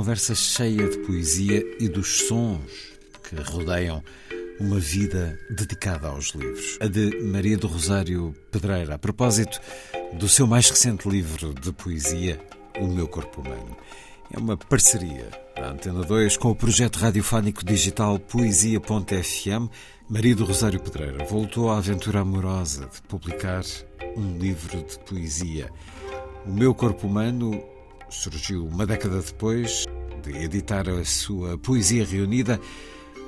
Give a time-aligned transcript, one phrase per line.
[0.00, 2.72] conversa cheia de poesia e dos sons
[3.22, 4.02] que rodeiam
[4.58, 6.78] uma vida dedicada aos livros.
[6.80, 9.60] A de Maria do Rosário Pedreira, a propósito
[10.14, 12.40] do seu mais recente livro de poesia,
[12.78, 13.76] O Meu Corpo Humano.
[14.32, 19.68] É uma parceria da Antena 2 com o projeto radiofónico digital Poesia.fm.
[20.08, 23.64] Maria do Rosário Pedreira voltou à aventura amorosa de publicar
[24.16, 25.70] um livro de poesia.
[26.46, 27.62] O Meu Corpo Humano
[28.10, 29.86] surgiu uma década depois
[30.22, 32.60] de editar a sua poesia reunida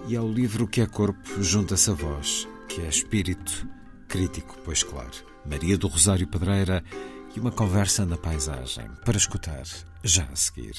[0.08, 3.66] e ao livro que é corpo junta-se a voz, que é espírito
[4.08, 5.32] crítico, pois claro.
[5.48, 6.84] Maria do Rosário Pedreira
[7.34, 9.64] e uma conversa na paisagem para escutar
[10.04, 10.74] já a seguir.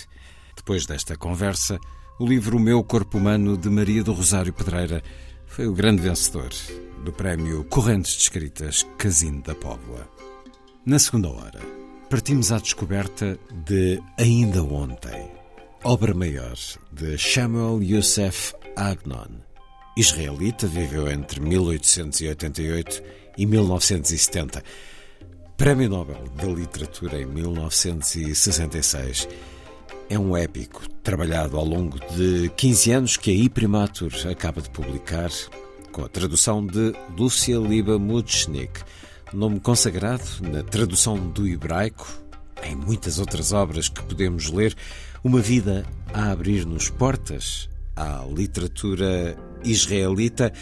[0.56, 1.80] Depois desta conversa,
[2.20, 5.02] o livro Meu Corpo Humano de Maria do Rosário Pedreira
[5.48, 6.50] foi o grande vencedor
[7.04, 10.08] do prémio Correntes de Escritas Casino da Póvoa.
[10.86, 15.32] Na segunda hora, partimos à descoberta de Ainda Ontem,
[15.84, 16.56] obra maior
[16.92, 19.30] de Samuel Youssef Agnon.
[19.96, 23.04] Israelita, viveu entre 1888
[23.38, 24.64] e 1970.
[25.56, 29.28] Prémio Nobel da Literatura em 1966.
[30.10, 35.30] É um épico trabalhado ao longo de 15 anos que a Iprimatur acaba de publicar,
[35.92, 38.82] com a tradução de Lúcia Liba Mutschnik,
[39.34, 42.08] nome consagrado na tradução do hebraico,
[42.64, 44.76] em muitas outras obras que podemos ler,
[45.24, 50.54] uma vida a abrir-nos portas à literatura israelita,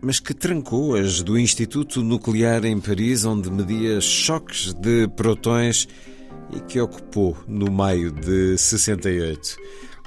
[0.00, 5.88] mas que trancou as do Instituto Nuclear em Paris, onde media choques de protões
[6.54, 9.56] e que ocupou no maio de 68.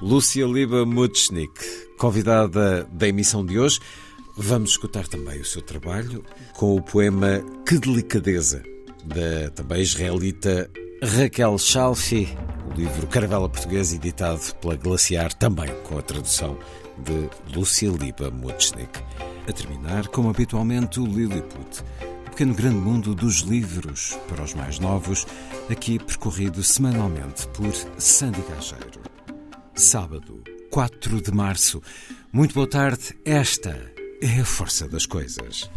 [0.02, 1.60] Lúcia Liba Mutschnik,
[1.98, 3.80] convidada da emissão de hoje,
[4.38, 8.64] vamos escutar também o seu trabalho com o poema Que Delicadeza,
[9.04, 10.70] da também israelita
[11.04, 12.38] Raquel Chalfi,
[12.70, 16.58] o livro Caravela Portuguesa, editado pela Glaciar, também com a tradução
[16.98, 19.00] de Lúcia Liba Mutschnik.
[19.48, 21.84] A terminar, como habitualmente, o Lilliput,
[22.28, 25.26] o pequeno grande mundo dos livros para os mais novos,
[25.70, 29.02] aqui percorrido semanalmente por Sandy Gageiro.
[29.74, 31.82] Sábado, 4 de março.
[32.32, 33.16] Muito boa tarde.
[33.24, 35.70] Esta é a força das coisas.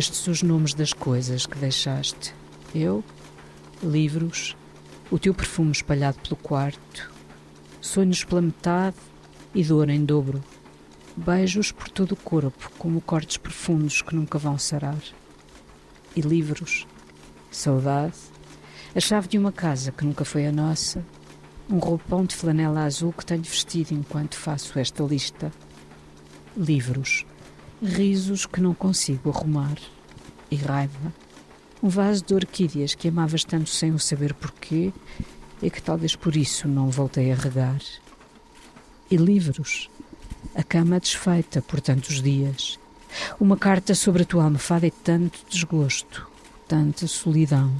[0.00, 2.34] Estes os nomes das coisas que deixaste.
[2.74, 3.04] Eu,
[3.82, 4.56] livros,
[5.10, 7.12] o teu perfume espalhado pelo quarto,
[7.82, 8.96] sonhos pela metade
[9.54, 10.42] e dor em dobro.
[11.14, 15.02] Beijos por todo o corpo, como cortes profundos que nunca vão sarar.
[16.16, 16.86] E livros,
[17.50, 18.16] saudade,
[18.96, 21.04] a chave de uma casa que nunca foi a nossa,
[21.68, 25.52] um roupão de flanela azul que tenho vestido enquanto faço esta lista.
[26.56, 27.26] livros,
[27.82, 29.76] risos que não consigo arrumar
[30.50, 31.12] e raiva.
[31.82, 34.92] Um vaso de orquídeas que amavas tanto sem o saber porquê
[35.62, 37.80] e que talvez por isso não voltei a regar.
[39.10, 39.88] E livros,
[40.54, 42.78] a cama desfeita por tantos dias,
[43.40, 46.28] uma carta sobre a tua almofada e tanto desgosto,
[46.68, 47.72] tanta solidão.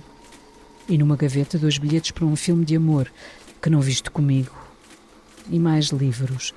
[0.89, 3.13] E numa gaveta dois bilhetes para um filme de amor
[3.61, 4.57] que não viste comigo.
[5.49, 6.55] E mais livros.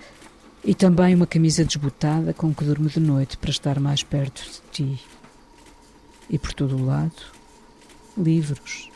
[0.65, 4.61] E também uma camisa desbotada com que durmo de noite para estar mais perto de
[4.71, 5.03] ti.
[6.29, 7.21] E por todo o lado,
[8.17, 8.89] livros.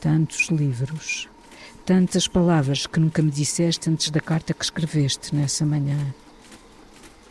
[0.00, 1.28] Tantos livros.
[1.86, 6.12] Tantas palavras que nunca me disseste antes da carta que escreveste nessa manhã.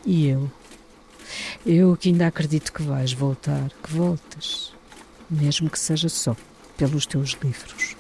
[0.06, 0.50] E eu?
[1.66, 4.74] Eu que ainda acredito que vais voltar, que voltas,
[5.30, 6.36] mesmo que seja só
[6.78, 7.99] pelos teus livros.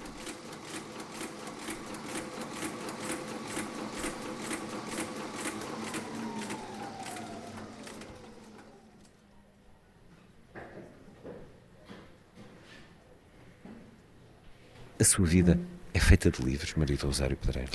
[14.99, 15.57] A sua vida
[15.93, 17.71] é feita de livros, Maria do Rosário Pedreiro?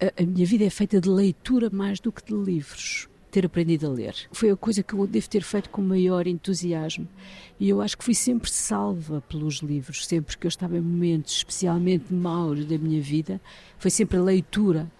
[0.00, 3.86] A, a minha vida é feita de leitura mais do que de livros ter aprendido
[3.86, 4.14] a ler.
[4.32, 7.06] Foi a coisa que eu devo ter feito com maior entusiasmo.
[7.60, 11.34] E eu acho que fui sempre salva pelos livros, sempre que eu estava em momentos
[11.34, 13.38] especialmente maus da minha vida,
[13.78, 14.90] foi sempre a leitura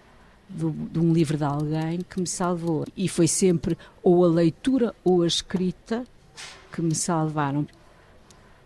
[0.47, 2.85] de, de um livro de alguém que me salvou.
[2.95, 6.03] E foi sempre ou a leitura ou a escrita
[6.71, 7.65] que me salvaram.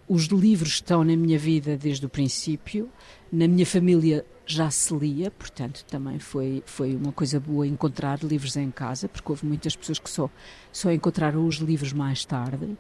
[0.07, 2.89] Os livros estão na minha vida desde o princípio,
[3.31, 8.55] na minha família já se lia, portanto também foi, foi uma coisa boa encontrar livros
[8.55, 10.29] em casa, porque houve muitas pessoas que só,
[10.71, 12.77] só encontraram os livros mais tarde.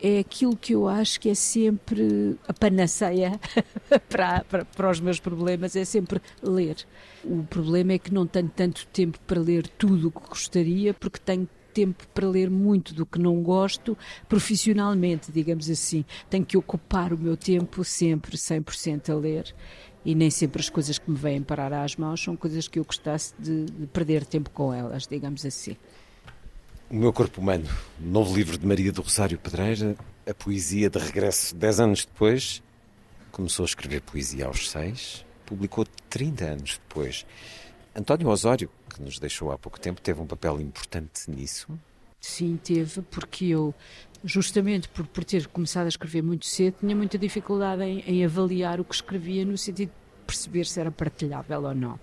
[0.00, 3.38] É aquilo que eu acho que é sempre a panaceia
[4.08, 6.76] para, para, para os meus problemas, é sempre ler.
[7.24, 11.18] O problema é que não tenho tanto tempo para ler tudo o que gostaria, porque
[11.18, 13.96] tenho tempo para ler muito do que não gosto
[14.28, 16.04] profissionalmente, digamos assim.
[16.28, 19.54] Tenho que ocupar o meu tempo sempre 100% a ler
[20.04, 22.84] e nem sempre as coisas que me vêm parar às mãos são coisas que eu
[22.84, 25.76] gostasse de, de perder tempo com elas, digamos assim.
[26.90, 27.68] O meu corpo humano,
[27.98, 29.94] novo livro de Maria do Rosário Pedreira,
[30.28, 32.62] a poesia de regresso dez anos depois,
[33.30, 37.24] começou a escrever poesia aos seis, publicou 30 anos depois.
[37.94, 41.68] António Osório, que nos deixou há pouco tempo, teve um papel importante nisso?
[42.20, 43.74] Sim, teve, porque eu,
[44.22, 48.78] justamente por, por ter começado a escrever muito cedo, tinha muita dificuldade em, em avaliar
[48.78, 49.92] o que escrevia no sentido
[50.30, 51.98] perceber se era partilhável ou não.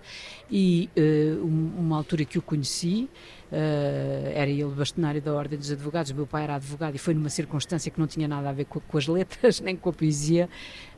[0.52, 3.10] E uh, uma altura que o conheci,
[3.52, 7.14] uh, era ele bastonário da Ordem dos Advogados, o meu pai era advogado e foi
[7.14, 9.94] numa circunstância que não tinha nada a ver com, com as letras nem com a
[9.94, 10.50] poesia.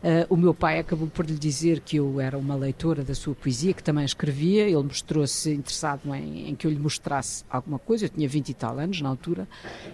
[0.01, 3.35] Uh, o meu pai acabou por lhe dizer que eu era uma leitora da sua
[3.35, 4.63] poesia, que também escrevia.
[4.63, 8.05] Ele mostrou-se interessado em, em, que eu lhe mostrasse alguma coisa.
[8.05, 9.47] Eu tinha 20 e tal anos na altura.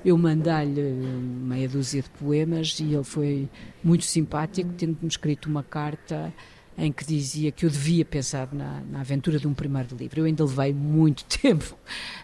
[0.04, 3.50] Eu mandei-lhe meia dúzia de poemas e ele foi
[3.84, 6.32] muito simpático, tendo-me escrito uma carta
[6.78, 10.20] em que dizia que eu devia pensar na, na, aventura de um primeiro livro.
[10.20, 11.78] Eu ainda levei muito tempo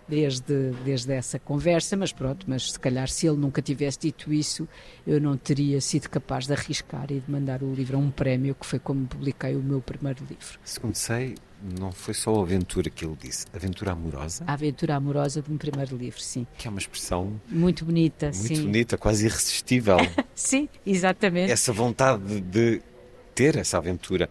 [0.07, 4.67] desde, desde essa conversa, mas pronto, mas se calhar se ele nunca tivesse dito isso,
[5.07, 8.53] eu não teria sido capaz de arriscar e de mandar o livro a um prémio,
[8.55, 10.59] que foi como publiquei o meu primeiro livro.
[10.63, 11.35] Segundo sei,
[11.79, 14.43] não foi só a aventura que ele disse, aventura amorosa?
[14.47, 16.45] A aventura amorosa de um primeiro livro, sim.
[16.57, 17.39] Que é uma expressão...
[17.47, 18.53] Muito bonita, muito sim.
[18.55, 19.97] Muito bonita, quase irresistível.
[20.35, 21.51] sim, exatamente.
[21.51, 22.81] Essa vontade de
[23.33, 24.29] ter essa aventura.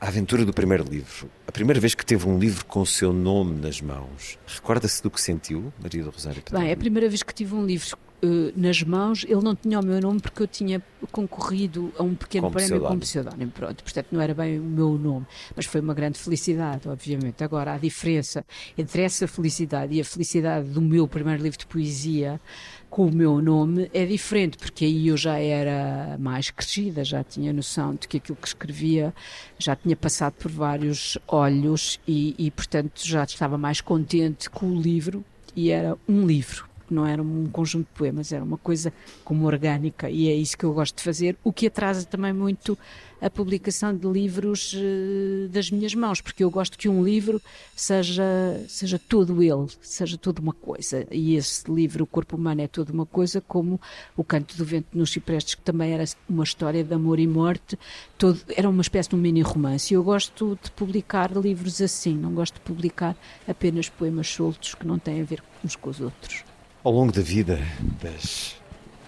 [0.00, 1.30] A aventura do primeiro livro.
[1.46, 4.38] A primeira vez que teve um livro com o seu nome nas mãos.
[4.46, 6.60] Recorda-se do que sentiu, Maria do Rosário Pedro?
[6.60, 9.84] Bem, a primeira vez que tive um livro uh, nas mãos, ele não tinha o
[9.84, 12.94] meu nome porque eu tinha concorrido a um pequeno Com prémio pseudónimo.
[12.94, 13.50] com pseudónimo.
[13.52, 17.42] Pronto, portanto não era bem o meu nome, mas foi uma grande felicidade, obviamente.
[17.42, 18.44] Agora, a diferença
[18.76, 22.40] entre essa felicidade e a felicidade do meu primeiro livro de poesia
[22.90, 27.52] com o meu nome é diferente, porque aí eu já era mais crescida, já tinha
[27.52, 29.14] noção de que aquilo que escrevia
[29.58, 34.80] já tinha passado por vários olhos e, e portanto, já estava mais contente com o
[34.80, 35.24] livro
[35.54, 38.92] e era um livro não era um conjunto de poemas, era uma coisa
[39.24, 42.78] como orgânica e é isso que eu gosto de fazer, o que atrasa também muito
[43.20, 47.40] a publicação de livros uh, das minhas mãos, porque eu gosto que um livro
[47.74, 48.24] seja,
[48.68, 51.06] seja todo ele, seja toda uma coisa.
[51.10, 53.80] E esse livro, O Corpo Humano, é toda uma coisa, como
[54.16, 57.78] O Canto do Vento nos Ciprestes, que também era uma história de amor e morte,
[58.18, 59.94] todo, era uma espécie de um mini-romance.
[59.94, 63.16] Eu gosto de publicar livros assim, não gosto de publicar
[63.48, 66.44] apenas poemas soltos que não têm a ver uns com os outros.
[66.86, 67.58] Ao longo da vida,
[68.00, 68.54] das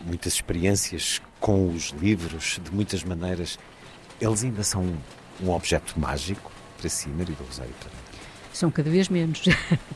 [0.05, 3.57] muitas experiências com os livros, de muitas maneiras,
[4.21, 4.85] eles ainda são
[5.41, 8.09] um objeto mágico para si, Maria do Rosário Pereira?
[8.53, 9.45] são cada vez menos.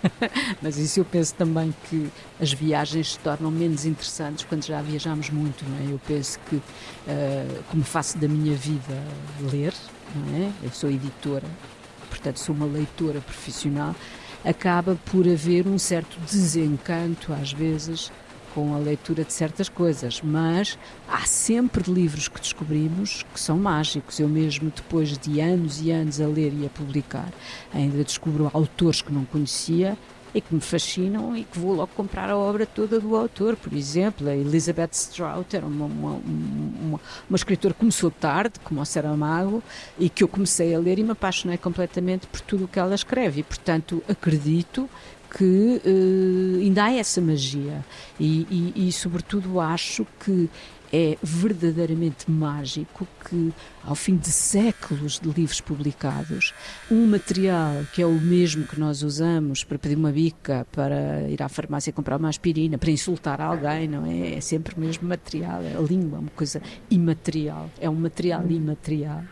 [0.62, 2.08] Mas isso eu penso também que
[2.40, 5.92] as viagens se tornam menos interessantes quando já viajamos muito, não é?
[5.92, 6.62] Eu penso que, uh,
[7.68, 9.02] como faço da minha vida
[9.50, 9.74] ler,
[10.14, 10.52] não é?
[10.62, 11.48] Eu sou editora,
[12.08, 13.96] portanto sou uma leitora profissional,
[14.44, 18.10] acaba por haver um certo desencanto, às vezes,
[18.54, 24.20] com a leitura de certas coisas, mas há sempre livros que descobrimos que são mágicos.
[24.20, 27.32] Eu mesmo, depois de anos e anos a ler e a publicar,
[27.72, 29.96] ainda descubro autores que não conhecia
[30.34, 33.56] e que me fascinam e que vou logo comprar a obra toda do autor.
[33.56, 38.80] Por exemplo, a Elizabeth Strout era uma, uma, uma, uma escritora que começou tarde, como
[38.80, 39.62] o Saramago,
[39.98, 42.94] e que eu comecei a ler e me apaixonei completamente por tudo o que ela
[42.94, 43.40] escreve.
[43.40, 44.88] E, portanto, acredito
[45.36, 47.84] que uh, ainda há essa magia
[48.20, 50.48] e, e, e, sobretudo, acho que
[50.92, 56.52] é verdadeiramente mágico que, ao fim de séculos de livros publicados,
[56.90, 61.42] um material que é o mesmo que nós usamos para pedir uma bica, para ir
[61.42, 64.34] à farmácia comprar uma aspirina, para insultar alguém, não é?
[64.34, 65.60] É sempre o mesmo material.
[65.60, 69.22] A língua é uma coisa imaterial, é um material imaterial.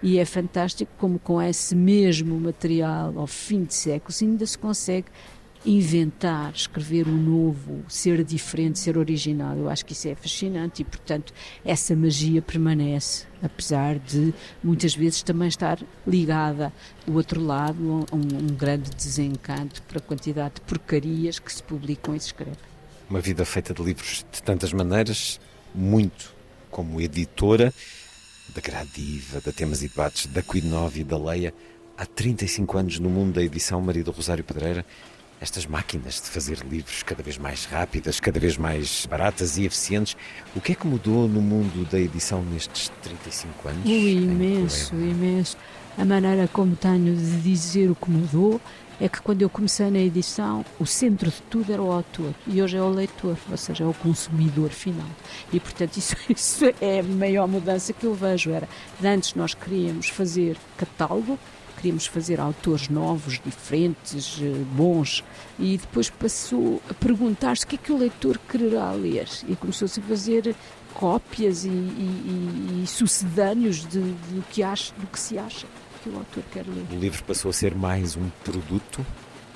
[0.00, 5.06] E é fantástico como, com esse mesmo material, ao fim de séculos, ainda se consegue
[5.64, 9.56] inventar, escrever um novo, ser diferente, ser original.
[9.56, 11.32] Eu acho que isso é fascinante e, portanto,
[11.64, 16.72] essa magia permanece, apesar de muitas vezes também estar ligada
[17.06, 21.62] do outro lado a um, um grande desencanto por a quantidade de porcarias que se
[21.62, 22.56] publicam e se escrevem.
[23.10, 25.40] Uma vida feita de livros de tantas maneiras,
[25.74, 26.34] muito
[26.70, 27.72] como editora
[28.54, 31.54] da Gradiva, da Temas e Debates, da Quid e da Leia,
[31.96, 34.84] há 35 anos no mundo da edição Maria do Rosário Pedreira
[35.40, 40.16] estas máquinas de fazer livros cada vez mais rápidas, cada vez mais baratas e eficientes.
[40.54, 43.84] O que é que mudou no mundo da edição nestes 35 anos?
[43.84, 45.56] O imenso, imenso.
[45.96, 48.60] A maneira como tenho de dizer o que mudou
[49.00, 52.60] é que quando eu comecei na edição, o centro de tudo era o autor e
[52.60, 55.06] hoje é o leitor, ou seja, é o consumidor final.
[55.52, 58.50] E portanto, isso, isso é a maior mudança que eu vejo.
[58.50, 58.68] Era,
[59.02, 61.38] antes nós queríamos fazer catálogo
[61.78, 65.24] queríamos fazer autores novos, diferentes, eh, bons,
[65.58, 70.00] e depois passou a perguntar-se o que é que o leitor quererá ler, e começou-se
[70.00, 70.54] a fazer
[70.92, 75.66] cópias e, e, e sucedâneos de, de, do, que acha, do que se acha
[76.02, 76.84] que o autor quer ler.
[76.90, 79.06] O livro passou a ser mais um produto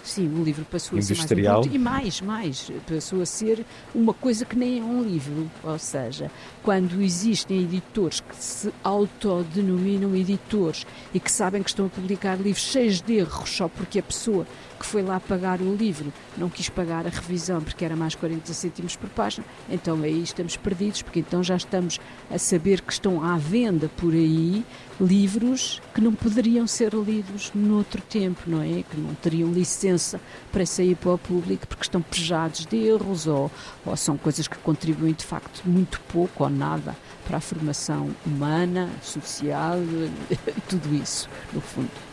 [0.02, 4.12] Sim, o livro passou a ser mais um e mais, mais, passou a ser uma
[4.12, 6.28] coisa que nem é um livro, ou seja,
[6.62, 12.64] quando existem editores que se autodenominam editores e que sabem que estão a publicar livros
[12.64, 14.44] cheios de erros só porque a pessoa
[14.82, 18.52] que foi lá pagar o livro não quis pagar a revisão porque era mais 40
[18.52, 23.24] cêntimos por página, então aí estamos perdidos, porque então já estamos a saber que estão
[23.24, 24.64] à venda por aí
[25.00, 28.82] livros que não poderiam ser lidos noutro tempo, não é?
[28.82, 30.20] Que não teriam licença
[30.50, 33.50] para sair para o público porque estão pejados de erros ou,
[33.86, 38.90] ou são coisas que contribuem de facto muito pouco ou nada para a formação humana,
[39.00, 39.78] social,
[40.68, 42.12] tudo isso, no fundo.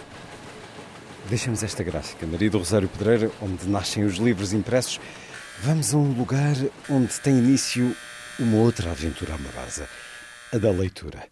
[1.30, 5.00] Deixamos esta gráfica, Maria do Rosário Pedreira, onde nascem os livros impressos.
[5.60, 6.56] Vamos a um lugar
[6.90, 7.96] onde tem início
[8.40, 9.88] uma outra aventura amorosa,
[10.52, 11.28] a da leitura.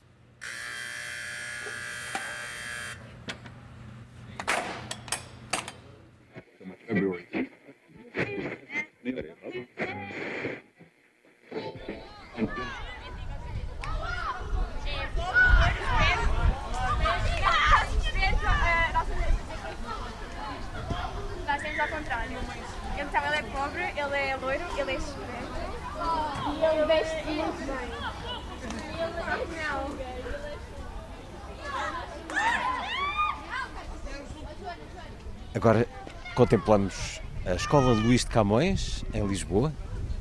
[35.55, 35.87] Agora
[36.35, 39.73] contemplamos a Escola Luís de Camões, em Lisboa,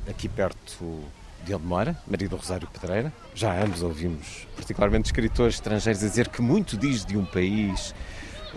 [0.09, 1.03] aqui perto
[1.43, 3.13] de onde mora, Maria do Rosário Pedreira.
[3.35, 7.93] Já ambos ouvimos, particularmente escritores estrangeiros, a dizer que muito diz de um país,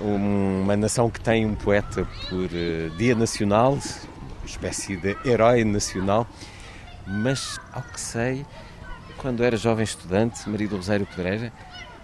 [0.01, 3.79] uma nação que tem um poeta por uh, dia nacional,
[4.51, 6.27] espécie de herói nacional,
[7.07, 8.45] mas, ao que sei,
[9.17, 11.53] quando era jovem estudante, Maria do Rosário Pedreira,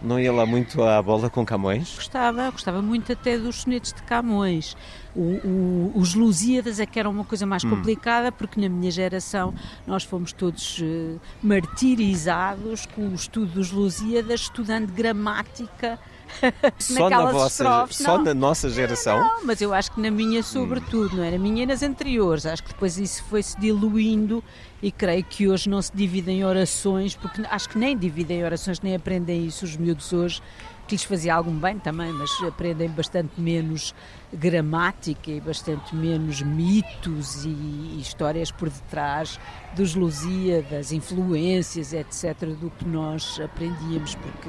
[0.03, 1.95] não ia lá muito à bola com Camões?
[1.95, 4.77] Gostava, gostava muito até dos sonetos de Camões.
[5.15, 7.71] O, o, os Lusíadas é que era uma coisa mais hum.
[7.71, 9.55] complicada, porque na minha geração
[9.87, 15.99] nós fomos todos uh, martirizados com o estudo dos Lusíadas, estudando gramática
[16.79, 19.19] só na vossa, estrofes, só na nossa geração?
[19.19, 21.17] Não, mas eu acho que na minha sobretudo, hum.
[21.19, 21.39] não era?
[21.39, 22.47] minha e nas anteriores.
[22.47, 24.43] Acho que depois isso foi-se diluindo
[24.83, 28.81] e creio que hoje não se divide em orações, porque acho que nem dividem orações,
[28.81, 30.43] nem aprendem isso os miúdos hoje.
[30.87, 33.93] que lhes fazia algum bem também, mas aprendem bastante menos
[34.33, 39.41] gramática e bastante menos mitos e histórias por detrás
[39.75, 44.49] dos Lusíadas, influências, etc., do que nós aprendíamos, porque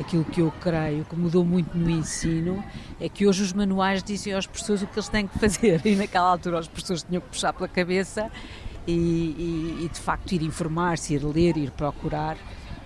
[0.00, 2.64] aquilo que eu creio que mudou muito no ensino
[2.98, 5.94] é que hoje os manuais dizem aos professores o que eles têm que fazer e
[5.96, 8.30] naquela altura os professores tinham que puxar pela cabeça
[8.86, 12.36] e, e, e de facto ir informar-se, ir ler, ir procurar.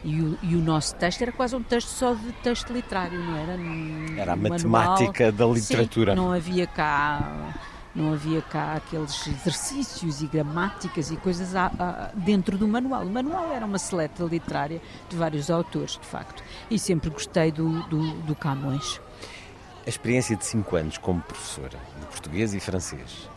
[0.04, 3.36] E o, e o, nosso texto era quase um texto só de texto literário, não
[3.36, 3.58] era?
[4.20, 6.12] Era a matemática da literatura.
[6.12, 7.52] Sim, não havia cá
[7.98, 13.02] não havia cá aqueles exercícios e gramáticas e coisas a, a, dentro do manual.
[13.02, 17.82] O manual era uma seleta literária de vários autores, de facto, e sempre gostei do,
[17.88, 19.00] do, do Camões.
[19.84, 23.28] A experiência de cinco anos como professora de português e francês,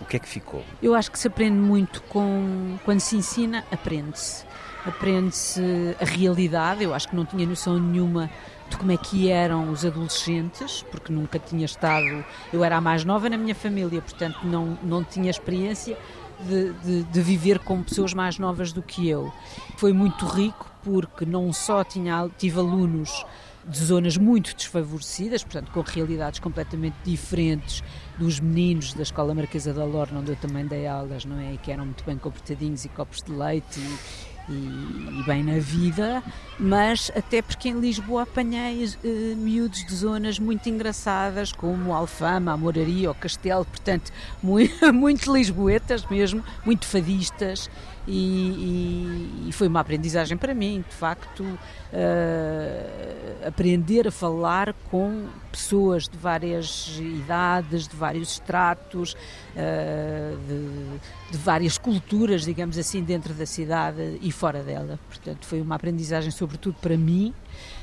[0.00, 0.62] o que é que ficou?
[0.82, 4.44] Eu acho que se aprende muito com quando se ensina, aprende-se
[4.86, 5.60] aprende-se
[6.00, 6.84] a realidade.
[6.84, 8.30] Eu acho que não tinha noção nenhuma
[8.70, 12.24] de como é que eram os adolescentes, porque nunca tinha estado.
[12.52, 15.96] Eu era a mais nova na minha família, portanto não, não tinha experiência
[16.40, 19.32] de, de, de viver com pessoas mais novas do que eu.
[19.76, 23.24] Foi muito rico porque não só tinha, tive alunos
[23.64, 27.82] de zonas muito desfavorecidas, portanto com realidades completamente diferentes
[28.18, 31.54] dos meninos da Escola Marquesa da Lorna, onde eu também dei aulas, não é?
[31.54, 35.58] E que eram muito bem comportadinhos e copos de leite e, e, e, bem na
[35.58, 36.22] vida,
[36.58, 42.56] mas até porque em Lisboa apanhei uh, miúdos de zonas muito engraçadas, como Alfama, a
[42.56, 47.68] Moraria, o Castelo, portanto, muito, muito lisboetas mesmo, muito fadistas,
[48.06, 51.58] e, e, e, foi uma aprendizagem para mim, de facto, uh,
[53.46, 59.14] aprender a falar com pessoas de várias idades, de vários estratos,
[59.56, 65.00] uh, de, de, várias culturas, digamos assim, dentro da cidade e fora dela.
[65.08, 67.34] Portanto, foi uma aprendizagem, sobretudo para mim.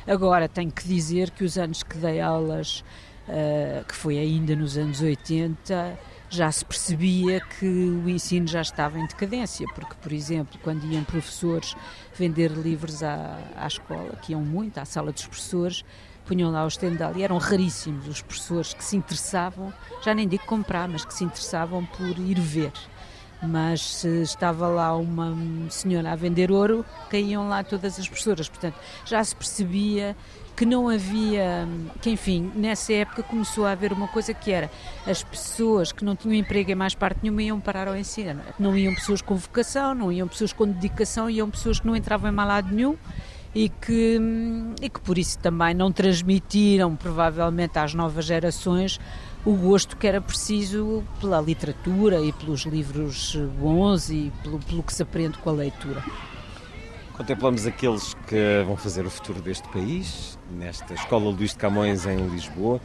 [0.08, 2.82] Agora, tenho que dizer que os anos que dei aulas,
[3.28, 6.00] uh, que foi ainda nos anos 80,
[6.34, 11.04] já se percebia que o ensino já estava em decadência, porque, por exemplo, quando iam
[11.04, 11.76] professores
[12.18, 15.86] vender livros à, à escola, que iam muito à sala dos professores,
[16.26, 19.72] punham lá o estendal e eram raríssimos os professores que se interessavam,
[20.04, 22.74] já nem digo comprar, mas que se interessavam por ir ver.
[23.40, 25.36] Mas se estava lá uma
[25.70, 28.48] senhora a vender ouro, caíam lá todas as professoras.
[28.50, 30.16] Portanto, já se percebia
[30.56, 31.68] que não havia,
[32.02, 34.70] que enfim, nessa época começou a haver uma coisa que era
[35.06, 38.42] as pessoas que não tinham emprego em mais parte nenhuma iam parar ao ensino.
[38.60, 42.30] Não iam pessoas com vocação, não iam pessoas com dedicação, iam pessoas que não entravam
[42.30, 42.96] em malado nenhum
[43.56, 44.20] e que,
[44.82, 49.00] e que por isso também não transmitiram provavelmente às novas gerações
[49.46, 54.94] o gosto que era preciso pela literatura e pelos livros bons e pelo, pelo que
[54.94, 56.04] se aprende com a leitura.
[57.14, 62.18] Contemplamos aqueles que vão fazer o futuro deste país, nesta Escola Luís de Camões em
[62.28, 62.82] Lisboa.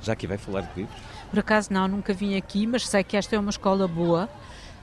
[0.00, 0.96] Já aqui vai falar de livros?
[1.28, 4.28] Por acaso não, nunca vim aqui, mas sei que esta é uma escola boa,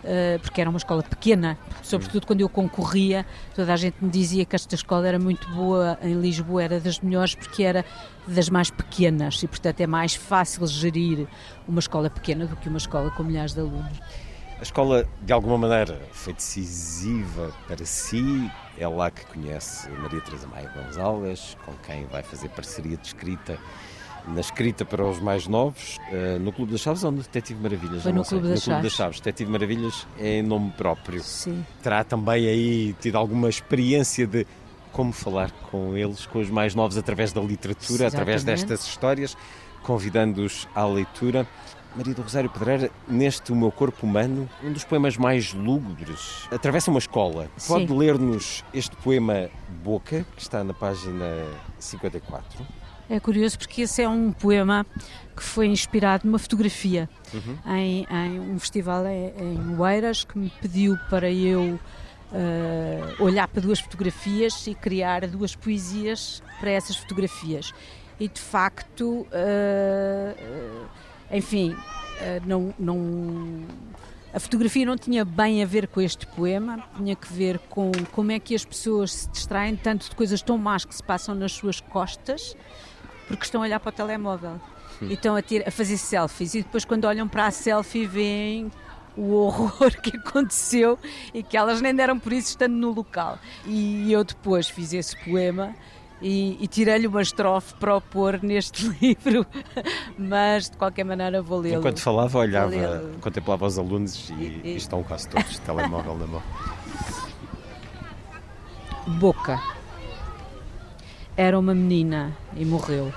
[0.03, 4.43] eh, porque era uma escola pequena, sobretudo quando eu concorria, toda a gente me dizia
[4.43, 7.85] que esta escola era muito boa em Lisboa, era das melhores porque era
[8.27, 11.25] das mais pequenas e, portanto, é mais fácil gerir
[11.65, 13.97] uma escola pequena do que uma escola com milhares de alunos.
[14.59, 18.49] A escola, de alguma maneira, foi decisiva para si.
[18.77, 23.59] É lá que conhece Maria Teresa Maia Gonzalez, com quem vai fazer parceria de escrita
[24.27, 28.03] na escrita para os mais novos, uh, no Clube das Chaves ou no Detetive Maravilhas?
[28.03, 29.19] Foi no, Clube das, no Clube das Chaves.
[29.19, 31.21] Detetive Maravilhas é em nome próprio.
[31.21, 31.65] Sim.
[31.81, 34.47] Terá também aí tido alguma experiência de
[34.91, 38.15] como falar com eles, com os mais novos, através da literatura, Exatamente.
[38.15, 39.35] através destas histórias,
[39.81, 41.47] convidando-os à leitura.
[41.95, 46.89] Maria do Rosário Pedreira, neste O Meu Corpo Humano, um dos poemas mais lúgubres, atravessa
[46.89, 47.47] uma escola.
[47.67, 49.49] Pode ler-nos este poema
[49.83, 51.45] Boca, que está na página
[51.77, 52.65] 54?
[53.09, 54.85] É curioso porque esse é um poema
[55.35, 57.57] que foi inspirado numa fotografia uhum.
[57.75, 61.79] em, em, um festival em, Oeiras que me pediu para eu
[62.31, 67.71] uh, olhar para duas fotografias e criar duas poesias para essas fotografias.
[68.19, 69.27] E de facto.
[69.27, 71.02] Uh,
[71.33, 71.75] enfim,
[72.19, 73.65] eh, não, não,
[74.33, 78.31] a fotografia não tinha bem a ver com este poema, tinha que ver com como
[78.31, 81.51] é que as pessoas se distraem tanto de coisas tão más que se passam nas
[81.51, 82.55] suas costas,
[83.27, 84.59] porque estão a olhar para o telemóvel
[85.01, 85.07] hum.
[85.09, 86.55] e estão a, ter, a fazer selfies.
[86.55, 88.71] E depois, quando olham para a selfie, veem
[89.15, 90.97] o horror que aconteceu
[91.33, 93.37] e que elas nem deram por isso estando no local.
[93.65, 95.75] E eu depois fiz esse poema
[96.23, 99.45] e, e tirei-lhe uma estrofe para o pôr neste livro,
[100.17, 101.79] mas de qualquer maneira vou lê-lo.
[101.79, 102.71] Enquanto falava, olhava,
[103.19, 106.43] contemplava os alunos e, e, e estão quase todos telemóvel na mão.
[109.05, 109.61] Boca.
[111.35, 113.13] era uma menina e morreu.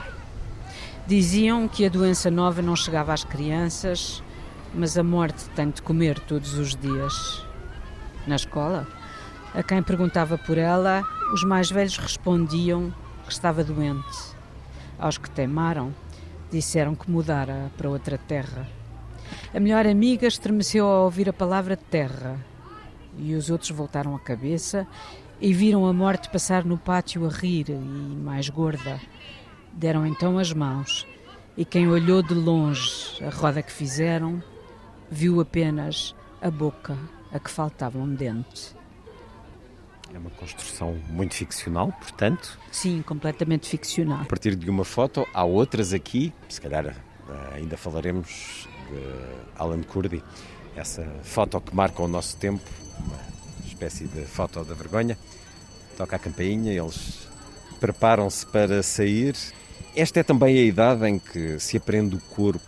[1.06, 4.20] Diziam que a doença nova não chegava às crianças,
[4.74, 7.46] mas a morte tem de comer todos os dias.
[8.26, 8.88] Na escola,
[9.54, 12.92] a quem perguntava por ela, os mais velhos respondiam
[13.24, 14.36] que estava doente.
[14.98, 15.94] Aos que teimaram,
[16.50, 18.68] disseram que mudara para outra terra.
[19.54, 22.38] A melhor amiga estremeceu ao ouvir a palavra terra
[23.18, 24.86] e os outros voltaram a cabeça
[25.40, 29.00] e viram a morte passar no pátio a rir e mais gorda.
[29.72, 31.06] Deram então as mãos
[31.56, 34.42] e quem olhou de longe a roda que fizeram
[35.10, 36.96] viu apenas a boca
[37.32, 38.75] a que faltava um dente.
[40.16, 42.58] É uma construção muito ficcional, portanto.
[42.72, 44.22] Sim, completamente ficcional.
[44.22, 46.94] A partir de uma foto, há outras aqui, se calhar eh,
[47.52, 48.98] ainda falaremos de
[49.58, 50.22] Alan Kurdi,
[50.74, 52.64] essa foto que marca o nosso tempo,
[52.98, 53.18] uma
[53.66, 55.18] espécie de foto da vergonha.
[55.98, 57.28] Toca a campainha, eles
[57.78, 59.36] preparam-se para sair.
[59.94, 62.64] Esta é também a idade em que se aprende o corpo,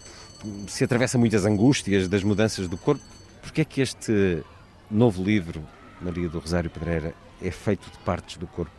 [0.66, 3.02] se atravessa muitas angústias das mudanças do corpo.
[3.40, 4.42] Porque é que este
[4.90, 5.64] novo livro,
[6.02, 8.72] Maria do Rosário Pedreira, é feito de partes do corpo?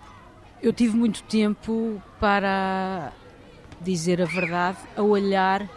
[0.62, 3.13] Eu tive muito tempo para
[3.82, 5.67] dizer a verdade, a olhar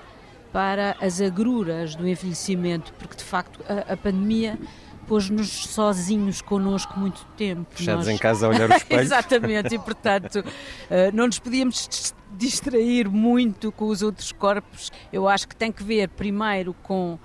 [0.52, 4.58] para as agruras do envelhecimento, porque de facto a, a pandemia
[5.06, 7.66] pôs-nos sozinhos connosco muito tempo.
[7.70, 8.14] Fechados Nós...
[8.14, 9.00] em casa a olhar os espelho.
[9.02, 10.44] Exatamente, e portanto
[10.90, 14.90] eh, não nos podíamos distrair muito com os outros corpos.
[15.12, 17.18] Eu acho que tem que ver primeiro com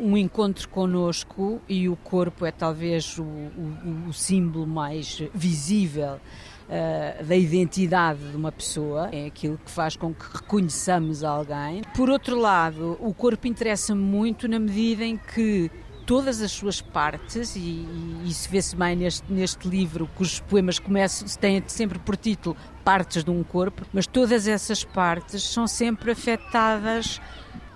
[0.00, 7.24] um encontro connosco e o corpo é talvez o, o, o símbolo mais visível uh,
[7.24, 11.82] da identidade de uma pessoa, é aquilo que faz com que reconheçamos alguém.
[11.94, 15.70] Por outro lado, o corpo interessa muito na medida em que
[16.06, 21.26] todas as suas partes, e, e isso vê-se bem neste, neste livro, cujos poemas começam,
[21.40, 27.20] têm sempre por título Partes de um Corpo, mas todas essas partes são sempre afetadas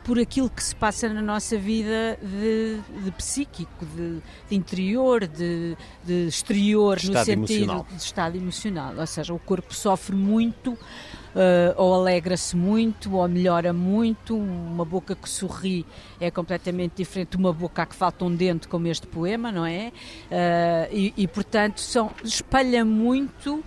[0.07, 5.77] por aquilo que se passa na nossa vida de, de psíquico, de, de, interior, de,
[6.05, 7.87] de exterior, no sentido emocional.
[7.91, 8.95] de estado emocional.
[8.97, 10.79] Ou seja, o corpo sofre muito, uh,
[11.77, 14.37] ou alegra-se muito, ou melhora muito.
[14.37, 15.85] Uma boca que sorri
[16.21, 19.67] é completamente diferente de uma boca a que falta um dente, como este poema, não
[19.67, 19.91] é?
[20.31, 23.65] Uh, e, e, portanto, são, espalha muito uh,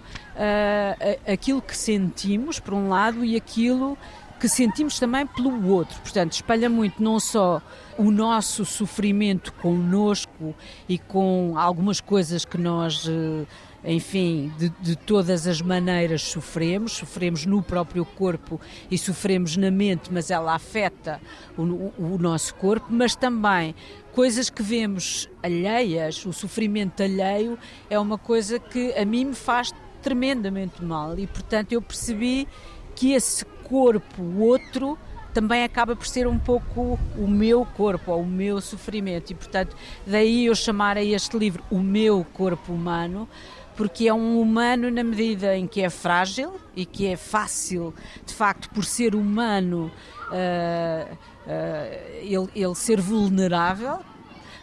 [1.29, 3.97] aquilo que sentimos, por um lado, e aquilo
[4.39, 5.99] que sentimos também pelo outro.
[6.01, 7.61] Portanto, espalha muito não só
[7.97, 10.55] o nosso sofrimento conosco
[10.87, 13.45] e com algumas coisas que nós, eh,
[13.83, 20.09] enfim, de, de, todas as maneiras sofremos, sofremos no próprio corpo e sofremos na mente,
[20.11, 21.19] mas ela afeta
[21.57, 23.75] o, o, o nosso corpo, mas também
[24.13, 29.73] coisas que vemos alheias, o sofrimento alheio é uma coisa que a mim me faz
[30.01, 31.17] tremendamente mal.
[31.19, 32.47] E, portanto, eu percebi
[32.95, 34.97] que esse corpo, o outro,
[35.33, 39.31] também acaba por ser um pouco o meu corpo, ou o meu sofrimento.
[39.31, 43.29] E, portanto, daí eu chamar a este livro O Meu Corpo Humano,
[43.75, 47.93] porque é um humano na medida em que é frágil e que é fácil,
[48.25, 49.91] de facto, por ser humano,
[50.27, 53.99] uh, uh, ele, ele ser vulnerável,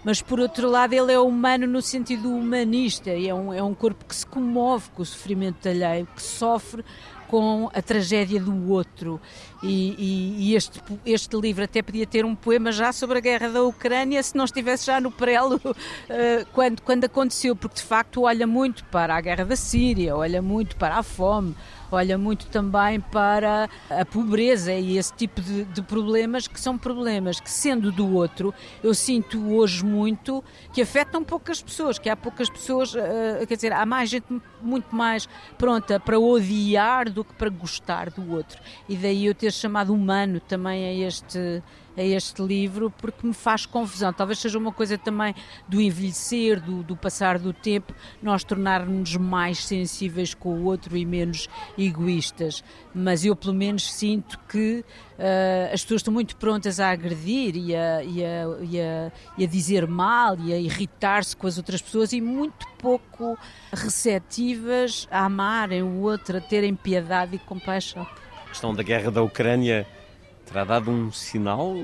[0.05, 4.05] mas por outro lado ele é humano no sentido humanista, é um, é um corpo
[4.05, 6.85] que se comove com o sofrimento alheio, que sofre
[7.29, 9.21] com a tragédia do outro.
[9.63, 13.49] E, e, e, este, este livro até podia ter um poema já sobre a guerra
[13.49, 18.23] da Ucrânia se não estivesse já no prelo uh, quando, quando aconteceu, porque de facto
[18.23, 21.55] olha muito para a guerra da Síria, olha muito para a fome,
[21.91, 27.41] olha muito também para a pobreza e esse tipo de, de, problemas que são problemas
[27.41, 32.51] que, sendo do outro, eu sinto hoje muito que afetam poucas pessoas, que há poucas
[32.51, 34.27] pessoas, uh, quer dizer, há mais gente
[34.67, 38.61] muito mais pronta para odiar do que para gostar do outro.
[38.89, 41.63] E daí eu ter chamado humano também a este
[41.97, 44.13] a este livro porque me faz confusão.
[44.13, 45.35] Talvez seja uma coisa também
[45.67, 51.07] do envelhecer, do, do passar do tempo, nós tornarmos mais sensíveis com o outro e
[51.07, 51.49] menos
[51.79, 52.63] egoístas.
[52.95, 54.85] Mas eu, pelo menos, sinto que
[55.19, 59.45] uh, as pessoas estão muito prontas a agredir e a, e a, e a, e
[59.45, 63.39] a dizer mal e a irritar-se com as outras pessoas e muito pouco
[63.73, 68.07] receptivas a amarem o outro, a terem piedade e compaixão.
[68.47, 69.87] A questão da guerra da Ucrânia
[70.47, 71.75] terá dado um sinal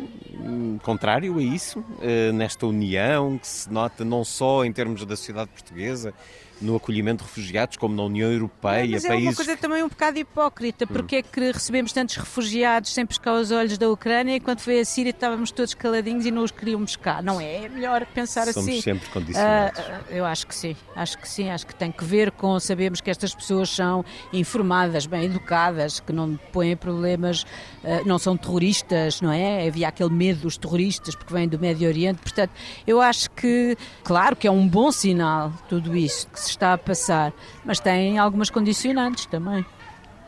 [0.83, 5.51] contrário a isso, uh, nesta união que se nota não só em termos da sociedade
[5.51, 6.15] portuguesa,
[6.63, 9.27] no acolhimento de refugiados, como na União Europeia, mas países...
[9.27, 13.35] é uma coisa também um bocado hipócrita, porque é que recebemos tantos refugiados sem pescar
[13.35, 16.51] os olhos da Ucrânia e quando foi a Síria estávamos todos caladinhos e não os
[16.51, 17.65] queríamos buscar, não é?
[17.65, 18.81] É melhor pensar Somos assim.
[18.81, 19.81] sempre condicionados.
[19.81, 23.01] Ah, eu acho que sim, acho que sim, acho que tem que ver com sabemos
[23.01, 27.45] que estas pessoas são informadas, bem educadas, que não põem problemas,
[27.85, 29.67] ah, não são terroristas, não é?
[29.67, 32.53] Havia aquele medo dos terroristas porque vêm do Médio Oriente, portanto,
[32.87, 36.79] eu acho que, claro que é um bom sinal tudo isso que se está a
[36.79, 37.33] passar,
[37.65, 39.65] mas tem algumas condicionantes também.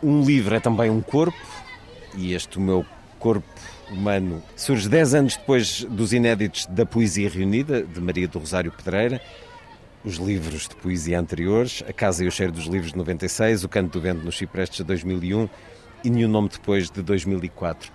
[0.02, 1.38] Um livro é também um corpo,
[2.16, 2.84] e este meu
[3.18, 3.48] corpo
[3.90, 9.20] humano surge 10 anos depois dos inéditos da Poesia Reunida, de Maria do Rosário Pedreira,
[10.04, 13.68] os livros de poesia anteriores, A Casa e o Cheiro dos Livros de 96, O
[13.68, 15.48] Canto do Vento nos Ciprestes de 2001
[16.04, 17.90] e Nenhum Nome depois de 2004.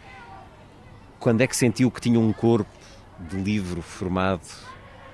[1.19, 2.71] Quando é que sentiu que tinha um corpo
[3.19, 4.41] de livro formado,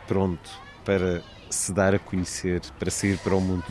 [0.08, 0.49] pronto,
[0.86, 3.65] para se dar a conhecer, para sair para o mundo?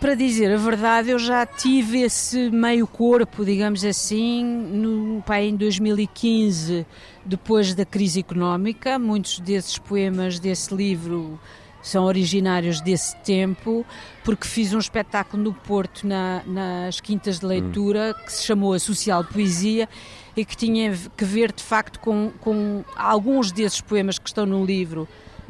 [0.00, 5.56] Para dizer a verdade, eu já tive esse meio corpo, digamos assim, no, pá, em
[5.56, 6.86] 2015,
[7.24, 8.96] depois da crise económica.
[8.96, 11.40] Muitos desses poemas desse livro
[11.82, 13.84] são originários desse tempo,
[14.22, 18.78] porque fiz um espetáculo no Porto, na, nas Quintas de Leitura, que se chamou A
[18.78, 19.88] Social Poesia
[20.36, 24.64] e que tinha que ver, de facto, com, com alguns desses poemas que estão no
[24.64, 25.08] livro.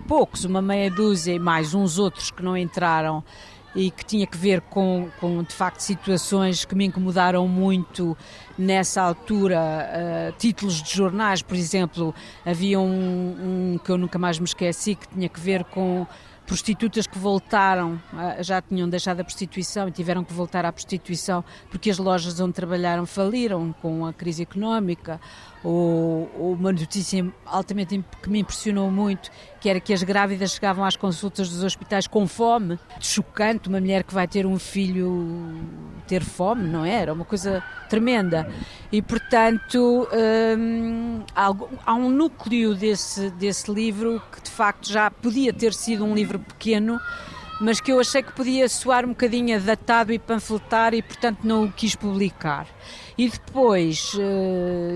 [0.09, 3.23] Poucos, uma meia dúzia e mais uns outros que não entraram
[3.75, 8.17] e que tinha que ver com, com de facto situações que me incomodaram muito
[8.57, 14.39] nessa altura, uh, títulos de jornais, por exemplo, havia um, um, que eu nunca mais
[14.39, 16.07] me esqueci que tinha que ver com
[16.47, 21.45] prostitutas que voltaram, uh, já tinham deixado a prostituição e tiveram que voltar à prostituição
[21.71, 25.21] porque as lojas onde trabalharam faliram com a crise económica
[25.65, 31.49] uma notícia altamente que me impressionou muito, que era que as grávidas chegavam às consultas
[31.49, 35.57] dos hospitais com fome, chocante, uma mulher que vai ter um filho
[36.07, 36.95] ter fome, não é?
[36.95, 38.51] Era uma coisa tremenda.
[38.91, 40.09] E, portanto,
[40.59, 46.15] hum, há um núcleo desse, desse livro que, de facto, já podia ter sido um
[46.15, 47.01] livro pequeno,
[47.61, 51.65] mas que eu achei que podia soar um bocadinho datado e panfletar e, portanto, não
[51.65, 52.67] o quis publicar.
[53.17, 54.13] E depois,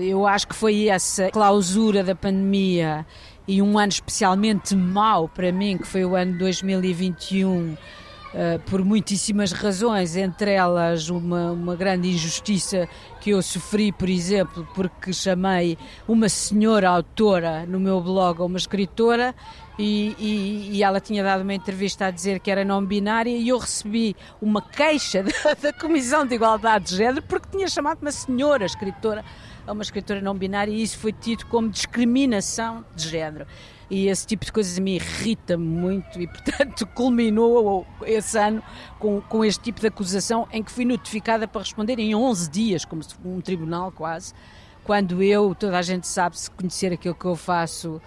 [0.01, 3.05] eu acho que foi essa clausura da pandemia
[3.45, 7.75] e um ano especialmente mau para mim, que foi o ano 2021,
[8.65, 12.87] por muitíssimas razões, entre elas uma, uma grande injustiça
[13.21, 18.57] que eu sofri, por exemplo, porque chamei uma senhora autora no meu blog a uma
[18.57, 19.35] escritora
[19.77, 23.49] e, e, e, ela tinha dado uma entrevista a dizer que era não binária e
[23.49, 28.11] eu recebi uma queixa da, da Comissão de Igualdade de Género porque tinha chamado uma
[28.11, 29.25] senhora escritora
[29.65, 33.47] a uma escritora não binária e isso foi tido como discriminação de género.
[33.89, 38.63] E esse tipo de coisas me irrita-me muito e, portanto, culminou esse ano
[38.99, 42.85] com, com este tipo de acusação em que fui notificada para responder em 11 dias,
[42.85, 44.33] como um tribunal quase,
[44.83, 48.01] quando eu, toda a gente sabe, se conhecer aquilo que eu faço,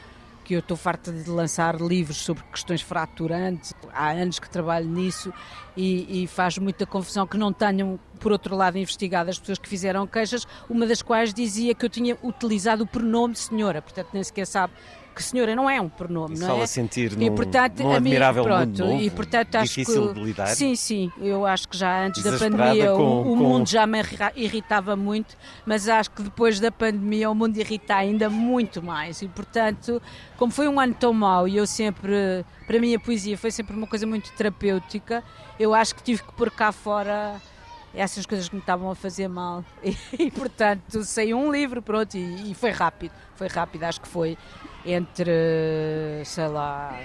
[0.47, 5.35] que eu estou farta de lançar livros sobre questões fraturantes, há anos que trabalho nisso
[5.77, 9.69] e, e faz muita confusão que não tenham, por outro lado, investigado as pessoas que
[9.69, 14.23] fizeram queixas, uma das quais dizia que eu tinha utilizado o pronome senhora, portanto nem
[14.23, 14.73] sequer sabe
[15.17, 16.63] que senhora não é um pronome, não é?
[16.63, 20.09] a sentir e, num, portanto, num a mim, admirável pronto, novo, e, portanto, acho difícil
[20.09, 20.47] que, de lidar.
[20.49, 23.87] Sim, sim, eu acho que já antes da pandemia com- o, o com- mundo já
[23.87, 23.99] me
[24.37, 29.29] irritava muito, mas acho que depois da pandemia o mundo irrita ainda muito mais e,
[29.29, 30.03] portanto,
[30.37, 33.75] como foi um ano tão mau e eu sempre, para mim a poesia foi sempre
[33.75, 35.25] uma coisa muito terapêutica,
[35.59, 37.41] eu acho que tive que pôr cá fora
[37.95, 42.15] essas coisas que me estavam a fazer mal e, e, portanto saiu um livro pronto
[42.19, 44.37] e, e foi rápido foi rápido acho que foi
[44.87, 46.99] entre sei lá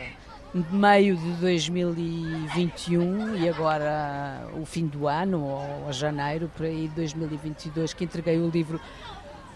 [0.72, 6.96] meio de 2021 e agora o fim do ano ou a janeiro por aí de
[6.96, 8.80] 2022 que entreguei o livro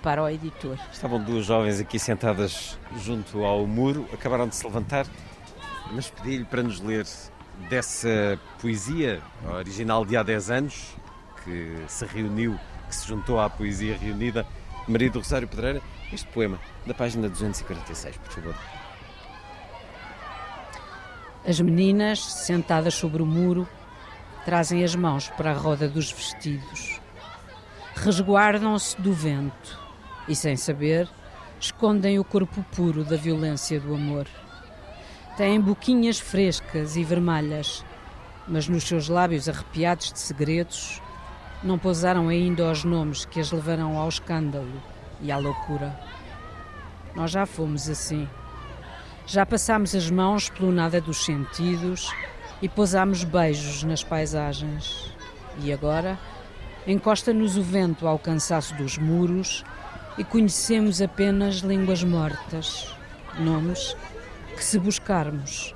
[0.02, 0.78] para o editor.
[0.92, 5.06] Estavam duas jovens aqui sentadas junto ao muro, acabaram de se levantar,
[5.92, 7.06] mas pedi-lhe para nos ler
[7.70, 9.22] dessa poesia
[9.58, 10.96] original de há 10 anos,
[11.44, 12.58] que se reuniu,
[12.88, 14.46] que se juntou à poesia reunida,
[14.88, 18.56] Maria do Rosário Pedreira, este poema, da página 246, por favor.
[21.48, 23.68] As meninas, sentadas sobre o muro,
[24.44, 27.00] trazem as mãos para a roda dos vestidos.
[27.96, 29.80] Resguardam-se do vento
[30.28, 31.08] e, sem saber,
[31.60, 34.28] escondem o corpo puro da violência do amor.
[35.38, 37.86] Têm boquinhas frescas e vermelhas,
[38.48, 41.02] mas nos seus lábios arrepiados de segredos
[41.64, 44.95] não pousaram ainda os nomes que as levarão ao escândalo
[45.26, 46.00] e à loucura.
[47.16, 48.30] Nós já fomos assim.
[49.26, 52.14] Já passámos as mãos pelo nada dos sentidos
[52.62, 55.12] e pousámos beijos nas paisagens.
[55.60, 56.20] E agora
[56.86, 59.64] encosta-nos o vento ao cansaço dos muros
[60.18, 62.96] e conhecemos apenas línguas mortas,
[63.40, 63.98] nomes
[64.56, 65.74] que, se buscarmos,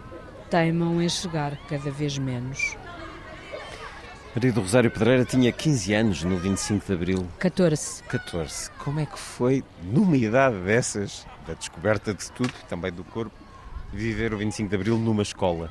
[0.49, 2.77] teimam em chegar cada vez menos.
[4.39, 7.27] Maria do Rosário Pedreira tinha 15 anos no 25 de Abril.
[7.39, 8.03] 14.
[8.03, 8.71] 14.
[8.79, 13.35] Como é que foi, numa idade dessas, da descoberta de tudo, também do corpo,
[13.91, 15.69] viver o 25 de Abril numa escola?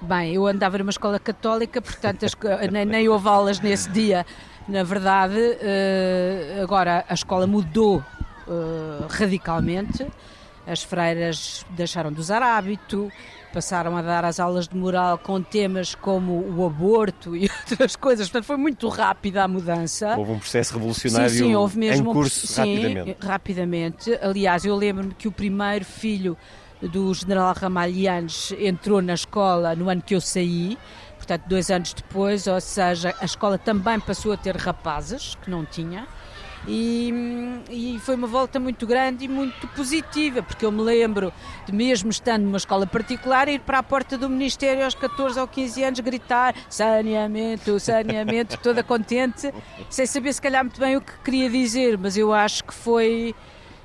[0.00, 2.32] Bem, eu andava numa escola católica, portanto as,
[2.72, 4.24] nem, nem houve aulas nesse dia.
[4.66, 10.06] Na verdade, uh, agora a escola mudou uh, radicalmente.
[10.66, 13.12] As freiras deixaram de usar hábito,
[13.54, 18.28] passaram a dar as aulas de moral com temas como o aborto e outras coisas.
[18.28, 20.16] Portanto, foi muito rápida a mudança.
[20.18, 23.26] Houve um processo revolucionário sim, sim, houve mesmo em curso um, sim, rapidamente.
[23.26, 24.18] rapidamente.
[24.20, 26.36] Aliás, eu lembro-me que o primeiro filho
[26.82, 30.76] do general Ramalhianes entrou na escola no ano que eu saí,
[31.16, 35.64] portanto, dois anos depois, ou seja, a escola também passou a ter rapazes, que não
[35.64, 36.08] tinha.
[36.66, 37.12] E,
[37.68, 41.32] e, foi uma volta muito grande e muito positiva, porque eu me lembro
[41.66, 45.46] de mesmo estando numa escola particular ir para a porta do Ministério aos 14 ou
[45.46, 49.52] 15 anos gritar saneamento, saneamento, toda contente,
[49.90, 53.34] sem saber se calhar muito bem o que queria dizer, mas eu acho que foi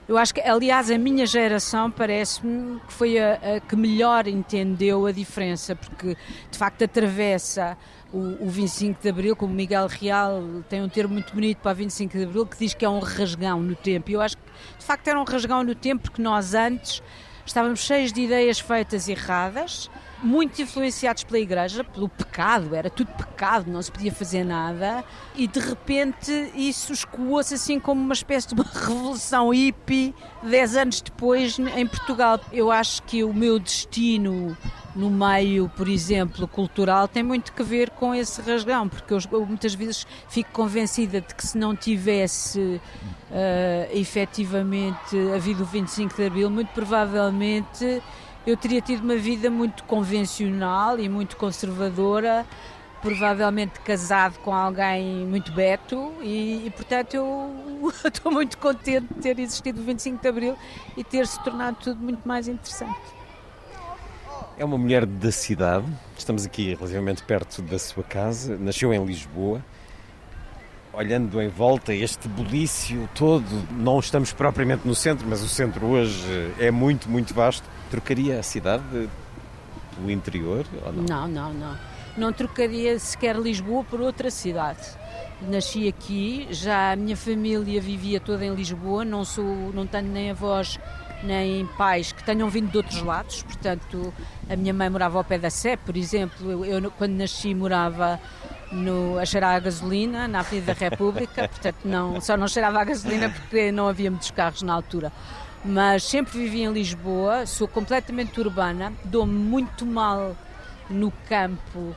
[0.09, 5.05] eu acho que, aliás, a minha geração parece-me que foi a, a, que melhor entendeu
[5.05, 6.17] a diferença, porque
[6.49, 7.77] de facto atravessa
[8.12, 11.76] o, o 25 de Abril, como Miguel Real tem um termo muito bonito para o
[11.76, 14.10] 25 de Abril, que diz que é um rasgão no tempo.
[14.10, 14.43] E eu acho que
[14.78, 17.02] de facto era um rasgão no tempo, porque nós antes
[17.45, 19.89] estávamos cheios de ideias feitas erradas
[20.22, 25.04] muito influenciados pela igreja, pelo pecado, era tudo pecado, não se podia fazer nada,
[25.36, 31.02] e de repente isso escoou-se assim como uma espécie de uma revolução hippie, dez anos
[31.02, 32.39] depois em Portugal.
[32.52, 34.58] Eu acho que o meu destino
[34.95, 39.73] no meio, por exemplo, cultural, tem muito que ver com esse rasgão, porque eu, muitas
[39.73, 46.49] vezes fico convencida de que se não tivesse uh, efetivamente havido o 25 de Abril,
[46.49, 48.02] muito provavelmente
[48.47, 52.45] eu teria tido uma vida muito convencional e muito conservadora,
[53.02, 57.54] provavelmente casado com alguém muito beto e, e portanto eu
[58.04, 60.58] estou muito contente de ter existido o 25 de Abril
[60.97, 63.18] e ter se tornado tudo muito mais interessante.
[64.60, 65.86] É uma mulher da cidade,
[66.17, 69.63] estamos aqui relativamente perto da sua casa, nasceu em Lisboa.
[70.91, 76.52] Olhando em volta este bulício todo, não estamos propriamente no centro, mas o centro hoje
[76.60, 78.84] é muito, muito vasto Trocaria a cidade
[79.95, 81.04] pelo interior ou não?
[81.04, 81.78] Não, não, não.
[82.17, 84.82] Não trocaria sequer Lisboa por outra cidade.
[85.41, 90.32] Nasci aqui, já a minha família vivia toda em Lisboa, não sou, não tenho nem
[90.32, 90.78] avós
[91.23, 94.13] nem pais que tenham vindo de outros lados, portanto,
[94.49, 98.19] a minha mãe morava ao pé da Sé, por exemplo, eu, eu quando nasci morava
[98.71, 102.84] no, a cheirar a gasolina na Avenida da República, portanto não, só não cheirava a
[102.84, 105.12] gasolina porque não havia muitos carros na altura
[105.63, 110.36] mas sempre vivi em Lisboa, sou completamente urbana, dou-me muito mal
[110.89, 111.93] no campo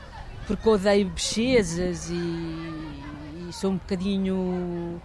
[0.47, 5.01] porque odeio bichezas e, e sou um bocadinho.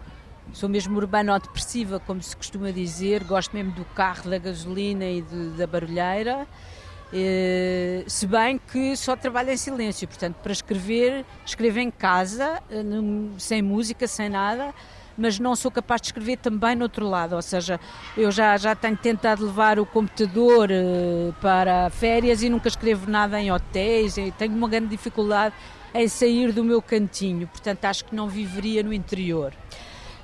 [0.52, 5.50] Sou mesmo urbano-depressiva, como se costuma dizer, gosto mesmo do carro, da gasolina e de,
[5.50, 6.46] da barulheira.
[7.12, 12.82] Eh, se bem que só trabalho em silêncio, portanto, para escrever, escrevo em casa, eh,
[13.38, 14.74] sem música, sem nada
[15.18, 17.80] mas não sou capaz de escrever também no outro lado, ou seja,
[18.16, 23.40] eu já, já tenho tentado levar o computador uh, para férias e nunca escrevo nada
[23.40, 25.54] em hotéis, e tenho uma grande dificuldade
[25.92, 29.52] em sair do meu cantinho, portanto acho que não viveria no interior.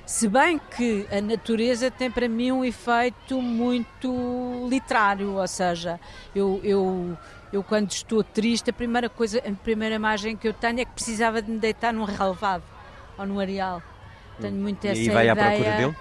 [0.07, 5.99] Se bem que a natureza tem para mim um efeito muito literário, ou seja,
[6.35, 7.17] eu, eu,
[7.51, 10.93] eu quando estou triste, a primeira coisa, a primeira imagem que eu tenho é que
[10.93, 12.65] precisava de me deitar num relevado
[13.17, 13.83] ou num areal.
[14.39, 15.33] Tenho muito essa e vai ideia.
[15.33, 15.97] à procura dele?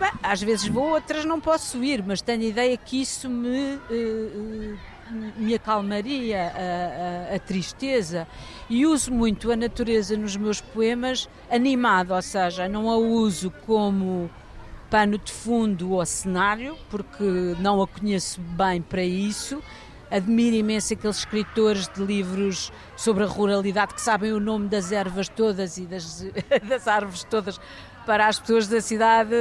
[0.00, 3.76] Bem, às vezes vou, outras não posso ir, mas tenho a ideia que isso me,
[3.76, 4.78] uh,
[5.10, 8.26] me acalmaria a, a, a, tristeza.
[8.68, 14.30] E uso muito a natureza nos meus poemas animado, ou seja, não a uso como
[14.90, 19.62] pano de fundo ou cenário, porque não a conheço bem para isso.
[20.10, 25.28] Admiro imenso aqueles escritores de livros sobre a ruralidade que sabem o nome das ervas
[25.28, 26.24] todas e das,
[26.66, 27.60] das árvores todas.
[28.08, 29.34] Para as pessoas da cidade,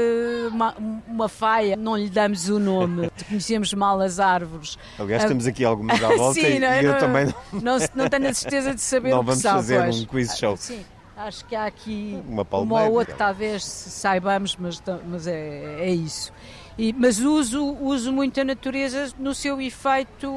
[0.51, 0.75] uma,
[1.07, 4.77] uma faia, não lhe damos o nome, conhecemos mal as árvores.
[4.99, 7.77] Aliás, ah, temos aqui algumas à volta sim, e, não, e eu não, também não,
[7.95, 9.53] não, tenho a certeza de saber não o que vamos são.
[9.53, 10.01] fazer pois.
[10.01, 10.57] um quiz show.
[10.57, 10.85] Sim.
[11.15, 12.89] Acho que há aqui Uma uma, palmeira.
[12.89, 16.33] ou outra, talvez saibamos, mas, mas é, é isso.
[16.77, 20.29] E- mas uso, uso muito a natureza no seu efeito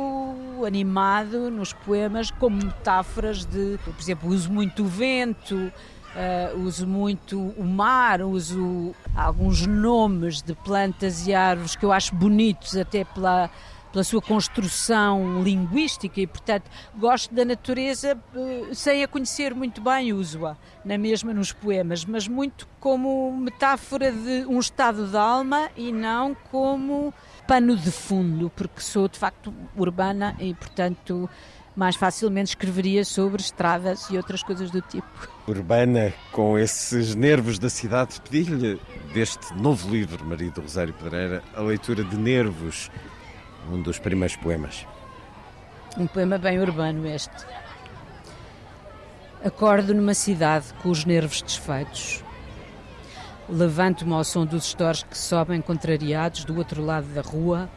[0.65, 3.77] animado, nos poemas, como metáforas de.
[3.85, 5.73] Por exemplo, uso muito o vento,
[6.15, 12.15] eh, uso muito o mar, uso alguns nomes de plantas e árvores que eu acho
[12.15, 13.51] bonitos, até pela
[13.93, 20.13] pela sua construção linguística e, portanto, gosto da natureza eh, sem a conhecer muito bem,
[20.13, 25.93] uso-a na mesma nos poemas, mas muito como metáfora de um estado de alma e
[25.93, 27.13] não como
[27.47, 31.29] pano de fundo, porque sou de facto urbana e, portanto,
[31.75, 35.40] mais facilmente escreveria sobre estradas e outras coisas do tipo.
[35.51, 38.81] Urbana, com esses nervos da cidade, pedi-lhe
[39.13, 42.91] deste novo livro, Maria do Rosário Pedreira, a leitura de Nervos,
[43.69, 44.87] um dos primeiros poemas.
[45.99, 47.45] Um poema bem urbano este.
[49.45, 52.23] Acordo numa cidade com os nervos desfeitos.
[53.49, 57.69] Levanto-me ao som dos estores que sobem contrariados do outro lado da rua,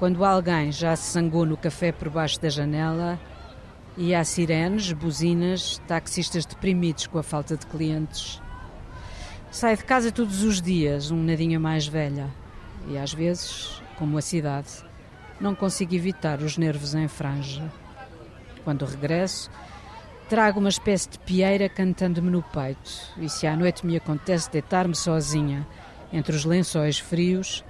[0.00, 3.18] quando alguém já se zangou no café por baixo da janela
[4.00, 8.40] e há sirenes, buzinas, taxistas deprimidos com a falta de clientes.
[9.50, 12.30] Saio de casa todos os dias, um nadinha mais velha,
[12.86, 14.68] e às vezes, como a cidade,
[15.40, 17.72] não consigo evitar os nervos em franja.
[18.62, 19.50] Quando regresso,
[20.28, 24.94] trago uma espécie de pieira cantando-me no peito, e se à noite me acontece deitar-me
[24.94, 25.66] sozinha
[26.12, 27.64] entre os lençóis frios,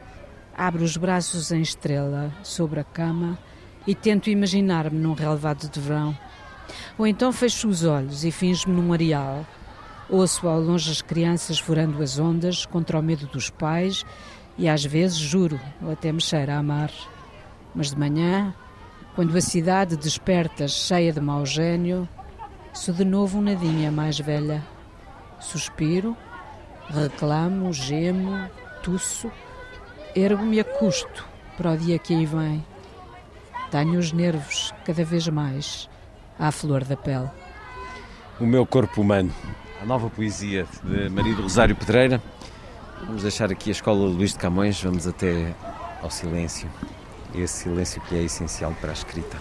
[0.54, 3.38] abro os braços em estrela sobre a cama
[3.88, 6.14] e tento imaginar-me num relevado de verão.
[6.98, 9.46] Ou então fecho os olhos e finjo-me num areal.
[10.10, 14.04] Ouço ao longe as crianças furando as ondas contra o medo dos pais
[14.58, 16.92] e às vezes juro, ou até me cheira a mar.
[17.74, 18.54] Mas de manhã,
[19.14, 22.06] quando a cidade desperta cheia de mau gênio,
[22.74, 24.62] sou de novo um nadinha mais velha.
[25.40, 26.14] Suspiro,
[26.90, 28.50] reclamo, gemo,
[28.82, 29.32] tuço,
[30.14, 31.24] ergo-me a custo
[31.56, 32.62] para o dia que aí vem.
[33.70, 35.88] Tenho os nervos cada vez mais
[36.38, 37.28] à flor da pele.
[38.40, 39.32] O meu corpo humano,
[39.82, 42.22] a nova poesia de Maria do Rosário Pedreira.
[43.00, 45.54] Vamos deixar aqui a escola Luís de Camões, vamos até
[46.02, 46.68] ao silêncio.
[47.34, 49.36] Esse silêncio que é essencial para a escrita.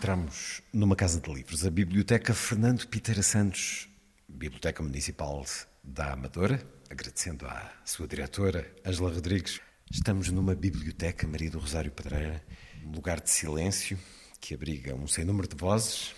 [0.00, 3.86] Entramos numa casa de livros, a Biblioteca Fernando Piteira Santos,
[4.26, 5.44] Biblioteca Municipal
[5.84, 9.60] da Amadora, agradecendo à sua diretora, Ângela Rodrigues.
[9.90, 12.42] Estamos numa biblioteca, Maria do Rosário Pedreira,
[12.82, 13.98] um lugar de silêncio
[14.40, 16.14] que abriga um sem número de vozes.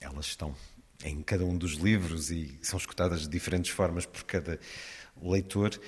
[0.00, 0.52] Elas estão
[1.04, 4.58] em cada um dos livros e são escutadas de diferentes formas por cada
[5.22, 5.80] leitor.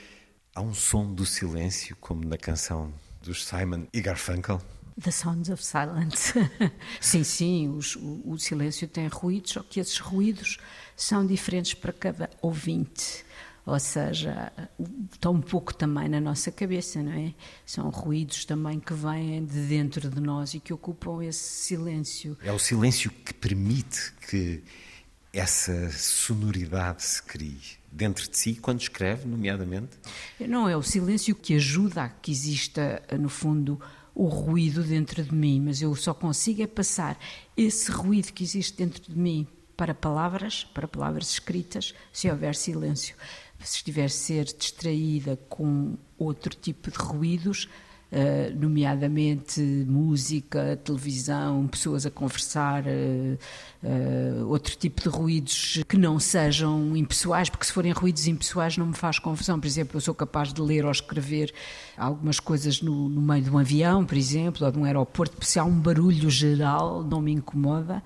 [0.55, 4.63] Há um som do silêncio, como na canção dos Simon e Garfunkel.
[5.01, 6.35] The Sounds of Silence.
[7.01, 10.59] sim, sim, os- o, o silêncio tem ruídos, só que esses ruídos
[10.97, 13.25] são diferentes para cada ouvinte.
[13.65, 14.53] Ou seja,
[15.13, 17.33] estão um pouco também na nossa cabeça, não é?
[17.65, 22.37] São ruídos também que vêm de dentro de nós e que ocupam esse silêncio.
[22.43, 24.65] É o silêncio que permite que
[25.33, 29.91] essa sonoridade se crie dentro de si, quando escreve, nomeadamente.
[30.41, 33.81] Não é o silêncio que ajuda a que exista, no fundo,
[34.15, 37.19] o ruído dentro de mim, mas eu só consigo é passar
[37.57, 39.47] esse ruído que existe dentro de mim
[39.77, 43.17] para palavras, para palavras escritas, se houver silêncio.
[43.59, 47.69] Se estiver a ser distraída com outro tipo de ruídos,
[48.15, 53.39] eh, nomeadamente música, televisão, pessoas a conversar, eh,
[53.83, 58.89] eh, outro tipo de ruídos que não sejam impessoais, porque se forem ruídos impessoais não
[58.89, 59.59] me faz confusão.
[59.59, 61.55] Por exemplo, eu sou capaz de ler ou escrever
[61.97, 65.59] algumas coisas no, no meio de um avião, por exemplo, ou de um aeroporto, se
[65.59, 68.03] há um barulho geral, não me incomoda.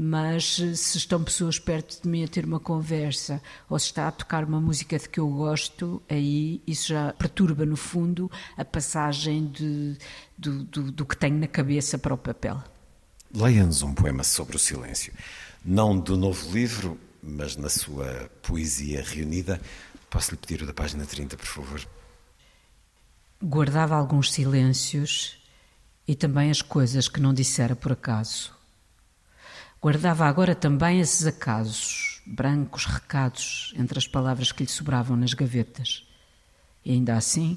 [0.00, 4.06] Mas eh, se estão pessoas perto de mim a ter uma conversa ou se está
[4.06, 8.64] a tocar uma música de que eu gosto, aí isso já perturba, no fundo, a
[8.64, 9.96] passagem de,
[10.36, 12.62] do, do, do que tenho na cabeça para o papel.
[13.34, 15.12] Leia-nos um poema sobre o silêncio.
[15.64, 19.60] Não do novo livro, mas na sua poesia reunida.
[20.08, 21.86] Posso lhe pedir o da página 30, por favor?
[23.42, 25.38] Guardava alguns silêncios
[26.06, 28.57] e também as coisas que não dissera por acaso.
[29.80, 36.04] Guardava agora também esses acasos, brancos recados entre as palavras que lhe sobravam nas gavetas.
[36.84, 37.56] E ainda assim,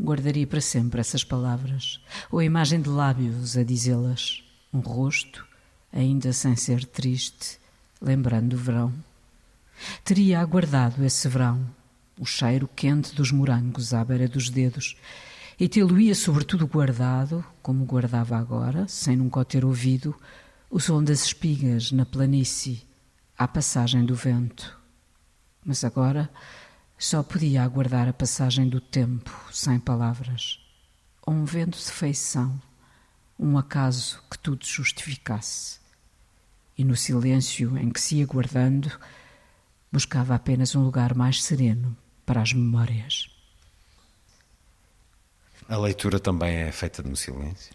[0.00, 2.00] guardaria para sempre essas palavras,
[2.32, 4.42] ou a imagem de lábios a dizê-las,
[4.72, 5.46] um rosto,
[5.92, 7.60] ainda sem ser triste,
[8.02, 8.92] lembrando o verão.
[10.04, 11.64] Teria aguardado esse verão,
[12.18, 14.96] o cheiro quente dos morangos à beira dos dedos,
[15.60, 20.14] e tê-lo-ia sobretudo guardado, como guardava agora, sem nunca o ter ouvido,
[20.68, 22.86] o som das espigas na planície,
[23.38, 24.76] à passagem do vento.
[25.64, 26.30] Mas agora
[26.98, 30.58] só podia aguardar a passagem do tempo, sem palavras,
[31.22, 32.60] ou um vento de feição,
[33.38, 35.78] um acaso que tudo justificasse.
[36.76, 38.90] E no silêncio em que se ia guardando,
[39.92, 43.30] buscava apenas um lugar mais sereno para as memórias.
[45.68, 47.74] A leitura também é feita no silêncio?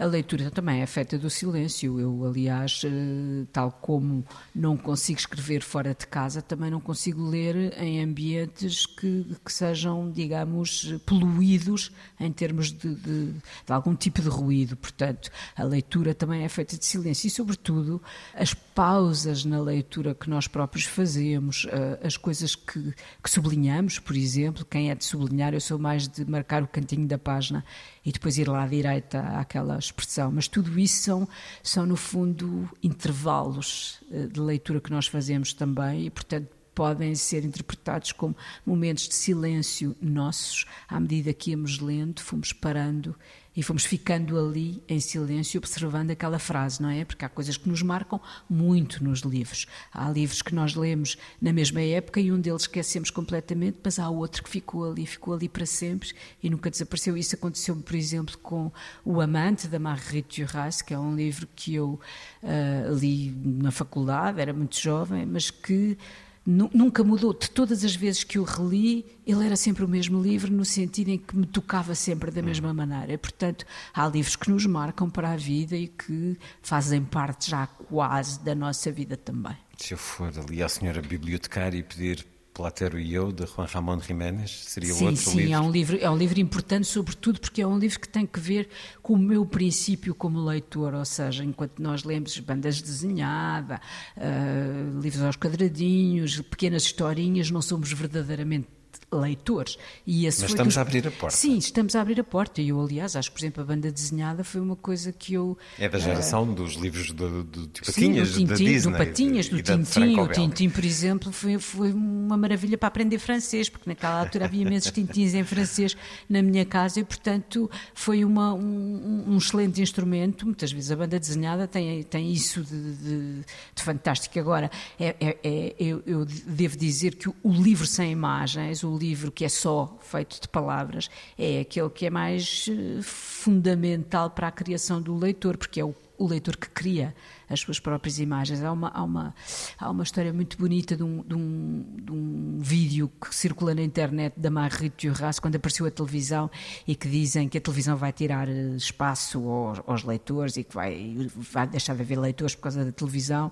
[0.00, 2.00] A leitura também é feita do silêncio.
[2.00, 4.24] Eu, aliás, eh, tal como
[4.54, 10.10] não consigo escrever fora de casa, também não consigo ler em ambientes que, que sejam,
[10.10, 14.74] digamos, poluídos em termos de, de, de, algum tipo de ruído.
[14.74, 18.00] Portanto, a leitura também é feita de silêncio e, sobretudo,
[18.34, 24.16] as pausas na leitura que nós próprios fazemos, eh, as coisas que, que sublinhamos, por
[24.16, 24.64] exemplo.
[24.64, 27.62] Quem é de sublinhar, eu sou mais de marcar o cantinho da página
[28.04, 30.32] e depois ir lá à direita àquela expressão.
[30.32, 31.28] Mas tudo isso são,
[31.62, 37.44] são no fundo, intervalos eh, de leitura que nós fazemos também e, portanto, podem ser
[37.44, 38.34] interpretados como
[38.64, 43.14] momentos de silêncio nossos, à medida que íamos lendo, fomos parando
[43.56, 47.04] e fomos ficando ali em silêncio, observando aquela frase, não é?
[47.04, 49.66] Porque há coisas que nos marcam muito nos livros.
[49.92, 54.08] Há livros que nós lemos na mesma época e um deles esquecemos completamente, mas há
[54.08, 57.16] outro que ficou ali, ficou ali para sempre e nunca desapareceu.
[57.16, 58.70] Isso aconteceu, por exemplo, com
[59.04, 61.98] O Amante, da Marguerite Duras, que é um livro que eu
[62.42, 65.98] uh, li na faculdade, era muito jovem, mas que
[66.46, 67.32] nunca mudou.
[67.32, 71.08] De todas as vezes que o reli, ele era sempre o mesmo livro, no sentido
[71.08, 73.16] em que me tocava sempre da mesma maneira.
[73.18, 78.40] Portanto, há livros que nos marcam para a vida e que fazem parte já quase
[78.40, 79.56] da nossa vida também.
[79.76, 84.00] Se eu for ali à senhora bibliotecária e pedir Platero e eu, de Juan Ramón
[84.00, 85.46] Jiménez, seria sim, outro sim, livro?
[85.48, 88.26] Sim, é um livro, é um livro importante, sobretudo porque é um livro que tem
[88.26, 88.68] que ver
[89.02, 93.78] com o meu princípio como leitor, ou seja, enquanto nós lemos bandas desenhadas,
[94.16, 98.79] uh, livros aos quadradinhos, pequenas historinhas, não somos verdadeiramente
[99.12, 99.76] leitores.
[100.06, 101.36] E Mas estamos a abrir a porta.
[101.36, 102.60] Sim, estamos a abrir a porta.
[102.60, 105.58] E eu, aliás, acho que, por exemplo, a banda desenhada foi uma coisa que eu...
[105.78, 108.92] É da geração uh, dos livros do, do, de Patinhas, sim, do Tintin, da Disney.
[108.92, 110.20] Do Patinhas, do Tintin.
[110.20, 114.62] O Tintin, por exemplo, foi, foi uma maravilha para aprender francês, porque naquela altura havia
[114.62, 115.96] imensos Tintins em francês
[116.28, 120.46] na minha casa e, portanto, foi uma, um, um, excelente instrumento.
[120.46, 123.40] Muitas vezes a banda desenhada tem, tem isso de, de,
[123.74, 124.38] de fantástico.
[124.38, 128.99] Agora, é, é, é eu, eu, devo dizer que o, o livro sem imagens, o
[129.00, 134.48] livro que é só feito de palavras é aquele que é mais eh, fundamental para
[134.48, 137.14] a criação do leitor, porque é o, o leitor que cria
[137.50, 138.62] as suas próprias imagens.
[138.62, 139.34] Há uma, há uma,
[139.78, 143.82] há uma história muito bonita de um, de, um, de um vídeo que circula na
[143.82, 146.50] internet da Marguerite Duras quando apareceu a televisão
[146.86, 150.74] e que dizem que a televisão vai tirar eh, espaço aos, aos leitores e que
[150.74, 153.50] vai, vai deixar de haver leitores por causa da televisão.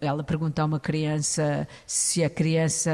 [0.00, 2.90] Ela pergunta a uma criança se a criança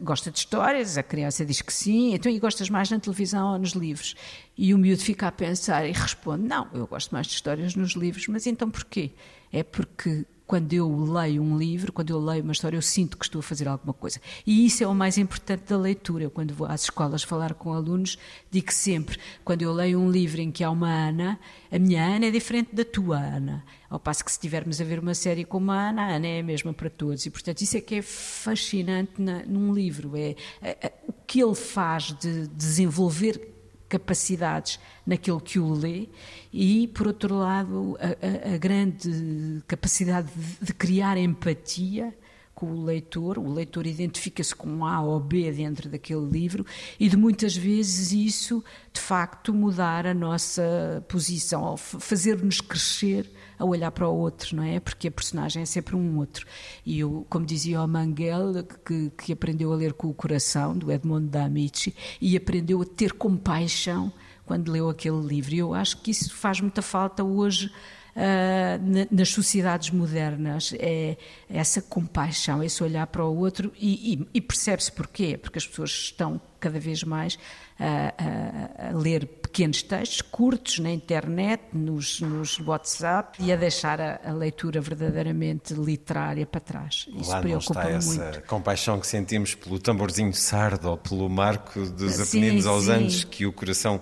[0.00, 3.58] gosta de histórias, a criança diz que sim, então e gostas mais na televisão ou
[3.58, 4.14] nos livros?
[4.58, 7.92] E o miúdo fica a pensar e responde: Não, eu gosto mais de histórias nos
[7.92, 9.12] livros, mas então porquê?
[9.56, 13.24] É porque quando eu leio um livro, quando eu leio uma história, eu sinto que
[13.24, 14.20] estou a fazer alguma coisa.
[14.46, 16.24] E isso é o mais importante da leitura.
[16.24, 18.18] Eu, quando vou às escolas falar com alunos,
[18.50, 21.40] digo sempre: quando eu leio um livro em que há uma Ana,
[21.72, 23.64] a minha Ana é diferente da tua Ana.
[23.88, 26.40] Ao passo que, se estivermos a ver uma série com uma Ana, a Ana é
[26.40, 27.24] a mesma para todos.
[27.24, 31.42] E, portanto, isso é que é fascinante na, num livro: é, é, é o que
[31.42, 33.55] ele faz de desenvolver
[33.88, 36.08] capacidades naquilo que o lê
[36.52, 42.12] e, por outro lado, a, a, grande capacidade de, de, criar empatia
[42.54, 43.38] com o leitor.
[43.38, 46.66] O leitor identifica-se com A ou B dentro daquele livro
[46.98, 53.90] e, de muitas vezes, isso, de facto, mudar a nossa posição, fazer-nos crescer a olhar
[53.90, 54.80] para o outro, não é?
[54.80, 56.46] Porque a personagem é sempre um outro.
[56.84, 60.90] E eu, como dizia o Manguel, que, que aprendeu a ler com o coração, do
[60.92, 64.12] Edmond da Amici, e aprendeu a ter compaixão
[64.44, 65.54] quando leu aquele livro.
[65.54, 67.70] E eu acho que isso faz muita falta hoje
[68.16, 71.16] uh, nas sociedades modernas é
[71.48, 75.90] essa compaixão, esse olhar para o outro e, e, e percebe-se porquê, porque as pessoas
[75.90, 77.38] estão cada vez mais
[77.78, 84.00] a, a, a, ler pequenos textos curtos na internet, nos, nos WhatsApp e a deixar
[84.00, 87.06] a, a, leitura verdadeiramente literária para trás.
[87.08, 88.42] Isso Lá não está essa muito.
[88.42, 93.52] compaixão que sentimos pelo tamborzinho sardo ou pelo marco dos Apeninos aos anos que o
[93.52, 94.00] coração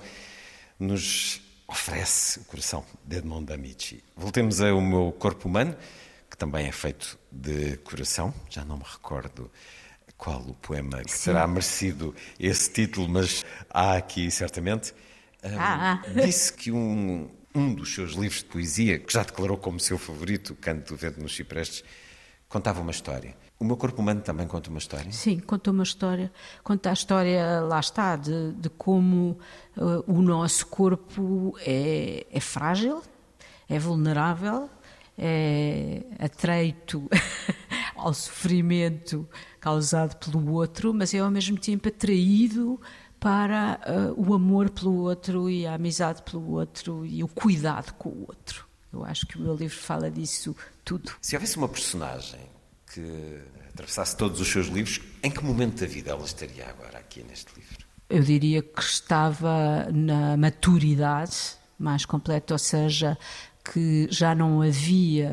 [0.79, 4.03] nos oferece o coração de Edmond Amici.
[4.17, 5.75] Voltemos ao meu corpo humano,
[6.31, 8.33] que também é feito de coração.
[8.49, 9.51] Já não me recordo
[10.17, 11.33] qual o poema que Sim.
[11.33, 14.95] terá merecido esse título, mas há aqui certamente.
[15.43, 16.09] Ah, ah.
[16.25, 20.55] Disse que um, um dos seus livros de poesia, que já declarou como seu favorito,
[20.55, 21.85] Canto do Vento nos Ciprestes,
[22.49, 23.37] contava uma história.
[23.59, 25.11] O meu corpo humano também conta uma história?
[25.13, 26.33] Sim, conta uma história.
[26.63, 29.39] Conta a história, lá está, de, de como
[29.77, 33.03] uh, o nosso corpo é, é frágil,
[33.69, 34.69] é vulnerável,
[35.17, 37.09] é atreito
[37.97, 39.29] ao sofrimento
[39.65, 42.79] causado pelo outro, mas é ao mesmo tempo atraído
[43.19, 48.11] para uh, o amor pelo outro e a amizade pelo outro e o cuidado com
[48.11, 48.67] o outro.
[48.93, 50.55] Eu acho que o meu livro fala disso
[50.85, 51.13] tudo.
[51.23, 52.41] Se houvesse uma personagem
[52.93, 53.41] que
[53.71, 57.55] atravessasse todos os seus livros, em que momento da vida ela estaria agora aqui neste
[57.57, 57.87] livro?
[58.11, 63.17] Eu diria que estava na maturidade mais completa, ou seja,
[63.73, 65.31] que já não havia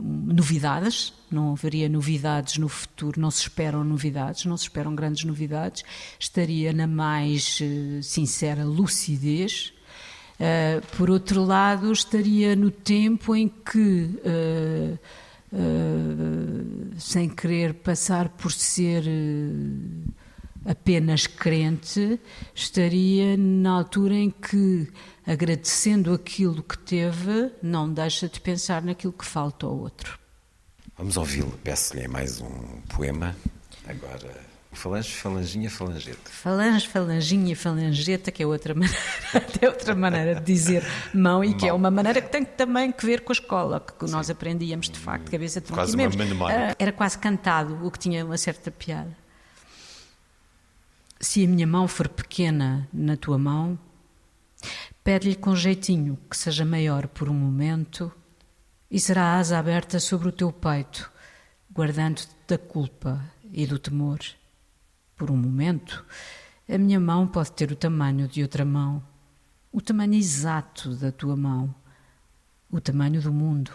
[0.00, 5.82] novidades, não haveria novidades no futuro, não se esperam novidades, não se esperam grandes novidades,
[6.18, 9.72] estaria na mais eh, sincera lucidez.
[10.34, 14.98] Uh, por outro lado, estaria no tempo em que, uh,
[16.98, 19.04] sem querer passar por ser
[20.64, 22.18] apenas crente,
[22.54, 24.88] estaria na altura em que
[25.26, 30.18] agradecendo aquilo que teve, não deixa de pensar naquilo que falta ao outro.
[30.96, 31.52] Vamos ouvi-lo.
[31.64, 33.34] Peço-lhe mais um poema.
[33.86, 34.40] Agora,
[34.72, 36.30] falange, falanginha, falangeta.
[36.30, 38.98] Falange, falanginha, falangeta, que é outra maneira,
[39.60, 41.56] é outra maneira de dizer mão e mão.
[41.56, 44.12] que é uma maneira que tem também que ver com a escola, que Sim.
[44.12, 46.76] nós aprendíamos de facto, cabeça de Quase uma memória.
[46.78, 49.16] Era quase cantado, o que tinha uma certa piada.
[51.20, 53.78] Se a minha mão for pequena na tua mão,
[55.04, 58.12] Pede-lhe com jeitinho que seja maior por um momento
[58.88, 61.10] e será a asa aberta sobre o teu peito,
[61.74, 63.20] guardando-te da culpa
[63.52, 64.20] e do temor.
[65.16, 66.04] Por um momento,
[66.68, 69.02] a minha mão pode ter o tamanho de outra mão,
[69.72, 71.74] o tamanho exato da tua mão,
[72.70, 73.72] o tamanho do mundo,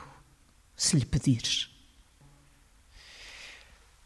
[0.78, 1.70] se lhe pedires.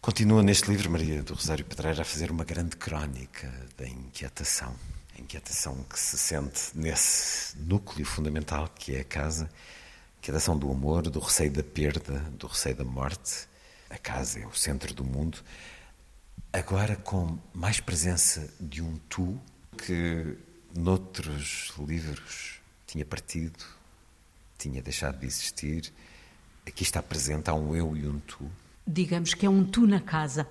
[0.02, 3.48] Continua neste livro, Maria do Rosário Pedreira, a fazer uma grande crónica
[3.78, 4.76] da inquietação
[5.32, 9.50] inquietação que se sente nesse núcleo fundamental que é a casa,
[10.18, 13.48] inquietação do amor, do receio da perda, do receio da morte.
[13.90, 15.42] A casa é o centro do mundo.
[16.52, 19.40] Agora com mais presença de um tu
[19.78, 20.38] que
[20.76, 23.64] noutros livros tinha partido,
[24.58, 25.94] tinha deixado de existir.
[26.68, 28.52] Aqui está presente, há um eu e um tu
[28.86, 30.48] digamos que é um tu na casa.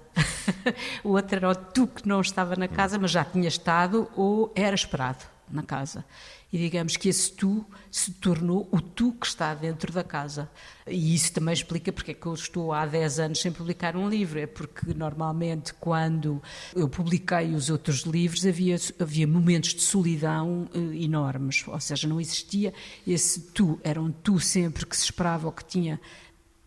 [1.05, 4.53] o outro era o tu que não estava na casa, mas já tinha estado ou
[4.55, 6.05] era esperado na casa.
[6.53, 10.51] E digamos que esse tu se tornou o tu que está dentro da casa.
[10.87, 14.09] E isso também explica porque é que eu estou há 10 anos sem publicar um
[14.09, 14.39] livro.
[14.39, 16.43] É porque normalmente quando
[16.75, 21.65] eu publiquei os outros livros havia, havia momentos de solidão eh, enormes.
[21.69, 22.75] Ou seja, não existia
[23.07, 23.79] esse tu.
[23.85, 26.01] Era um tu sempre que se esperava ou que tinha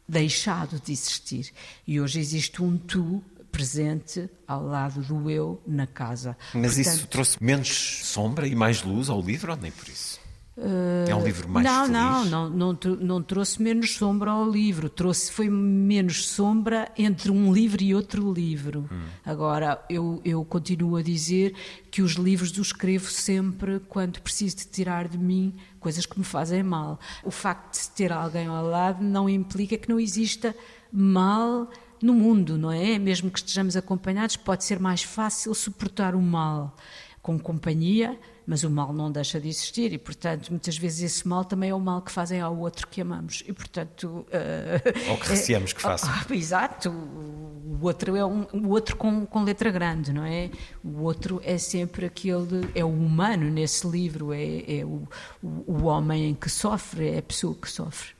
[0.07, 1.51] deixado de existir.
[1.87, 6.35] E hoje existe um tu presente ao lado do eu na casa.
[6.53, 10.22] Mas Portanto, isso trouxe menos sombra e mais luz ao livro ou nem por isso?
[10.55, 11.91] É um livro mais não, feliz?
[11.91, 14.87] Não, não, não, não trouxe menos sombra ao livro.
[14.87, 18.87] Trouxe, foi menos sombra entre um livro e outro livro.
[18.91, 19.01] Hum.
[19.25, 21.55] Agora, eu, eu continuo a dizer
[21.89, 26.25] que os livros os escrevo sempre quando preciso de tirar de mim coisas que me
[26.25, 26.99] fazem mal.
[27.23, 30.55] O facto de ter alguém ao lado não implica que não exista
[30.91, 31.67] mal
[31.99, 32.99] no mundo, não é?
[32.99, 36.75] Mesmo que estejamos acompanhados, pode ser mais fácil suportar o mal
[37.23, 41.45] com companhia mas o mal não deixa de existir e, portanto, muitas vezes esse mal
[41.45, 44.25] também é o mal que fazem ao outro que amamos e, portanto...
[44.27, 46.09] Uh, Ou que receamos que façam.
[46.09, 50.49] Uh, exato, o outro é um, o outro com, com letra grande, não é?
[50.83, 55.07] O outro é sempre aquele, é o humano nesse livro, é, é o,
[55.41, 58.13] o, o homem em que sofre, é a pessoa que sofre.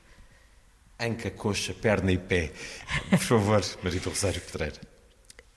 [0.98, 2.52] Anca, coxa, perna e pé.
[3.10, 4.80] Por favor, Marita Rosário Pedreira.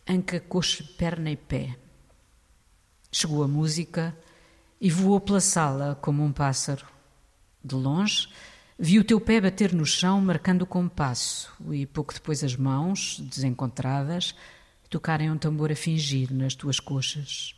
[0.09, 1.75] Anca, coxa, perna e pé.
[3.11, 4.17] Chegou a música
[4.79, 6.85] e voou pela sala como um pássaro.
[7.63, 8.29] De longe,
[8.77, 13.19] vi o teu pé bater no chão, marcando o compasso, e pouco depois as mãos,
[13.19, 14.35] desencontradas,
[14.89, 17.55] tocarem um tambor a fingir nas tuas coxas.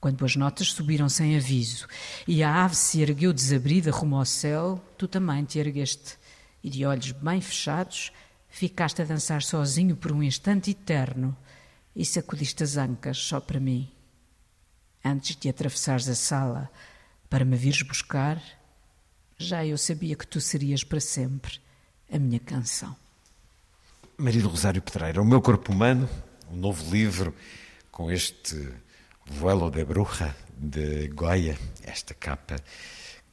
[0.00, 1.86] Quando as notas subiram sem aviso
[2.26, 6.18] e a ave se ergueu desabrida rumo ao céu, tu também te ergueste
[6.62, 8.10] e, de olhos bem fechados,
[8.48, 11.36] ficaste a dançar sozinho por um instante eterno
[11.94, 13.94] e sacudiste as ancas só para mim
[15.04, 16.70] antes de atravessares a sala
[17.28, 18.42] para me vires buscar,
[19.36, 21.58] já eu sabia que tu serias para sempre
[22.10, 22.96] a minha canção.
[24.16, 26.08] Maria do Rosário Pedreira, O Meu Corpo Humano,
[26.50, 27.34] um novo livro
[27.90, 28.72] com este
[29.26, 32.56] Vuelo de Bruja de Goya, esta capa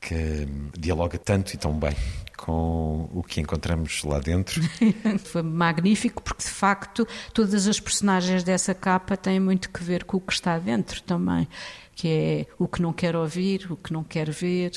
[0.02, 0.48] que
[0.78, 1.96] dialoga tanto e tão bem
[2.36, 4.62] com o que encontramos lá dentro.
[5.24, 10.18] Foi magnífico porque, de facto, todas as personagens dessa capa têm muito que ver com
[10.18, 11.48] o que está dentro também,
[11.96, 14.72] que é o que não quer ouvir, o que não quer ver,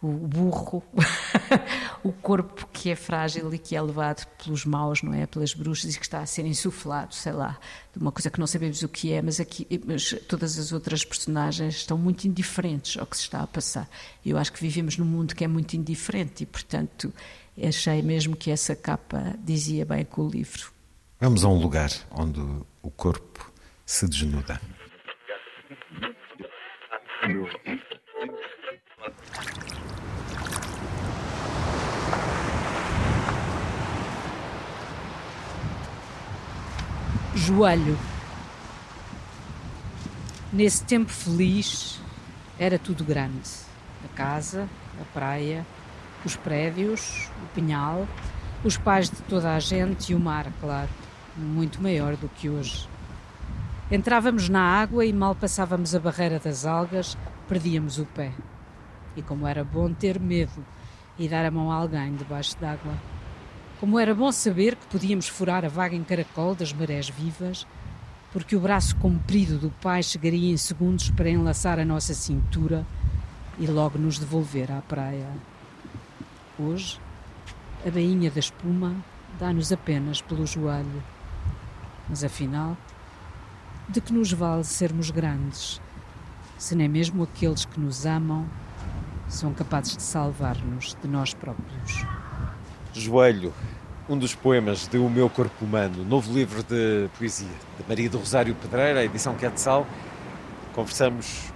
[0.00, 0.82] o burro,
[2.04, 5.26] o corpo que é frágil e que é levado pelos maus, não é?
[5.26, 7.58] Pelas bruxas e que está a ser insuflado, sei lá,
[7.92, 11.04] de uma coisa que não sabemos o que é, mas, aqui, mas todas as outras
[11.04, 13.88] personagens estão muito indiferentes ao que se está a passar.
[14.24, 17.12] Eu acho que vivemos num mundo que é muito indiferente e, portanto,
[17.60, 20.70] achei mesmo que essa capa dizia bem com o livro.
[21.20, 22.40] Vamos a um lugar onde
[22.82, 23.50] o corpo
[23.84, 24.60] se desnuda.
[37.38, 37.96] Joelho.
[40.52, 42.00] Nesse tempo feliz
[42.58, 43.48] era tudo grande.
[44.04, 44.68] A casa,
[45.00, 45.64] a praia,
[46.24, 48.08] os prédios, o pinhal,
[48.64, 50.88] os pais de toda a gente e o mar, claro,
[51.36, 52.88] muito maior do que hoje.
[53.88, 57.16] Entrávamos na água e mal passávamos a barreira das algas,
[57.48, 58.32] perdíamos o pé.
[59.16, 60.64] E como era bom ter medo
[61.16, 62.94] e dar a mão a alguém debaixo d'água.
[63.80, 67.64] Como era bom saber que podíamos furar a vaga em caracol das marés vivas,
[68.32, 72.84] porque o braço comprido do pai chegaria em segundos para enlaçar a nossa cintura
[73.56, 75.28] e logo nos devolver à praia.
[76.58, 77.00] Hoje,
[77.86, 78.96] a bainha da espuma
[79.38, 81.02] dá-nos apenas pelo joelho.
[82.08, 82.76] Mas afinal,
[83.88, 85.80] de que nos vale sermos grandes,
[86.58, 88.44] se nem mesmo aqueles que nos amam
[89.28, 92.04] são capazes de salvar-nos de nós próprios?
[92.92, 93.52] Joelho,
[94.08, 98.18] um dos poemas de O Meu Corpo Humano, novo livro de poesia de Maria do
[98.18, 99.86] Rosário Pedreira, edição Quetzal.
[100.74, 101.52] Conversamos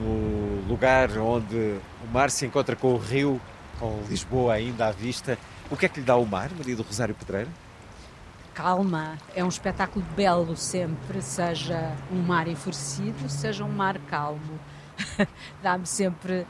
[0.00, 3.40] no lugar onde o mar se encontra com o rio,
[3.78, 5.38] com Lisboa ainda à vista.
[5.70, 7.48] O que é que lhe dá o mar, Maria do Rosário Pedreira?
[8.54, 14.58] Calma, é um espetáculo belo sempre, seja um mar enfurecido, seja um mar calmo.
[15.62, 16.46] Dá-me sempre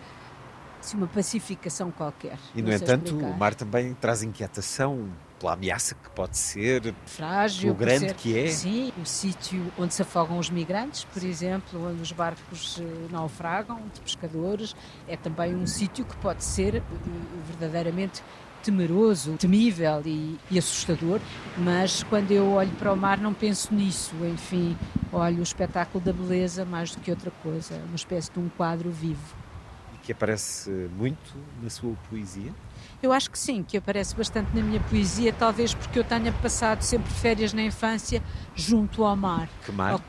[0.80, 2.38] assim, uma pacificação qualquer.
[2.54, 3.30] E, no entanto, explicar.
[3.30, 5.08] o mar também traz inquietação
[5.38, 8.48] pela ameaça que pode ser, frágil, o grande ser, que é.
[8.48, 13.80] Sim, o sítio onde se afogam os migrantes, por exemplo, onde os barcos eh, naufragam
[13.94, 14.76] de pescadores,
[15.08, 16.82] é também um sítio que pode ser eh,
[17.46, 18.22] verdadeiramente
[18.62, 21.18] temeroso, temível e, e, assustador,
[21.56, 24.76] mas quando eu olho para o mar não penso nisso, enfim,
[25.10, 28.90] olho o espetáculo da beleza mais do que outra coisa, uma espécie de um quadro
[28.90, 29.39] vivo
[30.10, 32.52] que aparece muito na sua poesia?
[33.00, 36.82] Eu acho que sim, que aparece bastante na minha poesia, talvez porque eu tenha passado
[36.82, 38.20] sempre férias na infância
[38.54, 39.48] junto ao mar.
[39.64, 40.00] Que mar?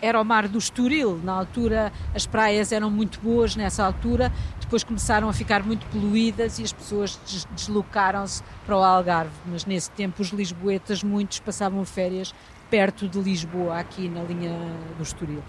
[0.00, 4.82] Era o mar do Estoril, na altura as praias eram muito boas nessa altura, depois
[4.82, 7.20] começaram a ficar muito poluídas e as pessoas
[7.54, 12.34] deslocaram-se para o Algarve, mas nesse tempo os lisboetas muitos passavam férias
[12.70, 14.50] perto de Lisboa, aqui na linha
[14.96, 15.42] do Estoril.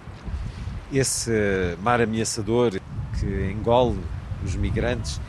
[0.92, 1.32] Esse
[1.82, 2.80] mar ameaçador
[3.20, 4.00] que engole
[4.44, 5.20] os migrantes,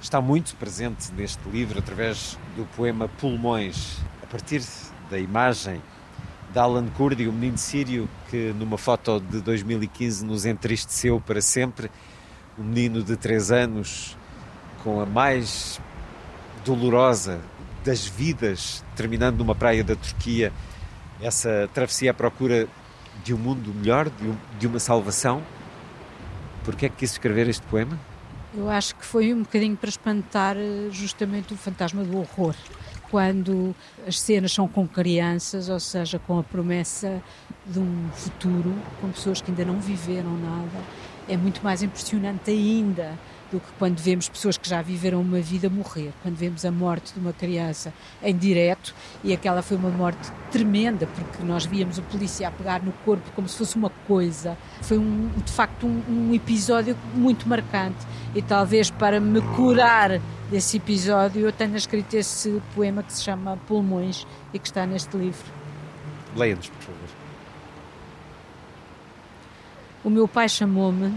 [0.00, 4.62] está muito presente neste livro através do poema Pulmões, a partir
[5.10, 5.82] da imagem
[6.52, 11.90] de Alan Kurdi, o menino sírio que numa foto de 2015 nos entristeceu para sempre,
[12.58, 14.16] um menino de 3 anos
[14.82, 15.80] com a mais
[16.64, 17.40] dolorosa
[17.84, 20.52] das vidas, terminando numa praia da Turquia,
[21.20, 22.68] essa travessia à procura
[23.24, 25.42] de um mundo melhor, de, um, de uma salvação.
[26.68, 27.98] Porquê é que quis escrever este poema?
[28.54, 32.54] Eu acho que foi um bocadinho para espantar eh, justamente o fantasma do horror.
[33.10, 33.74] Quando
[34.06, 37.22] as cenas são com crianças, ou seja, com a promessa
[37.64, 40.84] de um futuro, com pessoas que ainda não viveram nada,
[41.26, 43.18] é muito mais impressionante ainda
[43.50, 47.14] do que quando vemos pessoas que já viveram uma vida morrer, quando vemos a morte
[47.14, 47.92] de uma criança
[48.22, 48.94] em direto,
[49.24, 53.30] e aquela foi uma morte tremenda, porque nós víamos o polícia a pegar no corpo
[53.34, 54.56] como se fosse uma coisa.
[54.82, 60.20] Foi um, de facto um, um episódio muito marcante, e talvez para me curar
[60.50, 65.16] desse episódio eu tenha escrito esse poema que se chama Pulmões e que está neste
[65.16, 65.52] livro.
[66.36, 67.08] Leia-nos, por favor.
[70.04, 71.14] O meu pai chamou-me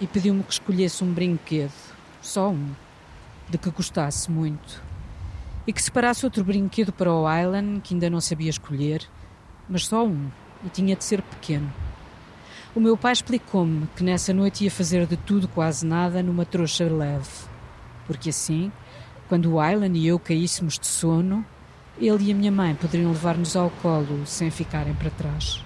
[0.00, 1.72] e pediu-me que escolhesse um brinquedo,
[2.22, 2.70] só um,
[3.48, 4.82] de que gostasse muito,
[5.66, 9.06] e que separasse outro brinquedo para o Island, que ainda não sabia escolher,
[9.68, 10.28] mas só um,
[10.64, 11.70] e tinha de ser pequeno.
[12.74, 16.84] O meu pai explicou-me que nessa noite ia fazer de tudo, quase nada, numa trouxa
[16.84, 17.28] leve,
[18.06, 18.72] porque assim,
[19.28, 21.44] quando o Island e eu caíssemos de sono,
[21.98, 25.62] ele e a minha mãe poderiam levar-nos ao colo sem ficarem para trás.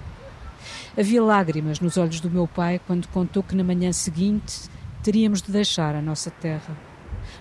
[0.96, 4.70] Havia lágrimas nos olhos do meu pai quando contou que na manhã seguinte
[5.02, 6.76] teríamos de deixar a nossa terra.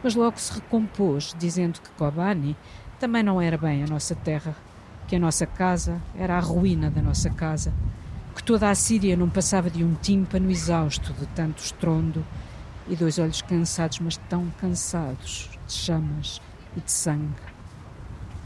[0.04, 2.58] Mas logo se recompôs, dizendo que Kobani
[2.99, 4.56] também não era bem a nossa terra,
[5.08, 7.72] que a nossa casa era a ruína da nossa casa,
[8.36, 12.26] que toda a Síria não passava de um tímpano exausto de tanto estrondo
[12.88, 16.41] e dois olhos cansados, mas tão cansados, de chamas
[16.76, 17.36] e de sangue.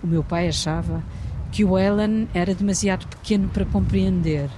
[0.03, 1.01] O meu pai achava
[1.49, 4.49] que o Ellen era demasiado pequeno para compreender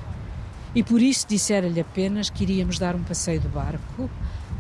[0.76, 4.10] e por isso dissera-lhe apenas que iríamos dar um passeio de barco,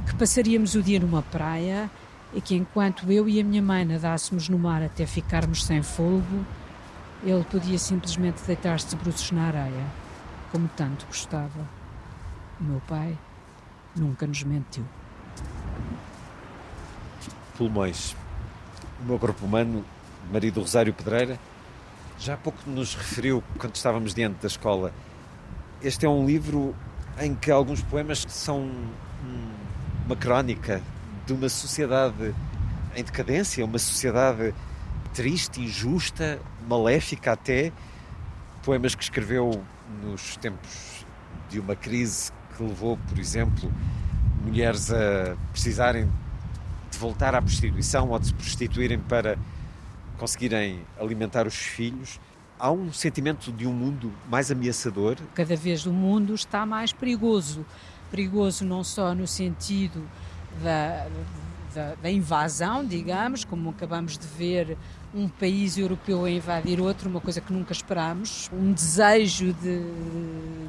[0.08, 1.90] que passaríamos o dia numa praia
[2.34, 6.46] e que enquanto eu e a minha mãe nadássemos no mar até ficarmos sem fogo,
[7.24, 9.86] ele podia simplesmente deitar-se de bruços na areia,
[10.52, 11.68] como tanto gostava.
[12.60, 13.18] O meu pai
[13.96, 14.86] nunca nos mentiu.
[17.58, 18.16] Pulmões.
[19.02, 19.84] O meu corpo humano,
[20.32, 21.40] marido Rosário Pedreira,
[22.18, 24.94] já há pouco nos referiu, quando estávamos diante da escola,
[25.82, 26.76] este é um livro
[27.20, 28.70] em que alguns poemas são
[30.06, 30.82] uma crónica
[31.26, 32.36] de uma sociedade
[32.96, 34.54] em decadência, uma sociedade
[35.14, 37.72] triste, injusta, maléfica até.
[38.64, 39.64] Poemas que escreveu
[40.04, 41.06] nos tempos
[41.50, 43.72] de uma crise que levou, por exemplo,
[44.44, 46.12] mulheres a precisarem
[46.92, 49.38] de voltar à prostituição ou de se prostituírem para
[50.18, 52.20] conseguirem alimentar os filhos
[52.60, 55.18] há um sentimento de um mundo mais ameaçador?
[55.34, 57.66] Cada vez o mundo está mais perigoso.
[58.12, 60.06] Perigoso não só no sentido
[60.62, 61.08] da,
[61.74, 64.78] da, da, invasão, digamos, como acabamos de ver
[65.14, 69.80] um país europeu a invadir outro, uma coisa que nunca esperámos, um desejo de,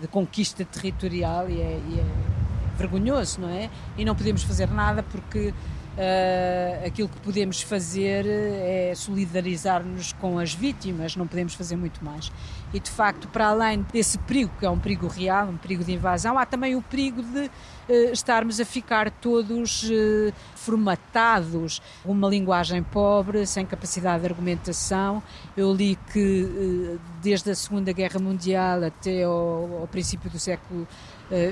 [0.00, 3.68] de conquista territorial e é, e é vergonhoso, não é?
[3.98, 5.52] E não podemos fazer nada porque
[5.90, 12.30] Uh, aquilo que podemos fazer é solidarizar-nos com as vítimas, não podemos fazer muito mais.
[12.72, 15.92] E de facto, para além desse perigo, que é um perigo real, um perigo de
[15.92, 22.82] invasão, há também o perigo de uh, estarmos a ficar todos uh, formatados, uma linguagem
[22.82, 25.20] pobre, sem capacidade de argumentação.
[25.56, 30.86] Eu li que desde a Segunda Guerra Mundial até ao, ao princípio do século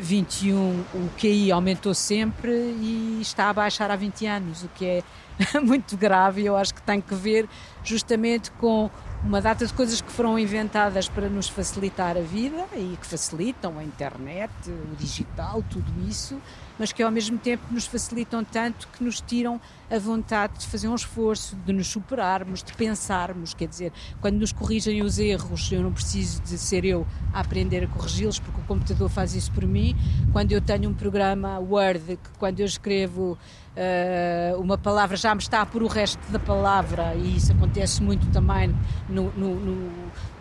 [0.01, 5.03] 21 o QI aumentou sempre e está a baixar há 20 anos, o que é
[5.63, 7.49] muito grave e eu acho que tem que ver
[7.85, 8.91] justamente com
[9.25, 13.79] uma data de coisas que foram inventadas para nos facilitar a vida e que facilitam
[13.79, 16.41] a internet, o digital, tudo isso,
[16.79, 19.61] mas que ao mesmo tempo nos facilitam tanto que nos tiram
[19.91, 23.55] a vontade de fazer um esforço, de nos superarmos, de pensarmos.
[23.55, 27.85] Quer dizer, quando nos corrigem os erros, eu não preciso de ser eu a aprender
[27.85, 29.97] a corrigi-los, porque o computador faz isso por mim.
[30.33, 33.37] Quando eu tenho um programa Word, que quando eu escrevo
[33.79, 38.27] uh, uma palavra já me está por o resto da palavra, e isso acontece muito
[38.31, 38.75] também
[39.09, 39.93] no, no, no,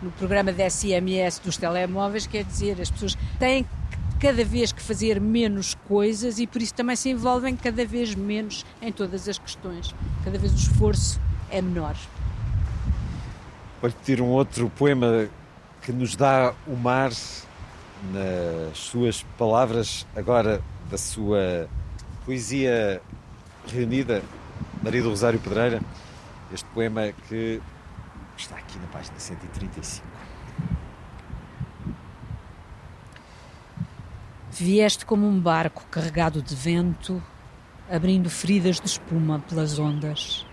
[0.02, 3.64] no programa da SMS dos telemóveis, quer dizer, as pessoas têm
[4.18, 8.66] cada vez que fazer menos coisas e por isso também se envolvem cada vez menos
[8.82, 9.94] em todas as questões.
[10.24, 11.20] Cada vez o esforço
[11.50, 11.94] é menor.
[13.80, 15.28] Vou pedir um outro poema
[15.82, 17.12] que nos dá o mar
[18.12, 20.60] nas suas palavras, agora
[20.90, 21.68] da sua
[22.24, 23.00] poesia
[23.74, 24.22] reunida,
[24.82, 25.80] Maria do Rosário Pedreira.
[26.52, 27.60] Este poema que
[28.36, 30.06] está aqui na página 135.
[34.50, 37.22] Vieste como um barco carregado de vento,
[37.90, 40.46] abrindo feridas de espuma pelas ondas.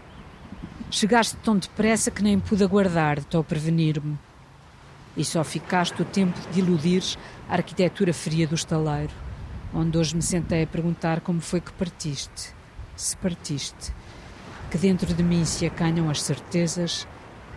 [0.91, 4.17] Chegaste tão depressa que nem pude aguardar-te ou prevenir-me.
[5.17, 7.17] E só ficaste o tempo de iludires
[7.49, 9.13] a arquitetura fria do estaleiro,
[9.73, 12.54] onde hoje me sentei a perguntar como foi que partiste,
[12.95, 13.93] se partiste,
[14.71, 17.07] que dentro de mim se acanham as certezas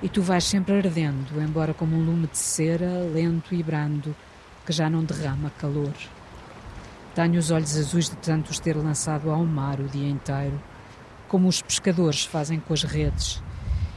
[0.03, 4.15] e tu vais sempre ardendo, embora como um lume de cera, lento e brando,
[4.65, 5.93] que já não derrama calor.
[7.15, 10.61] Tenho os olhos azuis de tanto os ter lançado ao mar o dia inteiro,
[11.27, 13.43] como os pescadores fazem com as redes.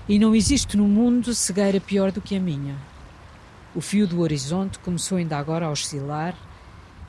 [0.09, 2.75] E não existe no mundo cegueira pior do que a minha.
[3.75, 6.35] O fio do horizonte começou ainda agora a oscilar,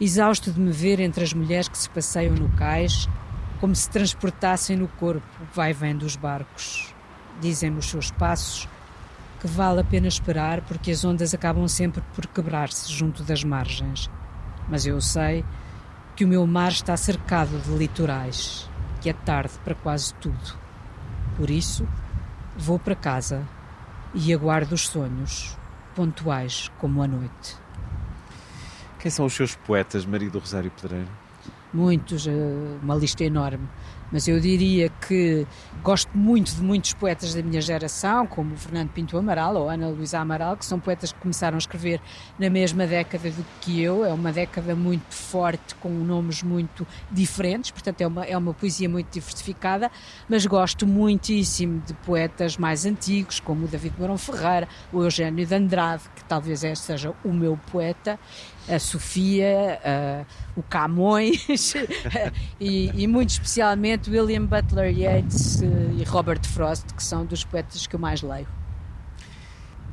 [0.00, 3.08] exausto de me ver entre as mulheres que se passeiam no cais,
[3.62, 6.92] como se transportassem no corpo o vai-vem dos barcos.
[7.40, 8.68] Dizem-me os seus passos
[9.40, 14.10] que vale a pena esperar porque as ondas acabam sempre por quebrar-se junto das margens.
[14.68, 15.44] Mas eu sei
[16.16, 18.68] que o meu mar está cercado de litorais,
[19.00, 20.58] que é tarde para quase tudo.
[21.36, 21.86] Por isso,
[22.56, 23.46] vou para casa
[24.12, 25.56] e aguardo os sonhos,
[25.94, 27.56] pontuais como a noite.
[28.98, 31.21] Quem são os seus poetas, Maria do Rosário Pedreira?
[31.72, 32.32] Muitos, eh,
[32.82, 33.68] uma lista enorme
[34.12, 35.46] mas eu diria que
[35.82, 40.18] gosto muito de muitos poetas da minha geração, como Fernando Pinto Amaral ou Ana Luísa
[40.18, 41.98] Amaral, que são poetas que começaram a escrever
[42.38, 44.04] na mesma década do que eu.
[44.04, 48.88] É uma década muito forte, com nomes muito diferentes, portanto é uma, é uma poesia
[48.88, 49.90] muito diversificada,
[50.28, 55.54] mas gosto muitíssimo de poetas mais antigos, como o David Barão Ferreira, o Eugênio de
[55.54, 58.20] Andrade, que talvez este seja o meu poeta,
[58.68, 59.80] a Sofia,
[60.56, 61.74] o Camões
[62.60, 65.66] e, e, muito especialmente William Butler Yeats eh,
[65.98, 68.46] e Robert Frost, que são dos poetas que eu mais leio.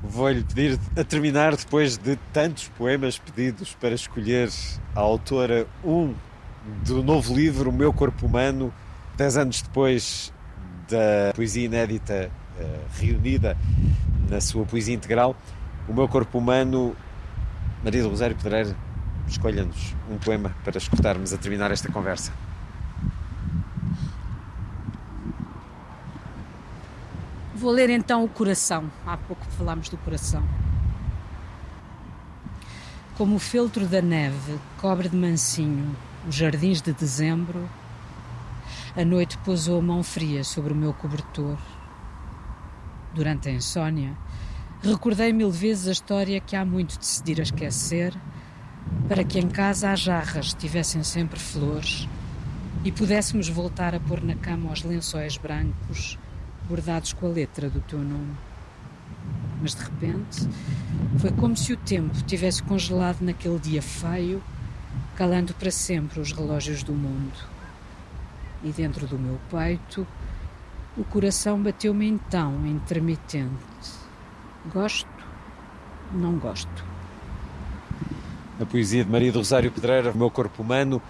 [0.03, 4.49] Vou-lhe pedir a terminar, depois de tantos poemas pedidos, para escolher
[4.95, 6.13] a autora um
[6.85, 8.73] do novo livro, O Meu Corpo Humano,
[9.17, 10.31] dez anos depois
[10.89, 13.57] da poesia inédita uh, reunida
[14.29, 15.35] na sua poesia integral.
[15.87, 16.95] O Meu Corpo Humano
[17.83, 18.75] Maria do Rosário Pedreira,
[19.25, 22.33] escolha-nos um poema para escutarmos a terminar esta conversa.
[27.55, 28.91] Vou ler então o coração.
[29.05, 30.43] Há pouco falámos do coração.
[33.17, 35.95] Como o feltro da neve cobre de mansinho
[36.27, 37.69] os jardins de dezembro,
[38.95, 41.57] a noite pousou a mão fria sobre o meu cobertor.
[43.13, 44.17] Durante a insônia,
[44.81, 48.15] Recordei mil vezes a história que há muito decidir a esquecer,
[49.09, 52.07] para que em casa as jarras tivessem sempre flores
[52.85, 56.17] e pudéssemos voltar a pôr na cama os lençóis brancos
[56.65, 58.37] bordados com a letra do teu nome.
[59.61, 60.47] Mas de repente
[61.17, 64.41] foi como se o tempo tivesse congelado naquele dia feio,
[65.17, 67.37] calando para sempre os relógios do mundo.
[68.63, 70.07] E dentro do meu peito,
[70.95, 73.68] o coração bateu-me então intermitente
[74.73, 75.09] Gosto,
[76.11, 76.85] não gosto.
[78.61, 81.01] A poesia de Maria do Rosário Pedreira, O Meu Corpo Humano.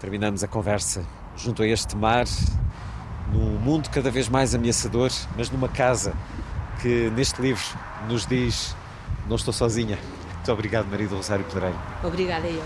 [0.00, 1.04] Terminamos a conversa
[1.36, 2.24] junto a este mar,
[3.32, 6.14] num mundo cada vez mais ameaçador, mas numa casa
[6.80, 7.64] que neste livro
[8.08, 8.74] nos diz:
[9.28, 9.98] Não estou sozinha.
[10.36, 11.76] Muito obrigado, Maria do Rosário Pedreira.
[12.04, 12.62] Obrigada, eu.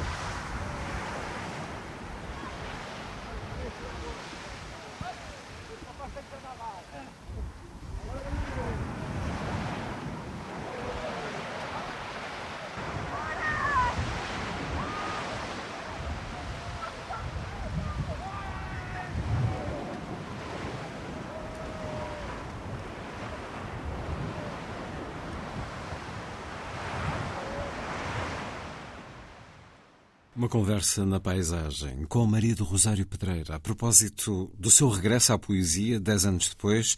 [30.51, 36.01] Conversa na paisagem com Maria do Rosário Pedreira a propósito do seu regresso à poesia,
[36.01, 36.97] dez anos depois,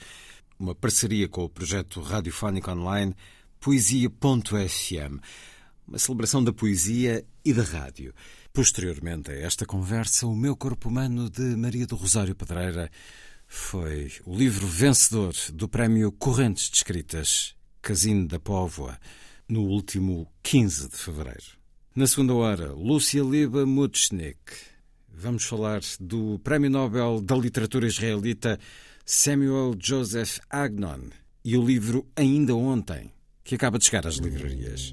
[0.58, 3.14] uma parceria com o projeto radiofónico online
[3.60, 5.20] Poesia.fm,
[5.86, 8.14] uma celebração da poesia e da rádio.
[8.54, 12.90] Posteriormente a esta conversa, O Meu Corpo Humano de Maria do Rosário Pedreira
[13.46, 18.98] foi o livro vencedor do Prémio Correntes de Escritas Casino da Póvoa,
[19.46, 21.61] no último 15 de fevereiro.
[21.94, 24.38] Na segunda hora, Lúcia Liba Mutschnik.
[25.12, 28.58] Vamos falar do Prémio Nobel da Literatura Israelita
[29.04, 31.10] Samuel Joseph Agnon
[31.44, 33.12] e o livro Ainda Ontem,
[33.44, 34.90] que acaba de chegar às livrarias.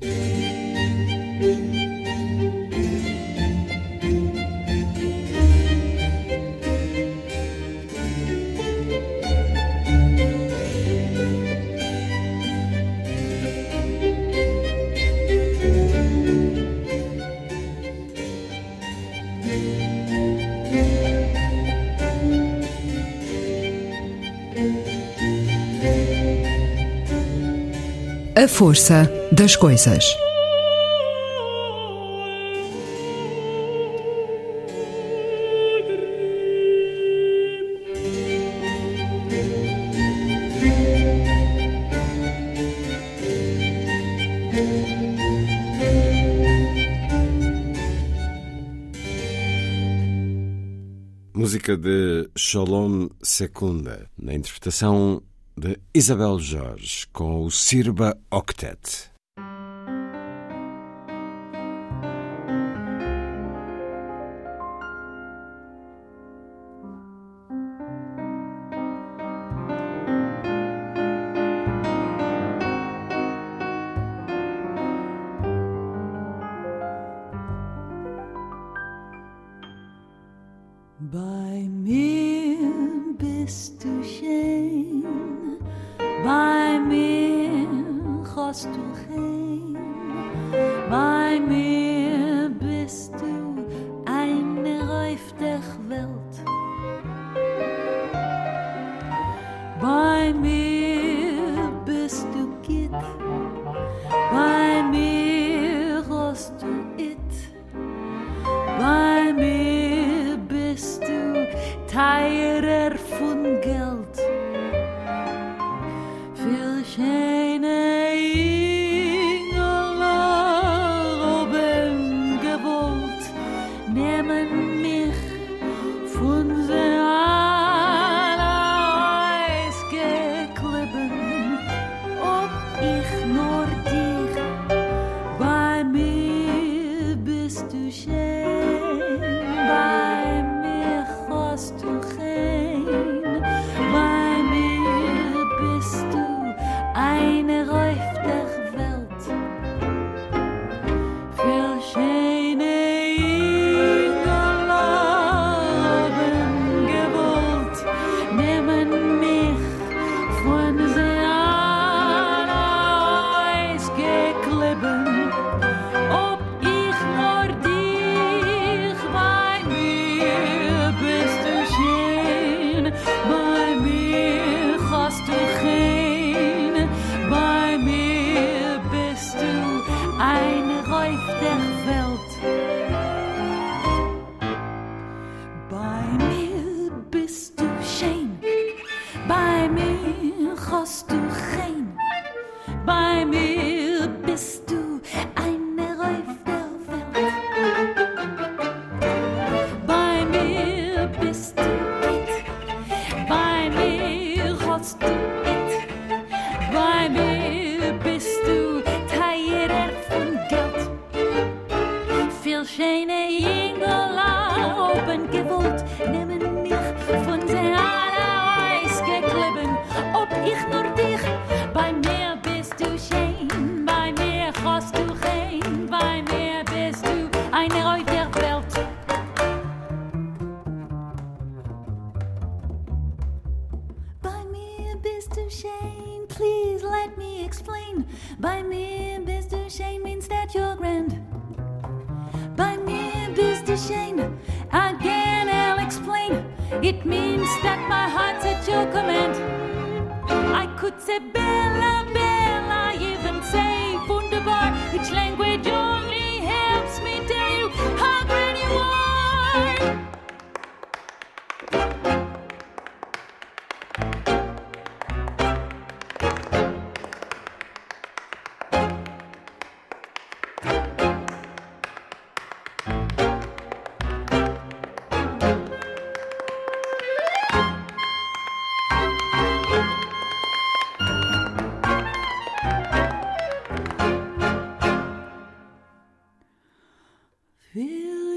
[28.41, 30.15] A força das coisas.
[51.33, 55.21] Música de Shalom Secunda, na interpretação
[55.59, 59.08] de Isabel Jorge com o Sirba Octet.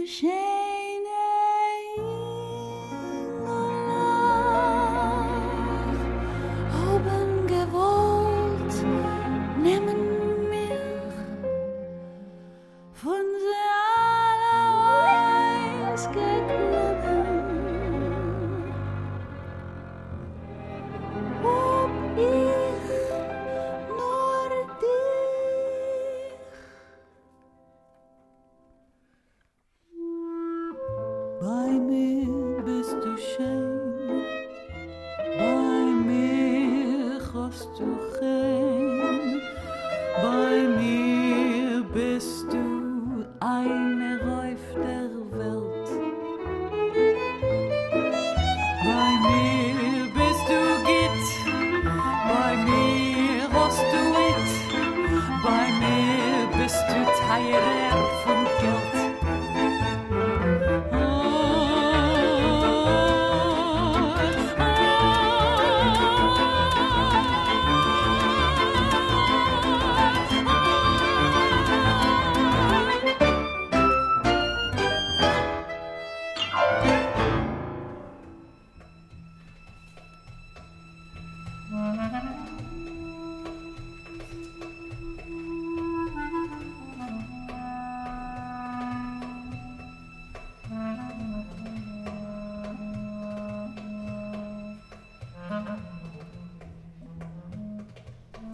[0.06, 0.61] shame.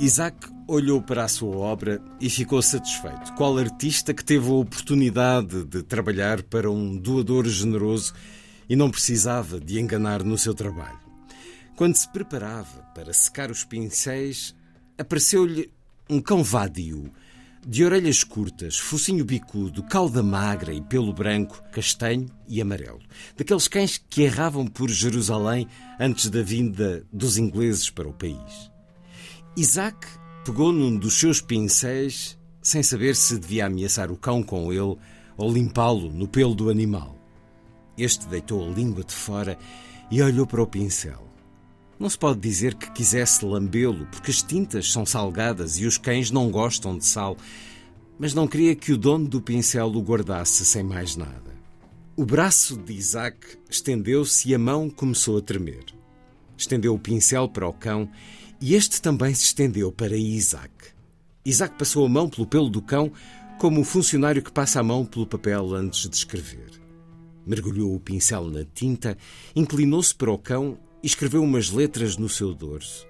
[0.09, 3.35] Isaac olhou para a sua obra e ficou satisfeito.
[3.35, 8.14] Qual artista que teve a oportunidade de trabalhar para um doador generoso
[8.66, 10.98] e não precisava de enganar no seu trabalho?
[11.76, 14.55] Quando se preparava para secar os pincéis,
[14.97, 15.70] apareceu-lhe
[16.09, 17.12] um cão vadio,
[17.66, 23.02] de orelhas curtas, focinho bicudo, cauda magra e pelo branco, castanho e amarelo.
[23.36, 25.68] Daqueles cães que erravam por Jerusalém
[26.01, 28.70] antes da vinda dos ingleses para o país.
[29.59, 30.06] Isaac
[30.44, 34.97] pegou num dos seus pincéis, sem saber se devia ameaçar o cão com ele
[35.36, 37.18] ou limpá-lo no pelo do animal.
[37.98, 39.59] Este deitou a língua de fora
[40.12, 41.26] e olhou para o pincel.
[41.98, 46.30] Não se pode dizer que quisesse lambê-lo, porque as tintas são salgadas e os cães
[46.30, 47.36] não gostam de sal,
[48.16, 51.52] mas não queria que o dono do pincel o guardasse sem mais nada.
[52.14, 55.85] O braço de Isaac estendeu-se e a mão começou a tremer.
[56.56, 58.09] Estendeu o pincel para o cão
[58.60, 60.72] e este também se estendeu para Isaac.
[61.44, 63.12] Isaac passou a mão pelo pelo do cão,
[63.59, 66.70] como o funcionário que passa a mão pelo papel antes de escrever.
[67.47, 69.16] Mergulhou o pincel na tinta,
[69.55, 73.06] inclinou-se para o cão e escreveu umas letras no seu dorso.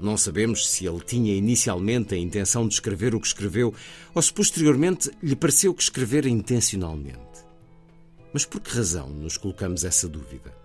[0.00, 3.74] Não sabemos se ele tinha inicialmente a intenção de escrever o que escreveu
[4.14, 7.18] ou se posteriormente lhe pareceu que escrevera intencionalmente.
[8.32, 10.57] Mas por que razão nos colocamos essa dúvida?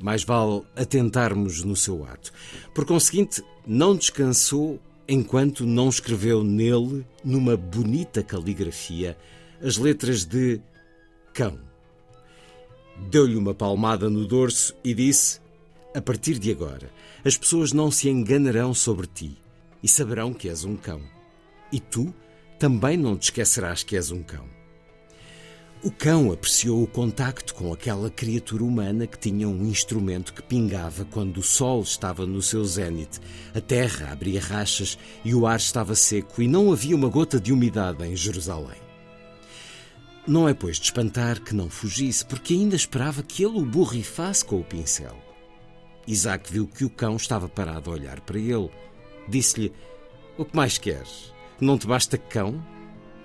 [0.00, 2.32] Mais vale atentarmos no seu ato.
[2.74, 9.16] Por conseguinte, não descansou enquanto não escreveu nele, numa bonita caligrafia,
[9.62, 10.60] as letras de
[11.32, 11.58] cão.
[13.10, 15.40] Deu-lhe uma palmada no dorso e disse:
[15.94, 16.90] A partir de agora,
[17.24, 19.38] as pessoas não se enganarão sobre ti
[19.82, 21.00] e saberão que és um cão.
[21.72, 22.12] E tu
[22.58, 24.57] também não te esquecerás que és um cão.
[25.80, 31.04] O cão apreciou o contacto com aquela criatura humana que tinha um instrumento que pingava
[31.04, 33.20] quando o sol estava no seu zénite,
[33.54, 37.52] a terra abria rachas e o ar estava seco e não havia uma gota de
[37.52, 38.80] umidade em Jerusalém.
[40.26, 44.44] Não é, pois, de espantar que não fugisse, porque ainda esperava que ele o borrifasse
[44.44, 45.16] com o pincel.
[46.08, 48.68] Isaac viu que o cão estava parado a olhar para ele.
[49.28, 49.72] Disse-lhe:
[50.36, 51.32] O que mais queres?
[51.60, 52.62] Não te basta cão?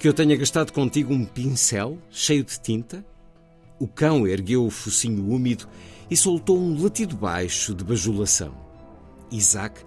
[0.04, 3.06] Que eu tenha gastado contigo um pincel cheio de tinta?
[3.80, 5.66] O cão ergueu o focinho úmido
[6.12, 8.54] e soltou um latido baixo de bajulação.
[9.32, 9.80] Isaac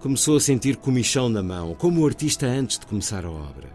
[0.00, 3.68] começou a sentir comichão na mão, como o artista antes de começar a obra.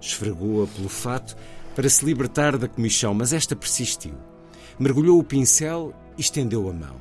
[0.00, 1.36] Esfregou-a pelo fato
[1.74, 4.14] para se libertar da comichão, mas esta persistiu.
[4.78, 6.96] Mergulhou o pincel e estendeu a mão.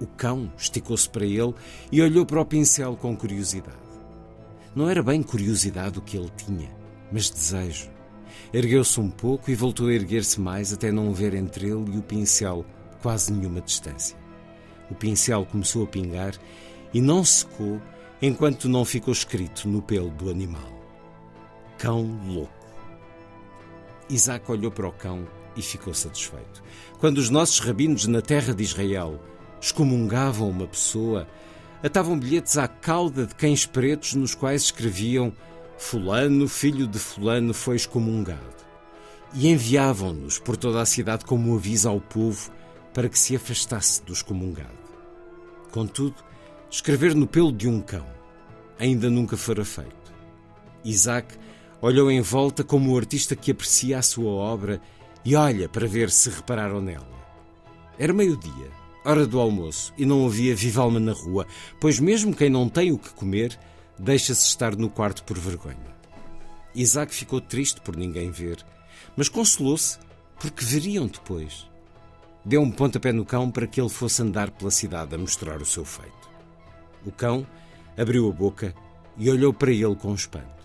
[0.00, 1.54] O cão esticou-se para ele
[1.92, 3.78] e olhou para o pincel com curiosidade.
[4.74, 6.79] Não era bem curiosidade o que ele tinha,
[7.10, 7.90] mas desejo.
[8.52, 12.02] Ergueu-se um pouco e voltou a erguer-se mais até não ver entre ele e o
[12.02, 12.64] pincel
[13.00, 14.16] quase nenhuma distância.
[14.90, 16.34] O pincel começou a pingar
[16.92, 17.80] e não secou
[18.20, 20.70] enquanto não ficou escrito no pelo do animal:
[21.78, 22.52] Cão louco.
[24.08, 25.26] Isaac olhou para o cão
[25.56, 26.62] e ficou satisfeito.
[26.98, 29.20] Quando os nossos rabinos na terra de Israel
[29.60, 31.28] excomungavam uma pessoa,
[31.82, 35.32] atavam bilhetes à cauda de cães pretos nos quais escreviam
[35.82, 38.60] Fulano, filho de Fulano, foi excomungado.
[39.32, 42.52] E enviavam-nos por toda a cidade como um aviso ao povo
[42.92, 44.78] para que se afastasse do excomungado.
[45.72, 46.16] Contudo,
[46.70, 48.06] escrever no pelo de um cão
[48.78, 50.12] ainda nunca fora feito.
[50.84, 51.34] Isaac
[51.80, 54.80] olhou em volta como o artista que aprecia a sua obra
[55.24, 57.20] e olha para ver se repararam nela.
[57.98, 58.70] Era meio-dia,
[59.04, 61.46] hora do almoço, e não havia viva alma na rua,
[61.80, 63.58] pois mesmo quem não tem o que comer,
[64.00, 65.94] deixa-se estar no quarto por vergonha.
[66.74, 68.64] Isaac ficou triste por ninguém ver,
[69.16, 69.98] mas consolou-se
[70.38, 71.68] porque veriam depois.
[72.44, 75.66] Deu um pontapé no cão para que ele fosse andar pela cidade a mostrar o
[75.66, 76.30] seu feito.
[77.04, 77.46] O cão
[77.96, 78.74] abriu a boca
[79.16, 80.60] e olhou para ele com espanto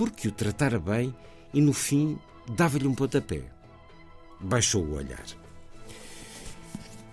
[0.00, 1.14] porque o tratara bem
[1.52, 2.18] e no fim
[2.56, 3.42] dava-lhe um pontapé.
[4.40, 5.26] Baixou o olhar.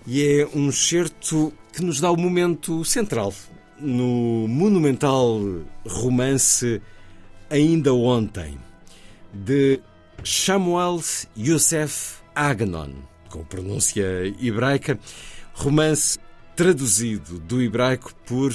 [0.05, 3.33] E é um certo que nos dá o momento central
[3.79, 6.81] no monumental romance
[7.49, 8.57] Ainda Ontem,
[9.33, 9.79] de
[10.23, 10.99] Samuel
[11.35, 12.93] Youssef Agnon,
[13.29, 14.05] com pronúncia
[14.41, 14.99] hebraica,
[15.53, 16.19] romance
[16.55, 18.53] traduzido do hebraico por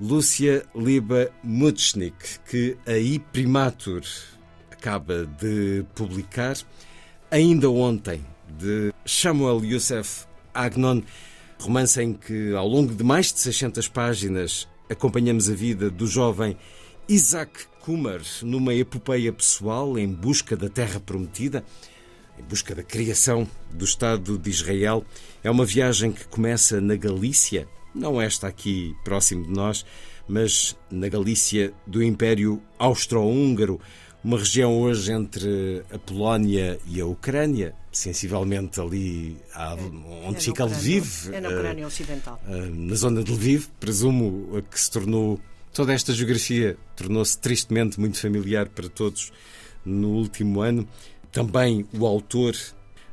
[0.00, 4.02] Lúcia Liba Mutschnik, que a Iprimatur
[4.70, 6.56] acaba de publicar.
[7.30, 8.24] Ainda ontem,
[8.58, 11.02] de Samuel Youssef Agnon,
[11.62, 16.56] romance em que, ao longo de mais de 600 páginas, acompanhamos a vida do jovem
[17.08, 21.64] Isaac Kumar numa epopeia pessoal em busca da Terra Prometida,
[22.38, 25.04] em busca da criação do Estado de Israel.
[25.42, 29.86] É uma viagem que começa na Galícia, não esta aqui próximo de nós,
[30.26, 33.80] mas na Galícia do Império Austro-Húngaro,
[34.24, 39.36] uma região hoje entre a Polónia e a Ucrânia, sensivelmente ali
[40.24, 41.30] onde é fica Lviv.
[41.32, 42.40] É na Ucrânia Ocidental.
[42.46, 45.38] Na zona de Lviv, presumo que se tornou.
[45.72, 49.32] Toda esta geografia tornou-se tristemente muito familiar para todos
[49.84, 50.88] no último ano.
[51.30, 52.56] Também o autor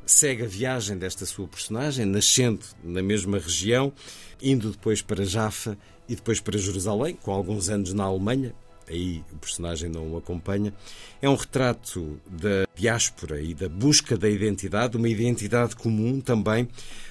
[0.06, 3.94] segue a viagem desta sua personagem, nascendo na mesma região,
[4.42, 5.78] indo depois para Jaffa
[6.08, 8.54] e depois para Jerusalém, com alguns anos na Alemanha.
[8.90, 10.74] Aí o personagem não o acompanha.
[11.22, 16.68] É um retrato da diáspora e da busca da identidade, uma identidade comum também.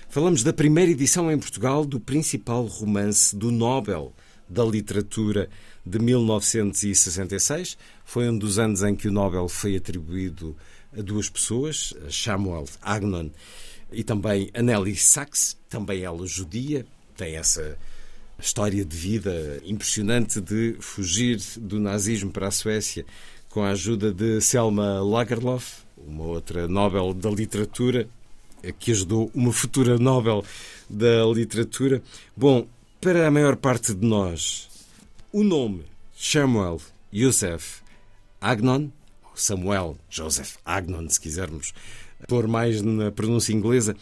[0.09, 4.13] Falamos da primeira edição em Portugal do principal romance do Nobel
[4.49, 5.49] da Literatura
[5.85, 7.79] de 1966.
[8.05, 10.57] Foi um dos anos em que o Nobel foi atribuído
[10.97, 13.31] a duas pessoas, Samuel Agnon
[13.93, 16.87] e também a Nelly Sachs, também ela judia,
[17.17, 17.79] tem essa
[18.39, 23.05] história de vida impressionante de fugir do nazismo para a Suécia
[23.49, 28.09] com a ajuda de Selma Lagerlof, uma outra Nobel da Literatura,
[28.79, 30.45] que ajudou uma futura Nobel
[30.89, 32.03] da Literatura.
[32.37, 32.67] Bom,
[33.01, 34.69] para a maior parte de nós,
[35.33, 35.85] o nome
[36.17, 36.81] Samuel
[37.13, 37.81] Youssef
[38.41, 38.91] Agnon
[39.39, 41.73] Samuel Joseph Agnon, se quisermos
[42.27, 43.97] pôr mais na pronúncia inglesa.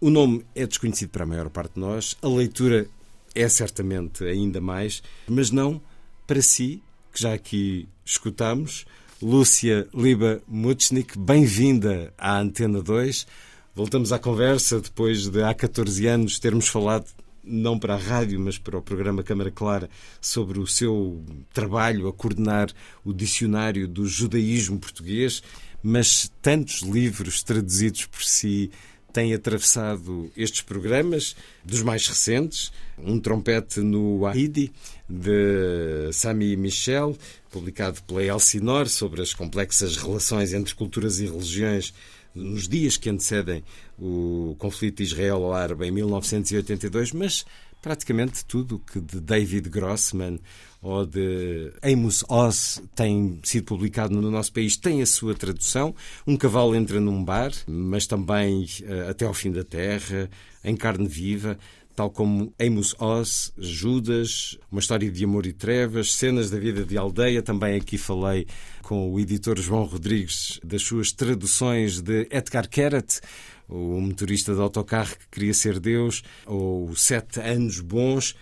[0.00, 2.88] O nome é desconhecido para a maior parte de nós, a leitura
[3.34, 5.80] é certamente ainda mais, mas não
[6.26, 6.82] para si,
[7.12, 8.84] que já aqui escutamos.
[9.20, 13.26] Lúcia Liba Muchnik, bem-vinda à Antena 2.
[13.74, 17.06] Voltamos à conversa depois de há 14 anos termos falado
[17.44, 19.90] não para a rádio, mas para o programa Câmara Clara,
[20.20, 22.70] sobre o seu trabalho a coordenar
[23.04, 25.42] o dicionário do judaísmo português,
[25.82, 28.70] mas tantos livros traduzidos por si
[29.12, 34.72] têm atravessado estes programas, dos mais recentes, Um Trompete no Haidi,
[35.08, 37.16] de Sami Michel,
[37.50, 41.92] publicado pela Elsinor, sobre as complexas relações entre culturas e religiões
[42.34, 43.62] nos dias que antecedem
[43.98, 47.44] o conflito israelo-árabe em 1982, mas
[47.82, 50.38] praticamente tudo que de David Grossman
[50.82, 55.94] ou de Amos Oz tem sido publicado no nosso país tem a sua tradução.
[56.26, 60.28] Um cavalo entra num bar, mas também uh, Até ao fim da terra,
[60.64, 61.56] Em carne viva
[61.94, 66.96] tal como Amos Oz, Judas, uma história de amor e trevas, cenas da vida de
[66.96, 67.42] aldeia.
[67.42, 68.46] Também aqui falei
[68.82, 73.20] com o editor João Rodrigues das suas traduções de Edgar Keret,
[73.68, 78.34] o motorista de autocarro que queria ser Deus, ou Sete Anos Bons,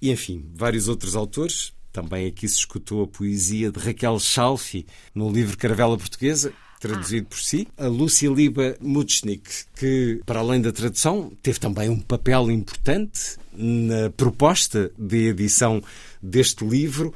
[0.00, 1.72] e enfim, vários outros autores.
[1.92, 7.38] Também aqui se escutou a poesia de Raquel Schalfi no livro Caravela Portuguesa traduzido por
[7.38, 7.68] si.
[7.76, 14.10] A Lúcia Liba Mutschnik, que, para além da tradução, teve também um papel importante na
[14.10, 15.82] proposta de edição
[16.22, 17.14] deste livro.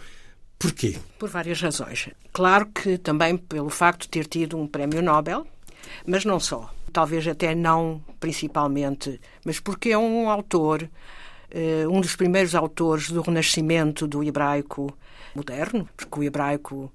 [0.59, 0.97] Porquê?
[1.19, 2.11] Por várias razões.
[2.33, 5.47] Claro que também pelo facto de ter tido um prémio Nobel,
[6.07, 6.73] mas não só.
[6.93, 10.89] Talvez até não principalmente, mas porque é um autor,
[11.91, 14.97] um dos primeiros autores do renascimento do hebraico
[15.35, 16.93] moderno, porque o hebraico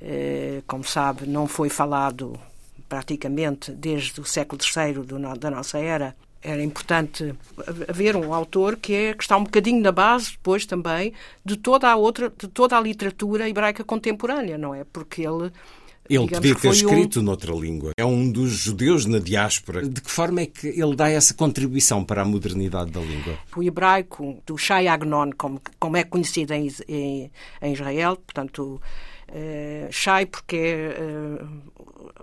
[0.00, 2.38] eh, como sabe, não foi falado
[2.88, 6.14] praticamente desde o século III da nossa era.
[6.42, 7.34] Era importante
[7.88, 11.12] haver um autor que, é, que está um bocadinho na base, depois também,
[11.44, 14.84] de toda a outra, de toda a literatura hebraica contemporânea, não é?
[14.84, 15.50] Porque ele
[16.08, 17.22] ele podia ter escrito um...
[17.22, 17.92] noutra língua.
[17.96, 19.86] É um dos judeus na diáspora.
[19.86, 23.38] De que forma é que ele dá essa contribuição para a modernidade da língua?
[23.56, 27.30] O hebraico do Shai Agnon, como, como é conhecido em, em,
[27.62, 28.80] em Israel, portanto,
[29.28, 31.48] uh, Shai porque é uh,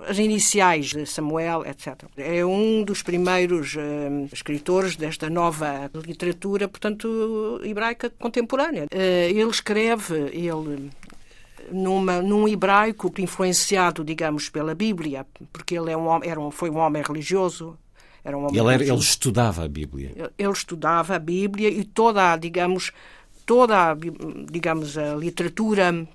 [0.07, 2.03] as iniciais de Samuel, etc.
[2.18, 8.88] É um dos primeiros uh, escritores desta nova literatura, portanto, hebraica contemporânea.
[8.91, 10.89] ele escreve, ele
[11.72, 16.77] numa, num hebraico influenciado, digamos, pela Bíblia, porque ele é um, era um, foi um
[16.77, 17.77] homem religioso.
[18.23, 20.11] Era um homem ele, era, ele estudava a Bíblia.
[20.38, 22.91] Ele, estudava a Bíblia e toda, digamos,
[23.45, 23.95] toda,
[24.49, 26.07] digamos, a literatura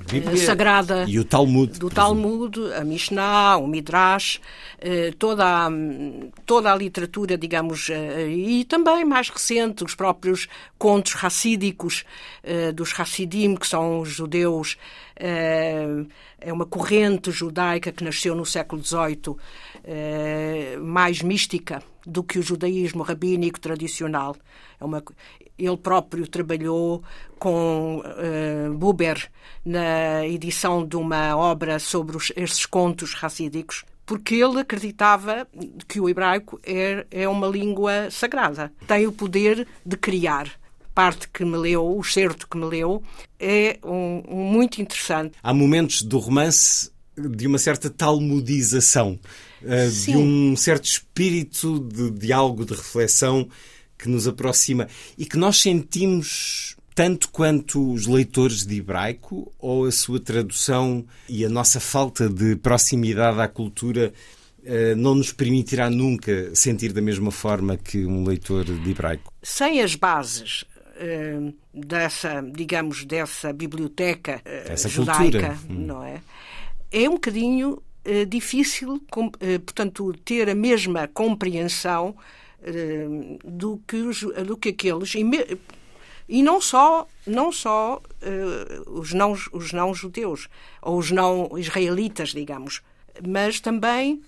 [0.00, 4.40] Bíblia sagrada e o Talmud, do Talmud, a Mishnah, o Midrash,
[4.78, 5.70] eh, toda a,
[6.44, 10.48] toda a literatura, digamos, eh, e também mais recente os próprios
[10.78, 12.04] contos racídicos
[12.42, 14.76] eh, dos Hassidim, que são os judeus,
[15.18, 19.36] é uma corrente judaica que nasceu no século XVIII,
[20.80, 24.36] mais mística do que o judaísmo rabínico tradicional.
[24.80, 25.02] É uma,
[25.58, 27.02] ele próprio trabalhou
[27.38, 29.30] com uh, Buber
[29.64, 35.46] na edição de uma obra sobre os, esses contos racídicos, porque ele acreditava
[35.88, 40.48] que o hebraico é, é uma língua sagrada, tem o poder de criar
[40.96, 43.02] parte que me leu, o certo que me leu,
[43.38, 45.34] é um, um muito interessante.
[45.42, 49.20] Há momentos do romance de uma certa talmudização,
[49.62, 53.46] uh, de um certo espírito de diálogo, de reflexão
[53.98, 59.92] que nos aproxima e que nós sentimos tanto quanto os leitores de hebraico ou a
[59.92, 64.14] sua tradução e a nossa falta de proximidade à cultura
[64.64, 69.32] eh, não nos permitirá nunca sentir da mesma forma que um leitor de hebraico.
[69.40, 70.75] Sem as bases eh,
[71.74, 75.58] dessa, digamos, dessa biblioteca eh, Essa judaica, cultura.
[75.70, 75.86] Hum.
[75.86, 76.20] não é?
[76.90, 79.00] É um bocadinho eh, difícil,
[79.40, 82.16] eh, portanto, ter a mesma compreensão
[82.62, 83.06] eh,
[83.44, 85.58] do que os, do que aqueles e, me-
[86.28, 90.48] e não só não só eh, os não os não judeus
[90.82, 92.80] ou os não israelitas, digamos,
[93.26, 94.22] mas também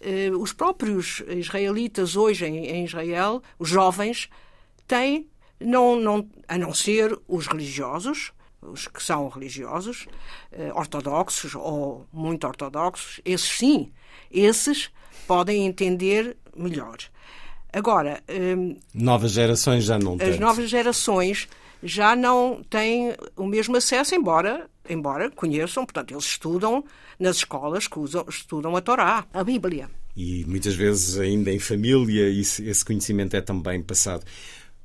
[0.00, 4.28] eh, os próprios israelitas hoje em Israel, os jovens,
[4.86, 5.26] têm,
[5.60, 10.06] não, não, a não ser os religiosos, os que são religiosos,
[10.52, 13.92] eh, ortodoxos ou muito ortodoxos, esses sim,
[14.30, 14.90] esses
[15.26, 16.96] podem entender melhor.
[17.72, 18.56] Agora, eh,
[18.94, 20.30] Novas gerações já não têm.
[20.30, 21.48] as novas gerações
[21.82, 26.84] já não têm o mesmo acesso, embora, embora conheçam, portanto, eles estudam
[27.18, 29.90] nas escolas que usam, estudam a Torá, a Bíblia.
[30.16, 34.24] E muitas vezes ainda em família esse esse conhecimento é também passado.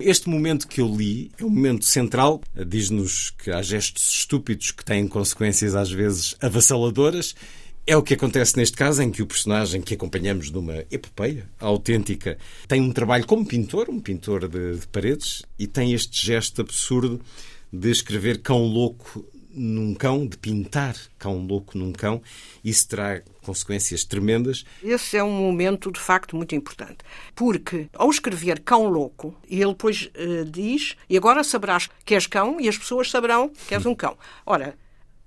[0.03, 2.41] Este momento que eu li é um momento central.
[2.67, 7.35] Diz-nos que há gestos estúpidos que têm consequências às vezes avassaladoras.
[7.85, 12.37] É o que acontece neste caso, em que o personagem que acompanhamos numa epopeia autêntica
[12.67, 17.21] tem um trabalho como pintor, um pintor de, de paredes, e tem este gesto absurdo
[17.71, 22.21] de escrever cão louco num cão, de pintar cão louco num cão.
[22.63, 24.63] Isso terá consequências tremendas.
[24.83, 26.97] Esse é um momento, de facto, muito importante.
[27.35, 32.59] Porque, ao escrever cão louco, ele depois eh, diz: E agora saberás que és cão,
[32.59, 34.17] e as pessoas saberão que és um cão.
[34.45, 34.75] Ora,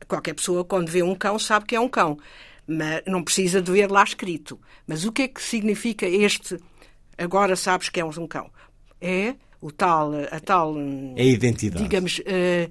[0.06, 2.18] qualquer pessoa, quando vê um cão, sabe que é um cão.
[2.66, 4.59] Mas não precisa de ver lá escrito.
[4.86, 6.59] Mas o que é que significa este
[7.18, 8.51] agora sabes que és um cão?
[9.01, 10.74] É o tal, a tal.
[11.16, 11.82] É a identidade.
[11.82, 12.68] Digamos, eh,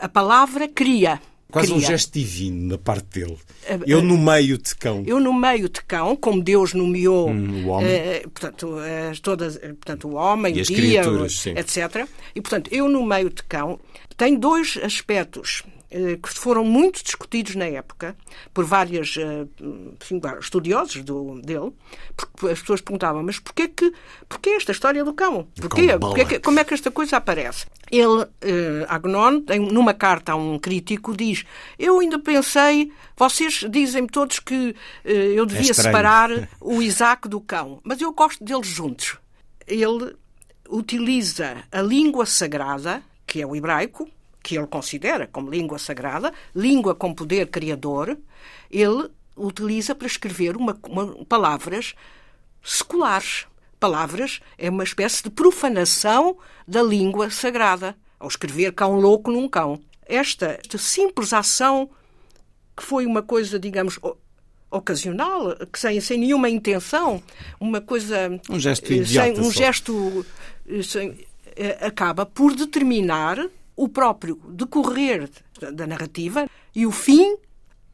[0.00, 1.20] a palavra cria.
[1.50, 1.88] Quase um Cria.
[1.88, 3.38] gesto divino da parte dele.
[3.64, 5.02] Eh, Eu eh, no meio de cão.
[5.06, 7.88] Eu, no meio de cão, como Deus nomeou Hum, o homem.
[7.90, 8.76] eh, portanto,
[9.10, 11.50] as todas, portanto, o homem, E o as dia, criaturas, o- sim.
[11.56, 12.06] etc.
[12.34, 13.80] E, portanto, eu, no meio de cão,
[14.14, 15.62] tem dois aspectos
[16.22, 18.14] que foram muito discutidos na época
[18.52, 19.16] por vários
[20.38, 21.72] estudiosos do, dele,
[22.14, 23.92] porque as pessoas perguntavam, mas porquê, que,
[24.28, 25.48] porquê esta história do cão?
[25.60, 25.98] Porquê?
[26.40, 27.66] como é que esta coisa aparece?
[27.90, 29.42] Ele, eh, Agnon,
[29.72, 31.44] numa carta a um crítico, diz:
[31.78, 34.74] Eu ainda pensei, vocês dizem-me todos que
[35.04, 35.88] eh, eu devia estranho.
[35.88, 39.16] separar o Isaac do cão, mas eu gosto deles juntos.
[39.66, 40.14] Ele
[40.68, 44.08] utiliza a língua sagrada, que é o hebraico,
[44.48, 48.16] que ele considera como língua sagrada, língua com poder criador,
[48.70, 51.94] ele utiliza para escrever uma, uma- palavras
[52.62, 53.46] seculares.
[53.78, 59.78] Palavras é uma espécie de profanação da língua sagrada, ao escrever cão louco num cão.
[60.06, 61.90] Esta, esta simples ação,
[62.74, 63.98] que foi uma coisa, digamos,
[64.70, 67.22] ocasional, que sem, sem nenhuma intenção,
[67.60, 68.40] uma coisa.
[68.48, 69.58] Um gesto eh, idiota sem, um só.
[69.58, 70.26] gesto
[70.66, 73.38] eh, sem- eh, acaba por determinar
[73.78, 75.30] o próprio decorrer
[75.72, 77.36] da- narrativa e o fim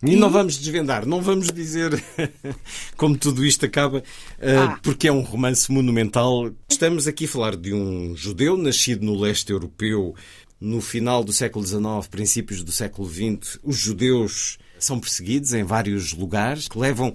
[0.03, 1.91] E não vamos desvendar, não vamos dizer
[2.97, 4.03] como tudo isto acaba,
[4.39, 4.79] eh, Ah.
[4.83, 6.51] porque é um romance monumental.
[6.69, 10.15] Estamos aqui a falar de um judeu nascido no leste europeu
[10.61, 13.59] no final do século XIX, princípios do século XX.
[13.63, 17.15] Os judeus são perseguidos em vários lugares que levam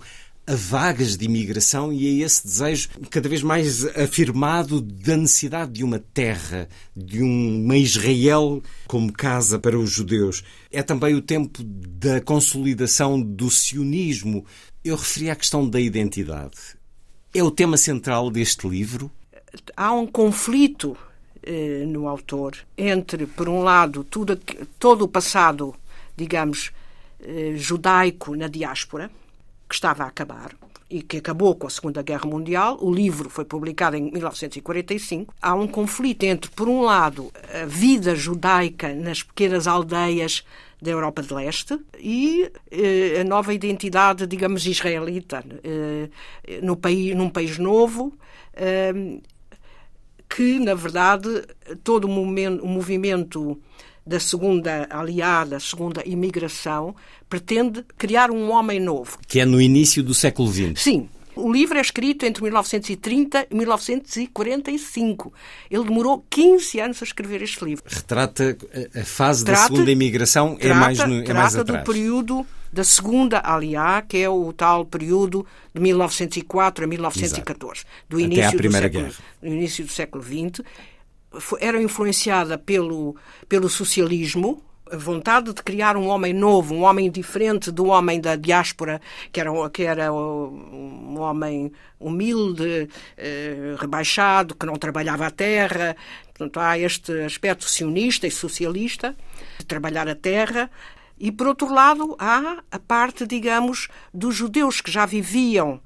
[0.49, 5.84] a vagas de imigração e a esse desejo cada vez mais afirmado da necessidade de
[5.84, 6.67] uma terra,
[6.97, 10.43] de uma Israel como casa para os judeus.
[10.71, 14.43] É também o tempo da consolidação do sionismo.
[14.84, 16.57] Eu referi à questão da identidade.
[17.31, 19.11] É o tema central deste livro.
[19.77, 20.97] há um conflito
[21.43, 24.35] eh, no autor entre, por um lado, tudo,
[24.80, 25.76] todo o passado,
[26.17, 26.71] digamos,
[27.21, 29.11] eh, judaico na diáspora,
[29.69, 30.51] que estava a acabar
[30.89, 32.79] e que acabou com a Segunda Guerra Mundial.
[32.81, 35.31] O livro foi publicado em 1945.
[35.39, 37.31] Há um conflito entre, por um lado,
[37.61, 40.43] a vida judaica nas pequenas aldeias
[40.81, 46.09] da Europa de Leste e eh, a nova identidade, digamos, israelita eh,
[46.63, 48.13] no país, num país novo.
[48.53, 49.19] eh,
[50.27, 51.27] que, na verdade,
[51.83, 53.59] todo o momento- o movimento
[54.10, 56.95] da segunda aliada, segunda imigração,
[57.30, 59.19] pretende criar um homem novo.
[59.27, 60.73] Que é no início do século XX.
[60.81, 65.34] Sim, o livro é escrito entre 1930 e 1945.
[65.69, 67.84] Ele demorou 15 anos a escrever este livro.
[67.88, 68.57] Retrata
[68.95, 71.84] a fase Trata- da segunda imigração, é trata, mais, no, é mais trata atrás.
[71.84, 78.18] do período da segunda aliá, que é o tal período de 1904 a 1914, do
[78.18, 79.23] Até início à Primeira do século, Guerra.
[79.41, 80.61] do início do século XX.
[81.60, 83.15] Era influenciada pelo,
[83.47, 88.35] pelo socialismo, a vontade de criar um homem novo, um homem diferente do homem da
[88.35, 88.99] diáspora,
[89.31, 95.95] que era, que era um homem humilde, eh, rebaixado, que não trabalhava a terra.
[96.27, 99.15] Portanto, há este aspecto sionista e socialista
[99.60, 100.69] de trabalhar a terra.
[101.19, 105.81] E, por outro lado, há a parte, digamos, dos judeus que já viviam,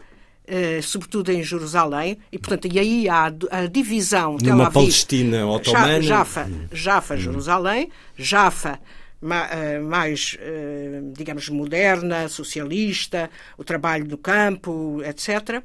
[0.82, 4.38] sobretudo em Jerusalém, e, portanto, e aí há a, divisão.
[4.38, 6.02] Tel Numa Aviv, Palestina otomana.
[6.02, 8.80] Jaffa, Jaffa Jerusalém, Jaffa
[9.22, 15.64] ma- eh, mais, eh, digamos, moderna, socialista, o trabalho do campo, etc.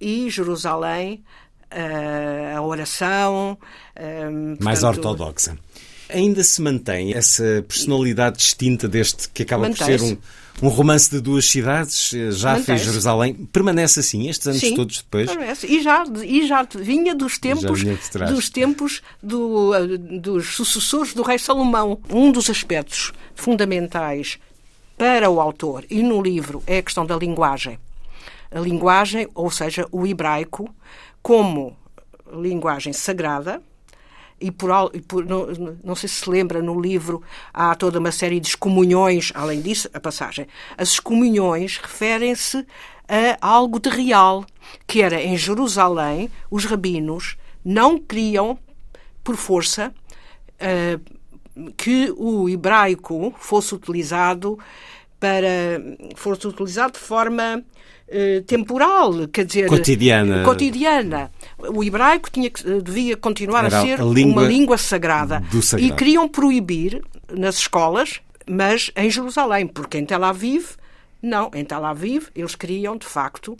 [0.00, 1.22] E Jerusalém,
[1.70, 3.58] eh, a oração.
[3.96, 4.28] eh,
[4.60, 5.58] mais portanto, ortodoxa.
[6.08, 10.16] Ainda se mantém essa personalidade distinta deste que acaba por ser um.
[10.62, 12.84] Um romance de duas cidades, eh, e Mantém-se.
[12.84, 13.34] Jerusalém.
[13.34, 15.32] Permanece assim estes anos Sim, todos depois?
[15.32, 15.66] parece.
[15.66, 21.22] E já, e já vinha dos tempos, vinha dos, tempos do, eh, dos sucessores do
[21.22, 22.00] rei Salomão.
[22.10, 24.38] Um dos aspectos fundamentais
[24.98, 27.78] para o autor e no livro é a questão da linguagem.
[28.50, 30.74] A linguagem, ou seja, o hebraico,
[31.22, 31.76] como
[32.32, 33.62] linguagem sagrada,
[34.40, 35.46] e por, e por- não,
[35.84, 37.22] não sei se se lembra, no livro
[37.52, 40.46] há toda uma série de excomunhões, além disso, a passagem.
[40.78, 42.64] As excomunhões referem-se
[43.08, 44.44] a algo de real,
[44.86, 48.58] que era em Jerusalém, os rabinos não queriam,
[49.22, 49.92] por força,
[50.58, 50.98] eh,
[51.76, 54.58] que o hebraico fosse utilizado
[55.18, 55.48] para
[56.16, 57.62] fosse utilizado de forma
[58.08, 60.42] eh, temporal, quer dizer Cotidiana.
[60.44, 61.30] cotidiana.
[61.74, 65.42] O hebraico tinha eh, devia continuar Era a ser a língua uma língua sagrada.
[65.78, 70.76] E queriam proibir nas escolas, mas em Jerusalém, porque em Tel Aviv,
[71.22, 73.56] não, em Tel Aviv eles queriam, de facto,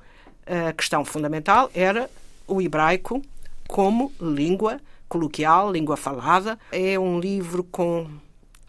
[0.47, 2.11] a questão fundamental era
[2.47, 3.23] o hebraico
[3.69, 6.59] como língua coloquial, língua falada.
[6.73, 8.09] É um livro com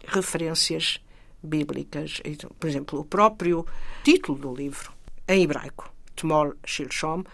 [0.06, 1.00] referências
[1.42, 2.20] bíblicas.
[2.58, 3.66] Por exemplo, o próprio
[4.04, 4.92] título do livro,
[5.26, 7.24] em hebraico, Tmol Shilshom,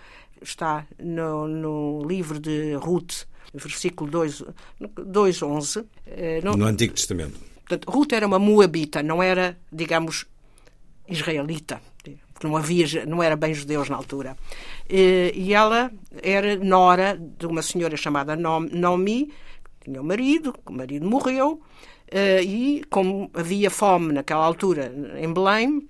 [0.42, 3.24] está no, no livro de Ruth,
[3.54, 4.42] versículo 2,
[4.80, 5.84] 2.11.
[6.06, 7.38] Eh, não- No Antigo Testamento.
[7.66, 10.26] Portanto, Ruth era uma moabita, não era, digamos,
[11.08, 11.80] israelita.
[12.32, 14.36] Porque não havia, não era bem judeus na altura.
[14.88, 15.90] Eh, E ela
[16.22, 19.32] era nora de uma senhora chamada Nom- Nomi,
[19.82, 21.60] tinha um marido, o marido morreu,
[22.10, 25.88] eh, e como havia fome naquela altura em Belém,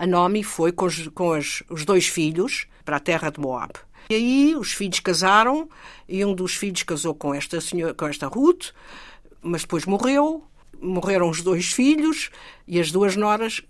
[0.00, 3.72] a Nomi foi com, os, com as- os dois filhos para a terra de Moab.
[4.08, 5.68] E aí os filhos casaram
[6.08, 8.68] e um dos filhos casou com esta senhora, com esta Ruth,
[9.42, 10.42] mas depois morreu.
[10.80, 12.30] Morreram os dois filhos
[12.66, 13.60] e as duas noras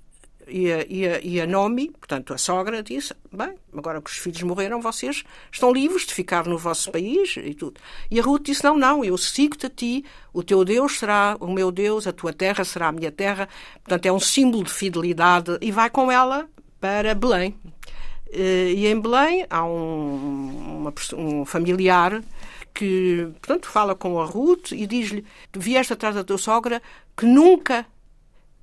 [0.51, 4.17] e a, e a, e a Nomi, portanto a sogra, disse: Bem, agora que os
[4.17, 7.81] filhos morreram, vocês estão livres de ficar no vosso país e tudo.
[8.11, 11.47] E a Ruth disse: Não, não, eu sigo-te a ti, o teu Deus será o
[11.47, 13.49] meu Deus, a tua terra será a minha terra.
[13.85, 16.49] Portanto, é um símbolo de fidelidade e vai com ela
[16.81, 17.57] para Belém.
[18.33, 22.23] Eh, E em Belém há um, uma um familiar
[22.73, 25.25] que, portanto, fala com a Ruth e diz-lhe:
[25.55, 26.83] vieste atrás da tua sogra
[27.17, 27.87] que nunca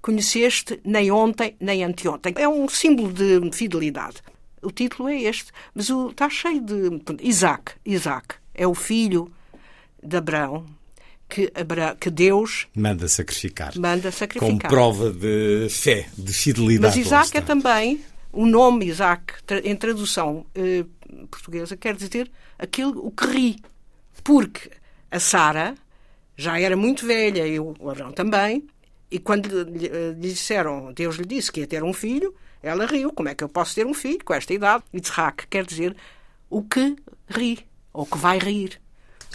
[0.02, 2.34] conheceste nem ontem nem anteontem.
[2.38, 4.18] É um símbolo de fidelidade.
[4.62, 7.02] O título é este, mas o, está cheio de.
[7.22, 7.74] Isaac.
[7.86, 9.32] Isaac é o filho
[10.04, 10.66] de Abraão
[11.30, 11.52] que,
[12.00, 13.78] que Deus Manda sacrificar.
[13.78, 14.50] manda sacrificar.
[14.50, 16.98] Como prova de fé, de fidelidade.
[16.98, 18.02] Mas Isaac é também,
[18.32, 19.34] o nome Isaac,
[19.64, 20.86] em tradução eh,
[21.30, 23.56] portuguesa, quer dizer aquele o que ri.
[24.24, 24.72] Porque
[25.12, 25.76] a Sara
[26.36, 28.68] já era muito velha e o Abraão também,
[29.10, 33.12] e quando lhe, lhe disseram, Deus lhe disse que ia ter um filho, ela riu.
[33.12, 34.84] Como é que eu posso ter um filho com esta idade?
[34.94, 35.96] Isaac quer dizer
[36.50, 36.96] o que
[37.30, 38.82] ri, ou que vai rir.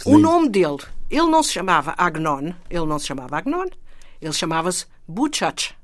[0.05, 0.79] O nome dele,
[1.09, 3.67] ele não se chamava Agnon, ele não se chamava Agnon,
[4.21, 5.75] ele chamava-se Buchach.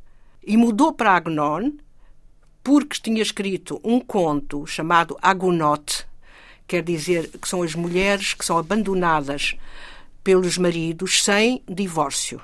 [0.45, 1.71] E mudou para Agnon
[2.63, 6.05] porque tinha escrito um conto chamado Agunot,
[6.67, 9.55] quer dizer que são as mulheres que são abandonadas
[10.23, 12.41] pelos maridos sem divórcio.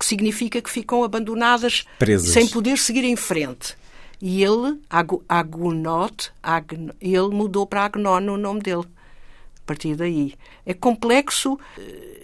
[0.00, 2.30] Que significa que ficam abandonadas Presas.
[2.32, 3.76] sem poder seguir em frente.
[4.20, 8.84] E ele, Agu- Agunot, Agn- ele mudou para Agnon o nome dele.
[9.66, 10.34] partir daí.
[10.66, 11.56] É complexo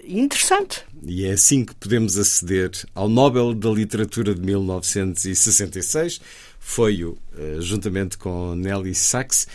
[0.02, 0.82] e interessante.
[1.06, 6.20] E é assim que podemos aceder ao Nobel da Literatura de 1966.
[6.58, 9.46] Foi-o, eh, juntamente com Nelly Sachs.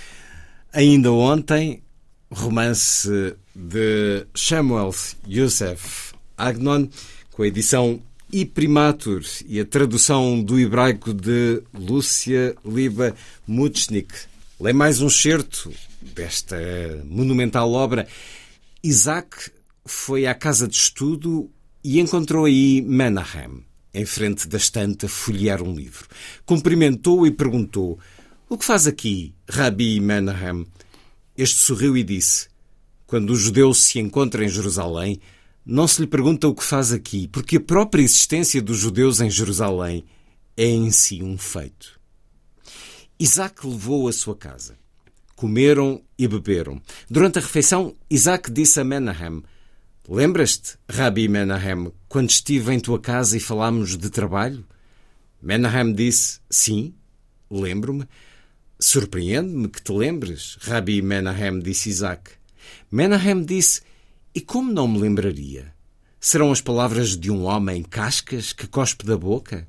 [0.71, 1.83] Ainda ontem,
[2.31, 3.09] romance
[3.53, 4.95] de Samuel
[5.27, 6.87] Youssef Agnon,
[7.31, 8.01] com a edição
[8.31, 14.13] e Primatur e a tradução do hebraico de Lúcia Liba Muchnik.
[14.59, 15.71] Lê mais um certo
[16.01, 16.57] desta
[17.05, 18.07] monumental obra.
[18.83, 19.51] Isaac
[19.85, 21.49] foi à casa de estudo
[21.83, 26.07] e encontrou aí Menahem, em frente da estante, a folhear um livro.
[26.45, 27.99] Cumprimentou-o e perguntou:
[28.47, 30.65] O que faz aqui, Rabi Menahem?
[31.37, 32.47] Este sorriu e disse:
[33.05, 35.19] Quando o judeu se encontra em Jerusalém,
[35.65, 39.29] não se lhe pergunta o que faz aqui, porque a própria existência dos judeus em
[39.29, 40.05] Jerusalém
[40.57, 41.99] é em si um feito.
[43.19, 44.75] Isaac levou a sua casa.
[45.35, 46.81] Comeram e beberam.
[47.09, 49.43] Durante a refeição, Isaac disse a Menahem:
[50.07, 54.65] Lembras-te, Rabi Menahem, quando estive em tua casa e falámos de trabalho?
[55.41, 56.93] Menahem disse: Sim,
[57.49, 58.05] lembro-me.
[58.79, 62.31] Surpreende-me que te lembres, Rabi Menahem, disse Isaac.
[62.91, 63.81] Menahem disse:
[64.33, 65.73] E como não me lembraria?
[66.17, 69.67] Serão as palavras de um homem cascas que cospe da boca?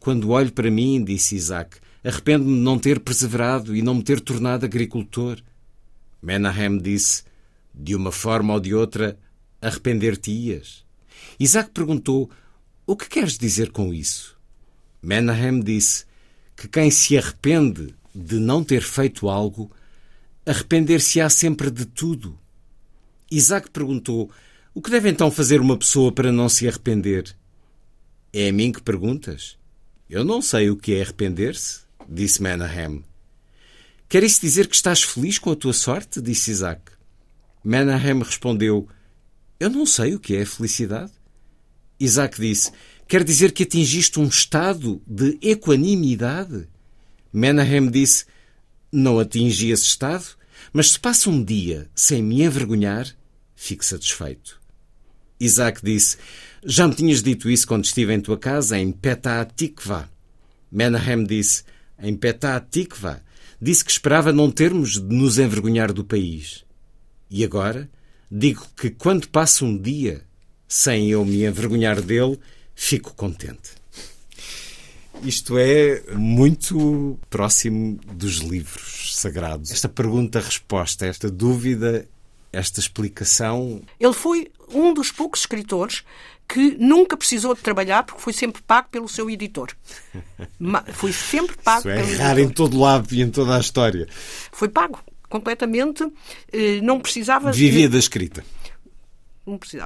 [0.00, 4.20] Quando olho para mim, disse Isaac, arrependo-me de não ter perseverado e não me ter
[4.20, 5.40] tornado agricultor.
[6.20, 7.22] Menahem disse:
[7.72, 9.16] De uma forma ou de outra,
[9.62, 10.84] arrepender-te-ias.
[11.38, 12.28] Isaac perguntou:
[12.84, 14.36] O que queres dizer com isso?
[15.00, 16.06] Menahem disse
[16.56, 19.70] que quem se arrepende de não ter feito algo,
[20.44, 22.36] arrepender-se-á sempre de tudo.
[23.30, 24.30] Isaac perguntou:
[24.74, 27.34] O que deve então fazer uma pessoa para não se arrepender?
[28.32, 29.56] É a mim que perguntas?
[30.08, 33.04] Eu não sei o que é arrepender-se, disse Menahem.
[34.08, 36.20] Quer isso dizer que estás feliz com a tua sorte?
[36.20, 36.92] disse Isaac.
[37.64, 38.88] Menahem respondeu:
[39.58, 41.12] Eu não sei o que é felicidade.
[41.98, 42.70] Isaac disse:
[43.08, 46.68] Quer dizer que atingiste um estado de equanimidade?
[47.32, 48.26] Menahem disse:
[48.92, 50.36] Não atingi esse estado,
[50.72, 53.06] mas se passa um dia sem me envergonhar,
[53.54, 54.60] fico satisfeito.
[55.38, 56.16] Isaac disse:
[56.64, 60.10] Já me tinhas dito isso quando estive em tua casa, em Petah Tikva.
[60.70, 61.64] Menahem disse:
[61.98, 63.22] Em Petah Tikva.
[63.60, 66.64] Disse que esperava não termos de nos envergonhar do país.
[67.30, 67.88] E agora
[68.30, 70.22] digo que quando passa um dia
[70.68, 72.38] sem eu me envergonhar dele,
[72.74, 73.70] fico contente.
[75.22, 79.70] Isto é muito próximo dos livros sagrados.
[79.70, 82.06] Esta pergunta-resposta, esta dúvida,
[82.52, 83.82] esta explicação.
[83.98, 86.04] Ele foi um dos poucos escritores
[86.48, 89.72] que nunca precisou de trabalhar porque foi sempre pago pelo seu editor.
[90.94, 94.06] Foi sempre pago Isso é pelo raro em todo lado e em toda a história.
[94.52, 96.06] Foi pago completamente.
[96.52, 97.50] eh, Não precisava.
[97.50, 98.44] de- Vivia da escrita.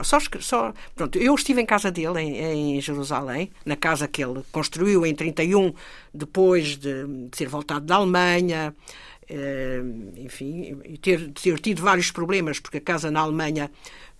[0.02, 4.42] Só, só, pronto, eu estive em casa dele, em, em Jerusalém, na casa que ele
[4.50, 5.72] construiu em 31,
[6.14, 8.74] depois de, de ser voltado da Alemanha,
[9.28, 9.82] eh,
[10.16, 13.70] enfim, e ter, ter tido vários problemas, porque a casa na Alemanha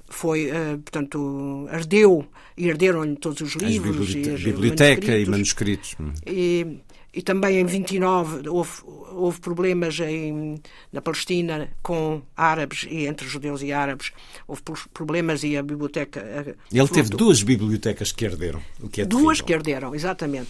[0.09, 2.27] foi, eh, portanto, ardeu
[2.57, 3.97] e arderam-lhe todos os livros.
[4.13, 5.95] bibliote- e biblioteca e manuscritos.
[5.99, 6.23] manuscritos.
[6.27, 6.79] E,
[7.13, 8.71] e também em 29 houve,
[9.13, 10.61] houve problemas em,
[10.93, 14.13] na Palestina com árabes e entre judeus e árabes.
[14.47, 16.57] Houve pro- problemas e a biblioteca.
[16.73, 19.45] Ele teve duas bibliotecas que herderam, o que é Duas terrível.
[19.47, 20.49] que herderam, exatamente.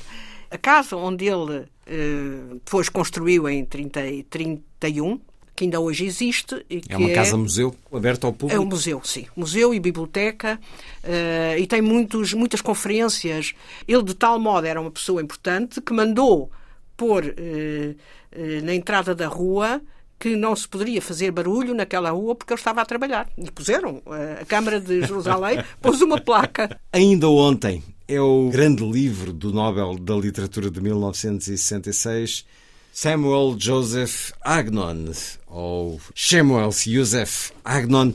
[0.51, 5.21] A casa onde ele eh, depois construiu em 30, e 31,
[5.61, 6.65] que ainda hoje existe.
[6.71, 8.59] E É uma casa-museu aberta ao público.
[8.59, 9.27] é um museu, sim.
[9.37, 10.59] Museu e biblioteca.
[11.05, 13.53] eh, e tem muitos, muitas conferências.
[13.87, 16.51] Ele, de tal modo, era uma pessoa importante que mandou
[16.97, 17.95] pôr eh,
[18.33, 19.83] eh, na entrada da rua
[20.19, 23.29] que não se poderia fazer barulho naquela rua porque ele estava a trabalhar.
[23.37, 24.03] E puseram.
[24.41, 26.79] a Câmara de Jerusalém pôs uma placa.
[26.91, 32.47] Ainda ontem é o grande livro do Nobel da Literatura de 1966,
[32.93, 35.13] Samuel Joseph Agnon,
[35.47, 38.13] ou Samuel Joseph Agnon,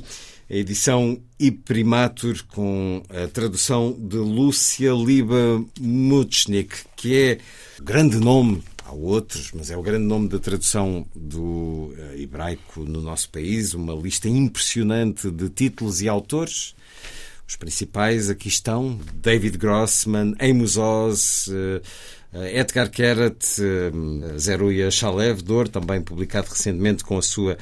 [0.49, 7.37] a edição Iprimatur com a tradução de Lúcia Liba Muchnik, que é
[7.81, 13.01] grande nome Há outros, mas é o grande nome da tradução do eh, hebraico no
[13.01, 16.75] nosso país, uma lista impressionante de títulos e autores.
[17.47, 21.81] Os principais aqui estão: David Grossman, Amos Oz, eh,
[22.43, 27.57] Edgar Keret, eh, Zeruia Shalev, Dor, também publicado recentemente com a sua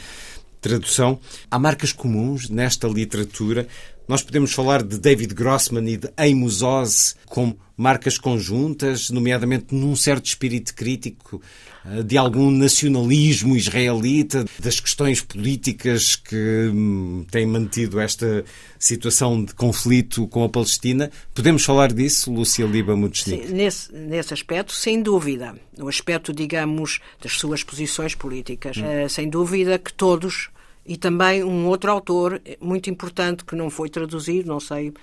[0.59, 1.19] tradução.
[1.51, 3.67] Há marcas comuns nesta literatura
[4.07, 9.95] Nós podemos falar de David Grossman e de Amos Oz como marcas conjuntas, nomeadamente num
[9.95, 11.41] certo espírito crítico
[11.85, 18.43] eh, de algum nacionalismo israelita, das questões políticas que hum, têm mantido esta
[18.77, 21.09] situação de conflito com a Palestina.
[21.33, 23.47] Podemos falar disso, Lúcia Liba Mutschnik?
[23.47, 25.55] Sim, nesse, nesse aspecto, sem dúvida.
[25.77, 28.77] No aspecto, digamos, das suas posições políticas.
[28.77, 29.05] Hum.
[29.05, 30.49] Uh, sem dúvida que todos
[30.85, 34.93] e também um outro autor muito importante que não foi traduzido, não sei,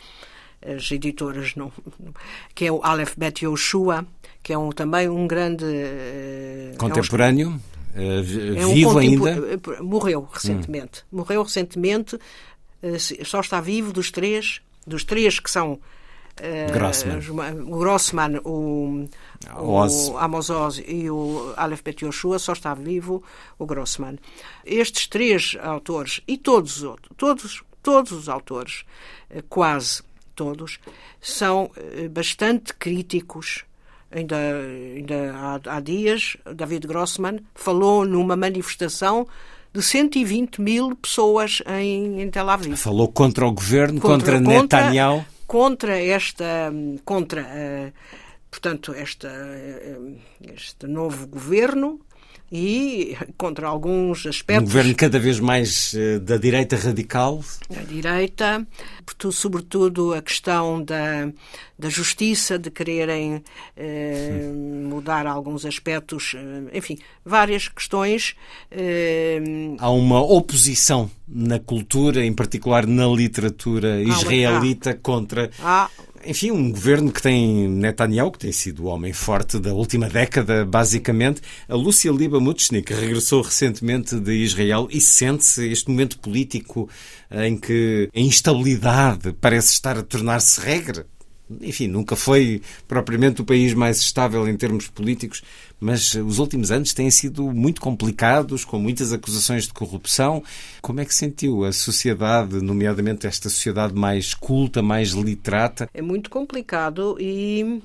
[0.64, 1.72] as editoras não,
[2.54, 4.06] que é o Aleph Bet Yoshua,
[4.42, 5.64] que é um, também um grande
[6.78, 7.60] contemporâneo,
[7.94, 9.36] é um, é vivo um ainda,
[9.80, 11.16] morreu recentemente, hum.
[11.16, 12.18] morreu recentemente,
[13.24, 15.78] só está vivo dos três, dos três que são
[16.72, 17.20] Grossman.
[17.66, 19.06] o Grossman, o,
[19.58, 23.22] o Amos Oz e o Aleph Bet Yoshua, só está vivo
[23.58, 24.18] o Grossman.
[24.64, 28.84] Estes três autores e todos os outros, todos, todos os autores,
[29.30, 30.02] eh, quase
[30.34, 30.78] todos,
[31.20, 33.64] são eh, bastante críticos
[34.10, 39.26] ainda, ainda há, há, dias, David Grossman falou numa manifestação
[39.72, 42.76] de 120 mil pessoas em, em Tel Aviv.
[42.76, 45.24] Falou contra o governo, contra, contra Netanyahu?
[45.46, 46.72] contra esta,
[47.04, 47.92] contra, uh,
[48.50, 52.00] portanto, esta, uh, este novo governo
[52.52, 54.64] e contra alguns aspectos.
[54.64, 57.44] Um governo cada vez mais uh, da direita radical?
[57.70, 58.66] Da direita,
[59.30, 61.30] sobretudo a questão da,
[61.78, 66.34] da justiça, de quererem uh, mudar alguns aspectos,
[66.72, 68.34] enfim, várias questões.
[69.78, 75.50] Há uma oposição na cultura, em particular na literatura israelita, contra.
[75.60, 75.88] Há
[76.24, 80.64] enfim, um governo que tem Netanyahu, que tem sido o homem forte da última década,
[80.64, 81.40] basicamente.
[81.68, 86.88] A Lúcia Liba Mutschnik regressou recentemente de Israel e sente-se este momento político
[87.30, 91.06] em que a instabilidade parece estar a tornar-se regra
[91.60, 95.42] enfim, nunca foi propriamente o país mais estável em termos políticos,
[95.80, 100.42] mas os últimos anos têm sido muito complicados, com muitas acusações de corrupção.
[100.80, 105.88] Como é que sentiu a sociedade, nomeadamente esta sociedade mais culta, mais literata?
[105.92, 107.82] É muito complicado e,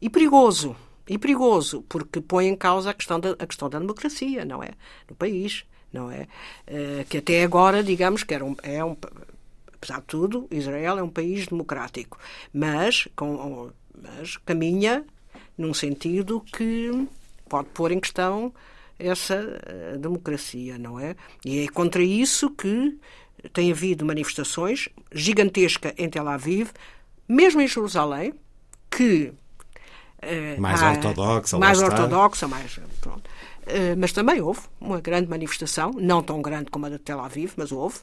[0.00, 0.76] e perigoso.
[1.08, 4.70] E perigoso, porque põe em causa a questão da, a questão da democracia, não é?
[5.08, 6.26] No país, não é?
[6.66, 8.96] Uh, que até agora, digamos, que era um, é um,
[9.76, 12.18] apesar de tudo, Israel é um país democrático,
[12.52, 13.70] mas, com,
[14.02, 15.04] mas caminha
[15.56, 17.06] num sentido que
[17.48, 18.52] pode pôr em questão
[18.98, 21.14] essa eh, democracia, não é?
[21.44, 22.98] E é contra isso que
[23.52, 26.70] tem havido manifestações gigantescas em Tel Aviv,
[27.28, 28.32] mesmo em Jerusalém,
[28.90, 29.32] que
[30.22, 32.80] eh, mais há, ortodoxa, mais ortodoxa, mais
[33.98, 37.72] mas também houve uma grande manifestação, não tão grande como a de Tel Aviv, mas
[37.72, 37.98] houve,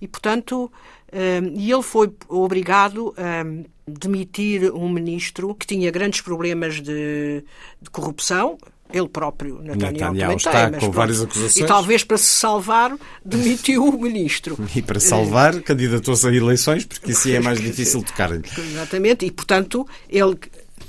[0.00, 0.70] e portanto,
[1.10, 3.44] eh, e ele foi obrigado a
[3.86, 7.42] demitir um ministro que tinha grandes problemas de,
[7.80, 8.58] de corrupção,
[8.92, 11.56] ele próprio, Netanyahu, Netanyahu está tem, com várias acusações.
[11.56, 14.56] E talvez para se salvar, demitiu o ministro.
[14.74, 18.44] E para salvar, candidatou-se a eleições, porque isso é mais difícil tocar-lhe.
[18.56, 20.38] Exatamente, e portanto, ele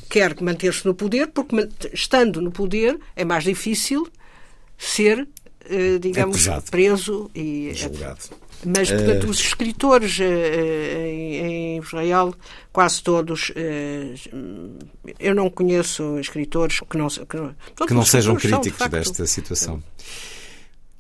[0.10, 4.08] quer manter-se no poder, porque estando no poder é mais difícil
[4.80, 5.28] ser,
[5.70, 6.72] eh, digamos, Acusado.
[6.72, 8.22] preso e julgado.
[8.66, 9.30] Mas, portanto, uh...
[9.30, 12.34] os escritores uh, em Israel,
[12.74, 14.74] quase todos, uh,
[15.20, 17.56] eu não conheço escritores que não, que não,
[17.88, 19.84] que não sejam críticos são, de desta situação.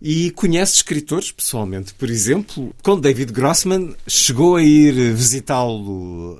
[0.01, 6.39] E conhece escritores pessoalmente, por exemplo, com David Grossman, chegou a ir visitá-lo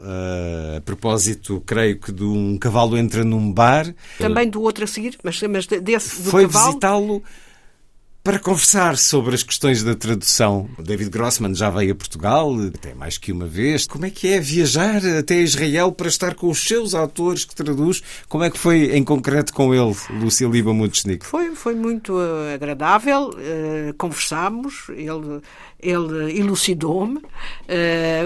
[0.78, 3.94] a propósito, creio que, de um cavalo entra num bar.
[4.18, 6.68] Também do outro a seguir, mas, mas desse do Foi cavalo...
[6.68, 7.24] visitá-lo
[8.24, 10.70] para conversar sobre as questões da tradução.
[10.78, 13.88] O David Grossman já veio a Portugal, até mais que uma vez.
[13.88, 18.02] Como é que é viajar até Israel para estar com os seus autores que traduz?
[18.28, 20.70] Como é que foi em concreto com ele, Lúcia Liba?
[21.22, 25.42] Foi, foi muito uh, agradável, uh, conversámos, ele
[25.82, 27.24] ele elucidou-me, uh,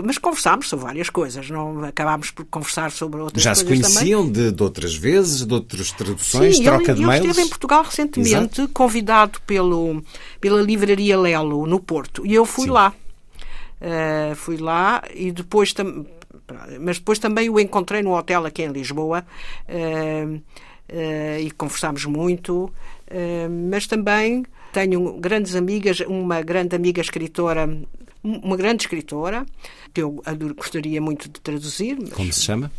[0.03, 3.93] mas conversámos sobre várias coisas, não acabámos por conversar sobre outras Já coisas Já se
[3.93, 7.19] conheciam de, de, outras vezes, de outras traduções, Sim, troca ele, de mails?
[7.19, 8.69] Ele esteve em Portugal recentemente, Exato.
[8.73, 9.92] convidado pelo,
[10.39, 12.71] pela livraria Lelo, no Porto, e eu fui Sim.
[12.71, 12.93] lá.
[13.81, 15.73] Uh, fui lá e depois
[16.79, 19.25] mas depois também o encontrei no hotel aqui em Lisboa
[19.67, 22.71] uh, uh, e conversámos muito,
[23.69, 27.69] mas também tenho grandes amigas, uma grande amiga escritora,
[28.23, 29.45] uma grande escritora,
[29.93, 30.23] que eu
[30.55, 31.97] gostaria muito de traduzir.
[32.11, 32.71] Como se chama?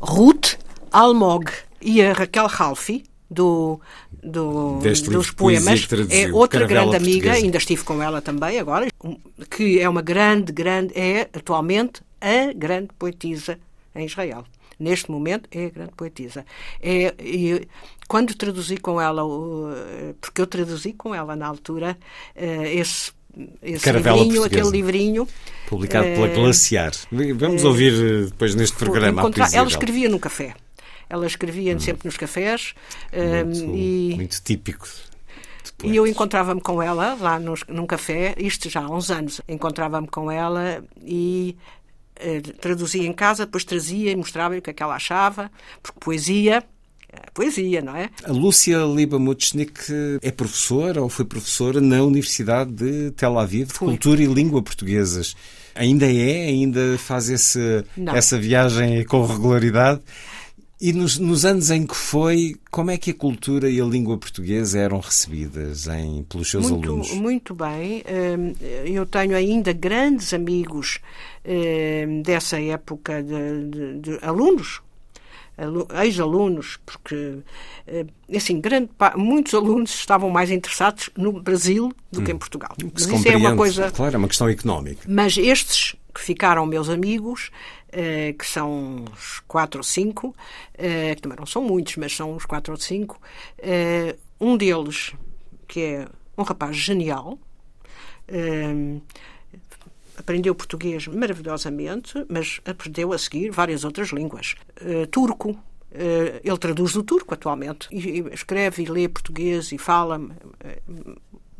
[0.00, 0.58] Ruth
[0.92, 3.80] Almog e a Raquel Halfi, do,
[4.22, 5.86] do dos poemas.
[6.10, 7.44] É outra Caravela grande amiga, Portuguesa.
[7.44, 8.88] ainda estive com ela também agora,
[9.56, 13.58] que é uma grande, grande, é atualmente a grande poetisa
[13.94, 14.44] em Israel.
[14.78, 16.44] Neste momento é a grande poetisa.
[16.82, 17.68] É, e
[18.08, 19.22] quando traduzi com ela,
[20.20, 21.96] porque eu traduzi com ela na altura,
[22.34, 23.12] eh, esse,
[23.62, 24.68] esse Caravela livrinho, Portuguesa.
[24.68, 25.28] aquele livrinho.
[25.68, 26.92] Publicado pela eh, Glaciar.
[27.36, 30.54] Vamos ouvir eh, depois neste programa encontrar- ela escrevia no café.
[31.10, 32.74] Ela escrevia sempre nos cafés
[33.12, 34.88] eh, muito, e, muito típico.
[35.84, 39.40] e eu encontrava-me com ela lá nos, num café, isto já há uns anos.
[39.48, 41.56] Encontrava-me com ela e
[42.16, 45.50] eh, traduzia em casa, depois trazia e mostrava-lhe o que é que ela achava,
[45.82, 46.64] porque poesia
[47.12, 48.08] é poesia, não é?
[48.24, 49.72] A Lúcia Libamuchnik
[50.22, 55.34] é professora ou foi professora na Universidade de Tel Aviv de Cultura e Língua Portuguesas.
[55.74, 56.46] Ainda é?
[56.46, 58.14] Ainda faz esse, Não.
[58.14, 60.00] essa viagem com regularidade?
[60.80, 64.16] E nos, nos anos em que foi, como é que a cultura e a língua
[64.16, 67.10] portuguesa eram recebidas em, pelos seus muito, alunos?
[67.12, 68.02] Muito bem.
[68.08, 68.54] Hum,
[68.86, 70.98] Eu tenho ainda grandes amigos
[71.44, 74.80] hum, dessa época de, de- de alunos,
[75.58, 77.40] alu- ex-alunos, porque
[77.86, 82.74] hum, assim, grande, muitos alunos estavam mais interessados no Brasil do que em Portugal.
[82.82, 82.90] Hum.
[82.94, 83.90] Mas isso é uma coisa.
[83.90, 85.02] Claro, é uma questão económica.
[85.06, 87.50] Mas estes que ficaram meus amigos,
[87.92, 90.34] eh, que são uns quatro ou cinco,
[90.74, 93.20] eh, que também não são muitos, mas são uns quatro ou cinco,
[93.58, 95.12] eh, um deles,
[95.66, 96.08] que é
[96.38, 97.38] um rapaz genial,
[100.16, 104.54] aprendeu português maravilhosamente, mas aprendeu a seguir várias outras línguas.
[105.10, 105.58] Turco.
[105.92, 107.88] ele traduz do turco atualmente.
[107.90, 110.20] E, escreve e lê português e fala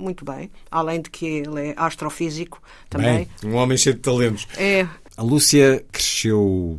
[0.01, 0.51] muito bem.
[0.71, 3.29] Além de que ele é astrofísico também.
[3.43, 4.47] Bem, um homem cheio de talentos.
[4.57, 4.87] É.
[5.17, 6.79] A Lúcia cresceu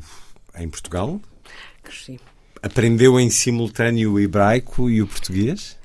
[0.58, 1.22] em Portugal,
[1.84, 2.20] Cresci.
[2.62, 5.78] aprendeu em simultâneo o hebraico e o português.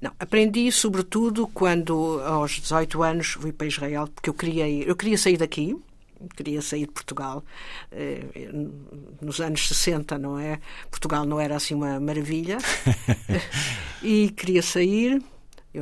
[0.00, 4.94] Não, aprendi sobretudo quando aos 18 anos fui para Israel, porque eu queria ir, eu
[4.96, 5.74] queria sair daqui,
[6.36, 7.42] queria sair de Portugal.
[7.92, 8.20] eh,
[9.22, 10.58] Nos anos 60, não é?
[10.90, 12.58] Portugal não era assim uma maravilha.
[14.02, 15.22] e queria sair.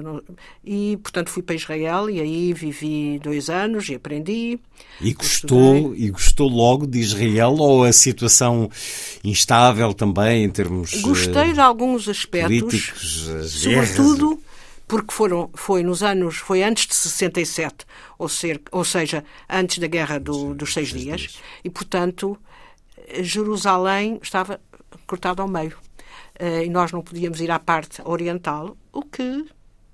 [0.01, 0.23] Não,
[0.65, 4.59] e, portanto, fui para Israel e aí vivi dois anos e aprendi.
[5.01, 8.71] E gostou, e gostou logo de Israel ou a situação
[9.23, 12.95] instável também em termos Gostei eh, de alguns aspectos.
[13.49, 14.41] Sobretudo
[14.89, 17.87] porque foram, foi nos anos, foi antes de 67,
[18.19, 22.39] ou, ser, ou seja, antes da Guerra do- dos Seis Dias, e portanto
[23.21, 24.61] Jerusalém estava
[25.07, 25.77] cortada ao meio.
[26.39, 29.45] Eh, E nós não podíamos ir à parte oriental, o que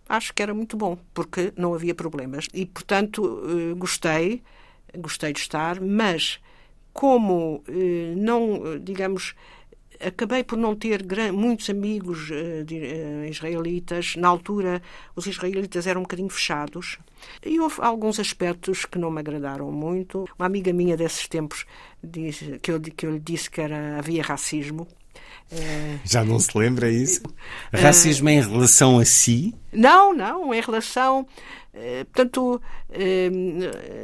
[0.08, 2.46] acho que era muito bom, porque não havia problemas.
[2.54, 4.42] E portanto eh, gostei,
[4.96, 6.40] gostei de estar, mas
[6.92, 9.34] como eh, não, eh, digamos,
[10.00, 12.30] acabei por não ter muitos amigos
[13.28, 14.14] israelitas.
[14.16, 14.80] Na altura,
[15.16, 16.98] os israelitas eram um bocadinho fechados.
[17.44, 20.24] E houve alguns aspectos que não me agradaram muito.
[20.38, 21.66] Uma amiga minha desses tempos,
[22.02, 24.86] disse, que, eu, que eu lhe disse que era, havia racismo.
[25.50, 27.22] Eh, Já não se lembra isso?
[27.72, 29.54] Racismo em relação a si?
[29.72, 31.26] não, não, em relação.
[31.72, 32.60] eh, portanto,
[32.90, 33.30] eh,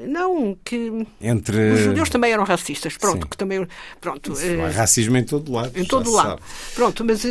[0.08, 1.06] não, que.
[1.20, 3.28] Entre- Os judeus também eram racistas, pronto, Sim.
[3.28, 3.66] que também.
[4.00, 5.78] Pronto, Há eh, racismo em todo lado.
[5.78, 6.28] em todo lado.
[6.40, 6.42] sabe.
[6.74, 7.22] Pronto, mas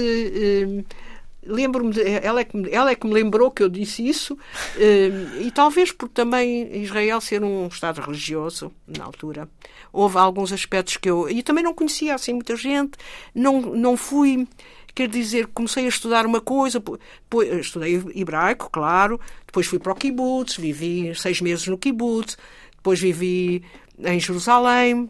[1.45, 4.37] lembro-me, ela, é que, ela é que me lembrou que eu disse isso,
[4.77, 5.09] eh,
[5.41, 9.49] e talvez por também Israel ser um Estado religioso, na altura,
[9.91, 11.29] houve alguns aspectos que eu.
[11.29, 12.93] E também não conhecia assim muita gente,
[13.35, 14.47] não, não fui.
[14.95, 19.91] Quer dizer, comecei a estudar uma coisa, po- po- estudei hebraico, claro, depois fui para
[19.91, 22.37] o kibbutz, vivi seis meses no kibbutz,
[22.75, 23.63] depois vivi
[23.97, 25.09] em Jerusalém,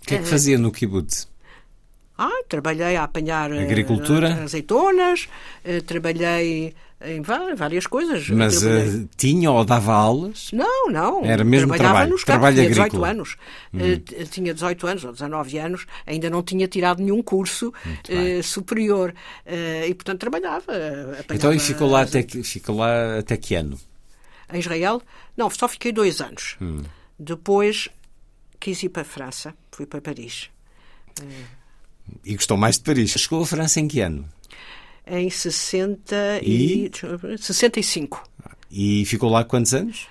[0.00, 1.28] O que é que fazia no kibbutz?
[2.18, 4.42] Ah, trabalhei a apanhar eh, Agricultura?
[4.42, 5.28] azeitonas,
[5.64, 8.28] eh, trabalhei em vá- várias coisas.
[8.28, 10.50] Mas eh, tinha ou dava aulas?
[10.52, 11.24] Não, não.
[11.24, 13.08] Era mesmo Trabalhava trabalho, nos trabalho tinha 18 agrícola.
[13.10, 13.36] anos.
[13.78, 17.72] Eh, t- tinha 18 anos ou 19 anos, ainda não tinha tirado nenhum curso
[18.08, 19.14] eh, superior.
[19.88, 20.72] E, portanto, trabalhava.
[21.32, 23.78] Então e ficou lá, até que, ficou lá até que ano?
[24.52, 25.00] Em Israel?
[25.36, 26.56] Não, só fiquei dois anos.
[26.60, 26.82] Hum.
[27.16, 27.88] Depois
[28.58, 30.50] quis ir para a França, fui para Paris.
[32.24, 33.12] E gostou mais de Paris.
[33.12, 34.28] Chegou à França em que ano?
[35.06, 36.86] Em 60 e...
[36.86, 37.38] E?
[37.38, 38.22] 65.
[38.70, 40.06] E ficou lá quantos anos?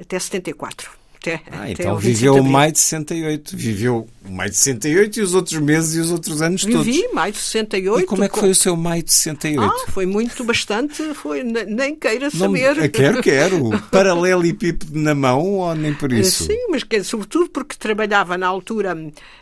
[0.00, 0.97] até 74.
[1.20, 1.40] Até.
[1.50, 3.56] Ah, então ao 25 viveu maio de 68.
[3.56, 6.84] Viveu o maio de 68 e os outros meses e os outros anos todos.
[6.86, 8.00] Vivi maio de 68.
[8.04, 9.60] E como é que foi o seu maio de 68?
[9.62, 12.90] Ah, foi muito, bastante, foi, ne- nem queira Não- saber.
[12.90, 13.70] Quero, quero.
[13.90, 16.44] Paralelepípedo na mão ou nem por isso?
[16.44, 18.96] Sim, mas que, sobretudo porque trabalhava na altura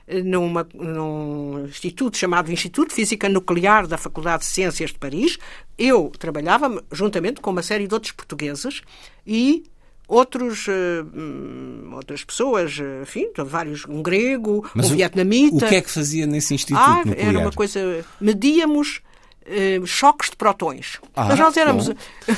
[0.06, 5.38] eh, numa, num instituto chamado Instituto de Física Nuclear da Faculdade de Ciências de Paris.
[5.78, 8.80] Eu trabalhava juntamente com uma série de outros portugueses
[9.26, 9.64] e
[10.08, 15.64] outros, eh, hum, outras pessoas, eh, enfim, vários, um grego, Mas um o- vietnamita.
[15.66, 17.28] O que é que fazia nesse instituto Ah, nuclear?
[17.28, 18.04] era uma coisa.
[18.20, 19.00] Medíamos
[19.46, 20.98] eh, choques de protões.
[21.14, 21.88] Ah, Mas nós éramos.
[21.88, 21.94] bom.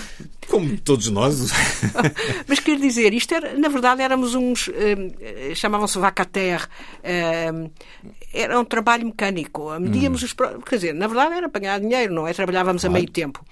[0.49, 1.51] Como todos nós.
[2.49, 4.71] Mas quer dizer, isto era, na verdade, éramos uns.
[5.55, 6.67] chamavam-se vacater.
[7.03, 7.51] eh,
[8.33, 9.71] era um trabalho mecânico.
[9.79, 10.33] Medíamos os.
[10.33, 12.33] pro- Quer dizer, na verdade era para ganhar dinheiro, não é?
[12.33, 13.45] Trabalhávamos a meio tempo.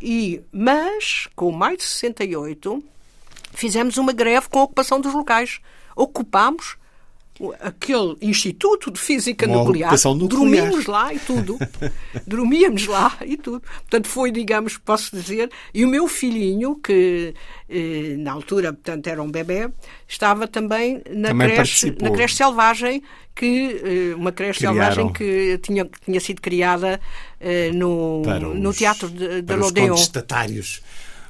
[0.00, 2.82] E, mas, com mais de 68,
[3.58, 5.60] fizemos uma greve com a ocupação dos locais.
[5.96, 6.76] Ocupámos
[7.60, 9.92] aquele Instituto de Física Nuclear.
[9.92, 10.28] nuclear.
[10.28, 11.56] Dormimos lá e tudo.
[12.26, 13.60] Dormíamos lá e tudo.
[13.60, 15.48] Portanto, foi, digamos, posso dizer.
[15.72, 17.34] E o meu filhinho, que
[17.68, 19.70] eh, na altura, portanto, era um bebê,
[20.08, 23.02] estava também na, Também creche, na creche selvagem,
[23.36, 24.76] que, eh, uma creche Criaram.
[24.78, 27.00] selvagem que tinha, tinha sido criada
[27.40, 30.82] eh, no, para no os- Teatro de, de para os contestatários.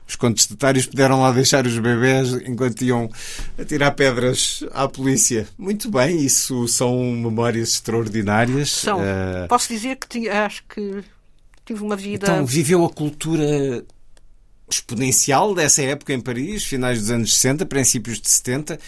[0.08, 3.10] Os contestatários puderam lá deixar os bebés enquanto iam
[3.58, 5.46] atirar pedras à polícia.
[5.58, 8.70] Muito bem, isso são memórias extraordinárias.
[8.70, 9.00] São.
[9.04, 11.04] Eh, Posso dizer que acho que
[11.66, 12.26] tive uma vida.
[12.26, 13.84] Então, viveu a cultura
[14.70, 18.78] exponencial dessa época em Paris, finais dos anos 60, princípios de 70,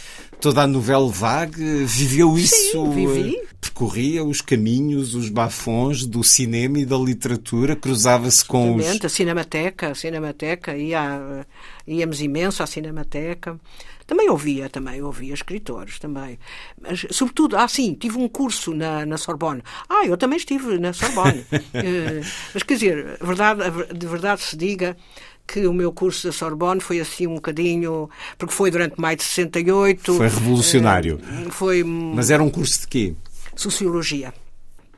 [0.41, 3.37] toda a novela vague, viveu isso, vivi.
[3.37, 8.81] eh, percorria os caminhos, os bafões do cinema e da literatura, cruzava-se com os...
[8.81, 11.47] Exatamente, a Cinemateca, a Cinemateca, ia,
[11.87, 13.59] íamos imenso à Cinemateca.
[14.07, 16.37] Também ouvia, também ouvia escritores também.
[16.81, 19.63] Mas, sobretudo, ah, sim, tive um curso na, na Sorbonne.
[19.89, 21.45] Ah, eu também estive na Sorbonne.
[21.73, 22.21] Eh,
[22.53, 23.63] mas, quer dizer, verdade,
[23.95, 24.97] de verdade se diga
[25.53, 28.09] que o meu curso da Sorbonne foi assim um bocadinho...
[28.39, 30.15] Porque foi durante mais de 68.
[30.15, 31.21] Foi revolucionário.
[31.23, 33.15] eh, foi Mas era um curso de quê?
[33.57, 34.33] sociologia.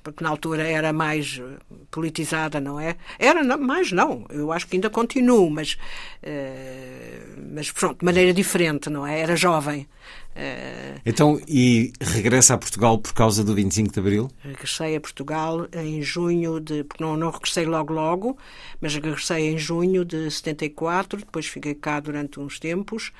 [0.02, 1.58] Porque na altura era mais eh,
[1.90, 2.96] politizada, não é?
[3.18, 5.76] Era não, mais não, eu acho que ainda continuo, mas,
[6.22, 7.20] eh,
[7.52, 9.20] mas pronto, de maneira diferente, não é?
[9.20, 9.86] Era jovem.
[10.34, 14.30] Eh, Então, e regressa a Portugal por causa do 25 de Abril?
[14.42, 16.84] regressei a Portugal em junho de.
[16.84, 18.36] Porque não, não regressei logo logo,
[18.80, 23.12] mas regressei em junho de 74, depois fiquei cá durante uns tempos,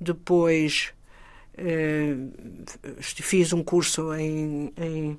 [0.00, 0.92] depois
[1.56, 2.14] eh,
[3.02, 4.72] fiz um curso em.
[4.76, 5.18] em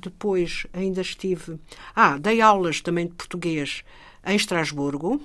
[0.00, 1.58] depois ainda estive.
[1.94, 3.82] Ah, dei aulas também de português
[4.26, 5.20] em Estrasburgo,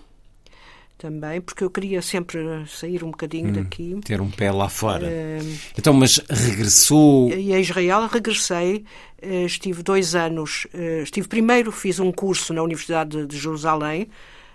[0.98, 3.98] também, porque eu queria sempre sair um bocadinho daqui.
[4.04, 5.08] Ter um pé lá fora.
[5.10, 5.40] Eh,
[5.78, 7.32] Então, mas regressou...
[7.32, 8.84] e a Israel regressei,
[9.22, 14.10] eh, estive dois anos, eh, estive primeiro, fiz um curso na Universidade de- de Jerusalém,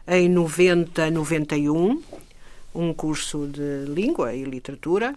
[0.06, 2.02] em 90, 91,
[2.74, 5.14] um curso de língua e literatura,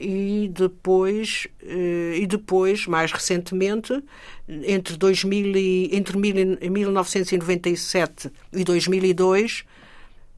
[0.00, 4.02] e depois, eh, e depois mais recentemente,
[4.48, 9.64] entre, 2000 e, entre mil e- 1997 e 2002,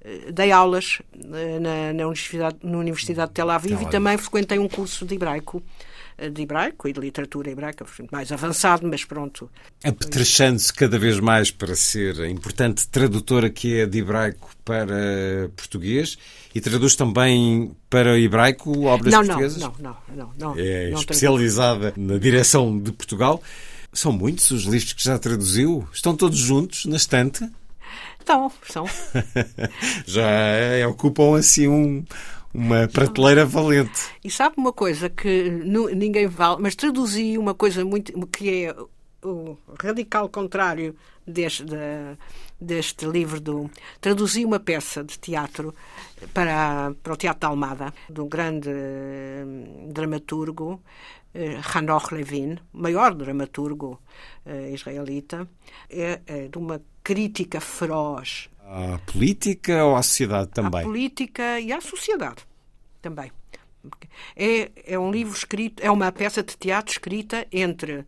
[0.05, 3.91] eh, dei aulas eh, na, na, Universidade, na Universidade de Tel Aviv Tel e Aviv.
[3.91, 5.63] também frequentei um curso de hebraico,
[6.31, 9.51] de hebraico e de literatura hebraica, mais avançado, mas pronto.
[9.85, 16.17] apetrechando-se cada vez mais para ser a importante tradutora que é de hebraico para português
[16.55, 19.61] e traduz também para hebraico obras não, não, portuguesas?
[19.61, 20.55] não, não, não, não.
[20.57, 23.43] É não especializada na direção de Portugal.
[23.93, 25.87] São muitos os livros que já traduziu?
[25.93, 27.47] Estão todos juntos na estante?
[28.23, 28.87] Então, são.
[30.07, 32.05] Já é, ocupam assim um,
[32.55, 34.11] uma prateleira valente.
[34.25, 38.77] E sabe uma coisa que ninguém vale, mas traduzi uma coisa muito que é
[39.25, 40.97] o radical contrário
[41.27, 42.17] deste, da-
[42.61, 43.71] deste livro do
[44.01, 45.73] traduzi uma peça de teatro
[46.35, 49.45] para, para o Teatro de Almada, de um grande eh,
[49.89, 50.83] dramaturgo,
[51.35, 54.01] eh, Hanoch Levin, maior dramaturgo
[54.45, 55.49] eh, israelita,
[55.89, 60.83] é, é de uma crítica feroz À política ou à sociedade à também?
[60.83, 62.47] política e à sociedade
[63.03, 63.31] também.
[64.37, 68.07] É, é um livro escrito, é uma peça de teatro escrita entre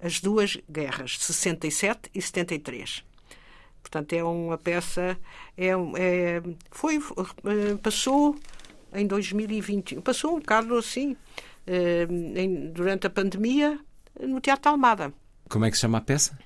[0.00, 3.04] as duas guerras, 67 e 73.
[3.82, 5.18] Portanto, é uma peça.
[5.56, 8.36] É, é- foi, eh, passou
[8.92, 10.00] em 2021.
[10.00, 11.16] Passou um bocado assim,
[11.66, 12.06] eh,
[12.72, 13.78] durante a pandemia,
[14.20, 15.12] no Teatro de Almada.
[15.48, 16.38] Como é que se chama a peça?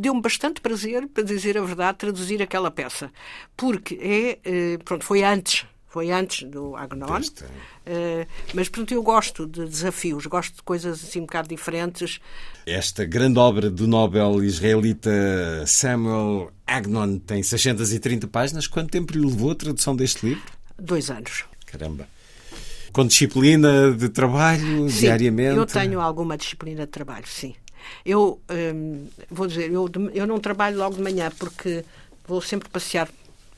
[0.00, 3.10] Deu-me bastante prazer, para dizer a verdade, traduzir aquela peça.
[3.56, 7.06] Porque é, eh, pronto, foi antes foi antes do Agnon.
[7.06, 12.20] Uh, mas, portanto, eu gosto de desafios, gosto de coisas assim um bocado diferentes.
[12.66, 15.10] Esta grande obra do Nobel israelita
[15.66, 18.66] Samuel Agnon tem 630 páginas.
[18.66, 20.42] Quanto tempo lhe levou a tradução deste livro?
[20.78, 21.44] Dois anos.
[21.66, 22.06] Caramba.
[22.92, 25.56] Com disciplina de trabalho, sim, diariamente?
[25.56, 27.54] Eu tenho alguma disciplina de trabalho, sim.
[28.04, 31.84] Eu hum, vou dizer, eu, eu não trabalho logo de manhã porque
[32.26, 33.08] vou sempre passear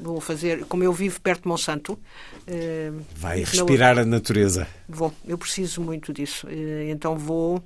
[0.01, 1.99] Vou fazer, como eu vivo perto de Monsanto.
[2.47, 4.67] Eh, Vai respirar a natureza.
[4.89, 6.47] Vou, eu preciso muito disso.
[6.89, 7.63] Então vou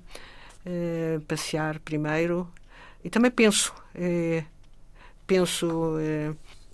[0.67, 2.49] eh, passear primeiro
[3.05, 3.73] e também penso.
[5.27, 5.97] penso.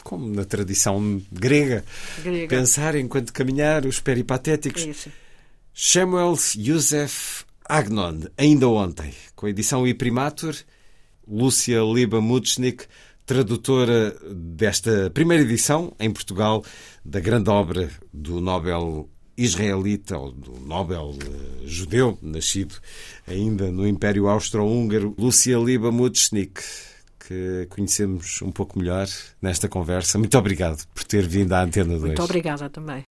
[0.03, 1.85] como na tradição grega,
[2.23, 4.83] grega, pensar enquanto caminhar, os peripatéticos.
[4.83, 5.11] Isso.
[5.75, 10.57] Samuel Yosef Agnon, ainda ontem, com a edição Iprimatur,
[11.25, 12.87] Lúcia Liba Mutschnik
[13.25, 16.65] tradutora desta primeira edição em Portugal
[17.05, 22.75] da grande obra do Nobel israelita, ou do Nobel uh, judeu, nascido
[23.25, 26.61] ainda no Império Austro-Húngaro, Lucia Liba Mutschnik,
[27.21, 29.07] que conhecemos um pouco melhor
[29.41, 30.19] nesta conversa.
[30.19, 32.03] Muito obrigado por ter vindo à Antena 2.
[32.03, 33.05] Muito obrigada também.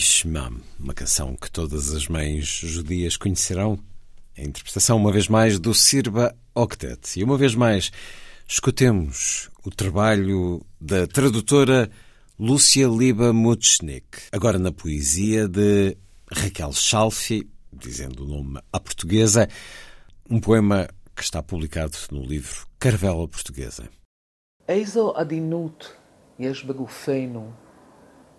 [0.00, 3.78] Shema, uma canção que todas as mães judias conhecerão.
[4.36, 7.20] A interpretação, uma vez mais, do Sirba Octet.
[7.20, 7.90] E uma vez mais,
[8.48, 11.90] escutemos o trabalho da tradutora
[12.38, 15.96] Lúcia Liba Mutschnik, agora na poesia de
[16.32, 19.46] Raquel Schalfi, dizendo o nome à portuguesa,
[20.30, 23.88] um poema que está publicado no livro Carvela Portuguesa.
[24.68, 25.92] איזו עדינות
[26.38, 27.50] יש בגופנו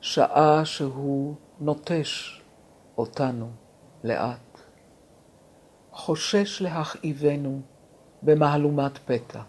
[0.02, 2.43] שעה שהוא נוטש
[2.99, 3.51] אותנו
[4.05, 4.61] לאט,
[5.93, 7.61] חושש להכאיבנו
[8.23, 9.43] במהלומת פתע.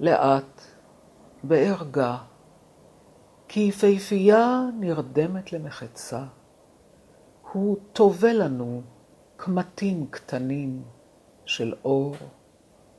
[0.00, 0.60] לאט,
[1.42, 2.18] בערגה,
[3.48, 6.24] כי יפהפייה נרדמת למחצה,
[7.52, 8.82] הוא טובל לנו
[9.36, 10.82] קמטים קטנים
[11.44, 12.16] של אור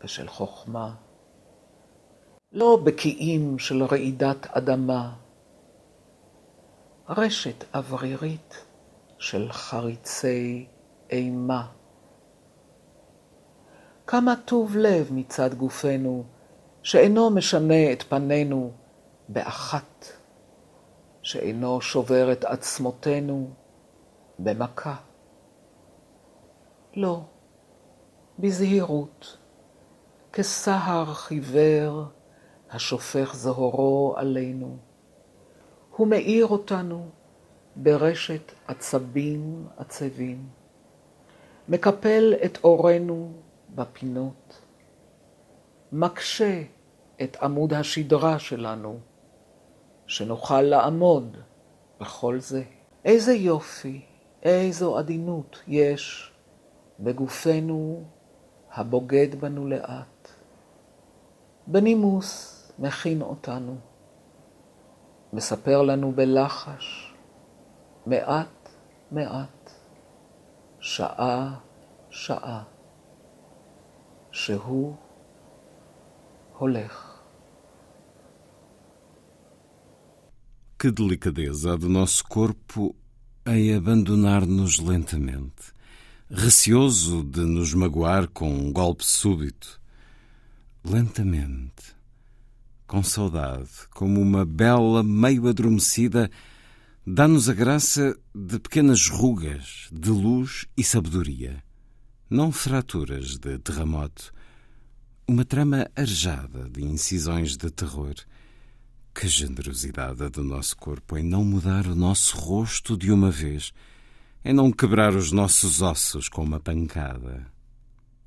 [0.04, 0.96] ושל חוכמה.
[2.52, 5.14] לא בקיאים של רעידת אדמה,
[7.10, 8.66] רשת אוורירית
[9.18, 10.68] של חריצי
[11.10, 11.68] אימה.
[14.08, 16.24] כמה טוב לב מצד גופנו,
[16.84, 18.72] שאינו משנה את פנינו
[19.30, 20.06] באחת,
[21.22, 23.50] שאינו שובר את עצמותינו
[24.40, 24.96] במכה.
[26.96, 27.22] לא,
[28.40, 29.38] בזהירות,
[30.34, 32.04] כסהר חיוור
[32.72, 34.78] השופך זהורו עלינו.
[35.95, 37.10] הוא מאיר אותנו
[37.76, 40.48] ברשת עצבים עצבים,
[41.70, 43.32] מקפל את אורנו
[43.76, 44.61] בפינות,
[45.91, 46.61] מקשה
[47.24, 48.99] את עמוד השדרה שלנו,
[50.07, 51.38] שנוכל לעמוד
[52.02, 52.64] בכל זה.
[53.06, 54.02] איזה יופי,
[54.44, 56.32] איזו עדינות יש
[56.99, 58.03] בגופנו
[58.74, 60.30] הבוגד בנו לאט.
[61.68, 63.76] בנימוס מכין אותנו,
[65.32, 67.15] מספר לנו בלחש,
[68.07, 68.69] מעט
[69.11, 69.70] מעט,
[70.81, 71.59] שעה
[72.11, 72.62] שעה,
[74.32, 74.97] שהוא
[76.59, 77.05] הולך.
[80.81, 82.95] Que delicadeza a do nosso corpo
[83.45, 85.73] em abandonar-nos lentamente,
[86.31, 89.81] receoso de nos magoar com um golpe súbito.
[90.85, 91.91] Lentamente,
[92.94, 96.30] com saudade, como uma bela meio adormecida,
[97.03, 101.64] dá-nos a graça de pequenas rugas de luz e sabedoria,
[102.30, 104.32] não fraturas de terremoto,
[105.28, 108.14] uma trama arejada de incisões de terror.
[109.11, 113.74] Que generosidade do nosso corpo em não mudar o nosso rosto de uma vez,
[114.45, 117.44] em não quebrar os nossos ossos com uma pancada.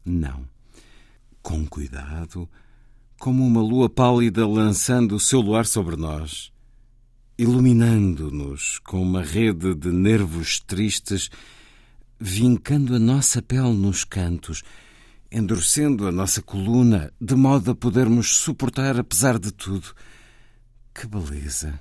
[0.05, 0.44] Não.
[1.40, 2.51] Com cuidado,
[3.18, 6.52] como uma lua pálida lançando o seu luar sobre nós,
[7.38, 11.30] iluminando-nos com uma rede de nervos tristes,
[12.18, 14.62] vincando a nossa pele nos cantos,
[15.30, 19.94] endurecendo a nossa coluna, de modo a podermos suportar apesar de tudo.
[20.94, 21.80] Que beleza!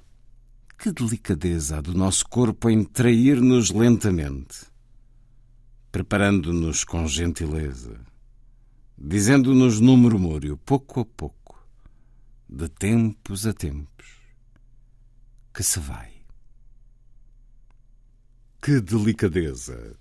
[0.77, 4.65] Que delicadeza do nosso corpo em trair-nos lentamente,
[5.89, 7.97] preparando-nos com gentileza
[8.97, 11.67] dizendo-nos no murmúrio, pouco a pouco,
[12.47, 14.07] de tempos a tempos,
[15.53, 16.11] que se vai.
[18.61, 19.95] Que delicadeza!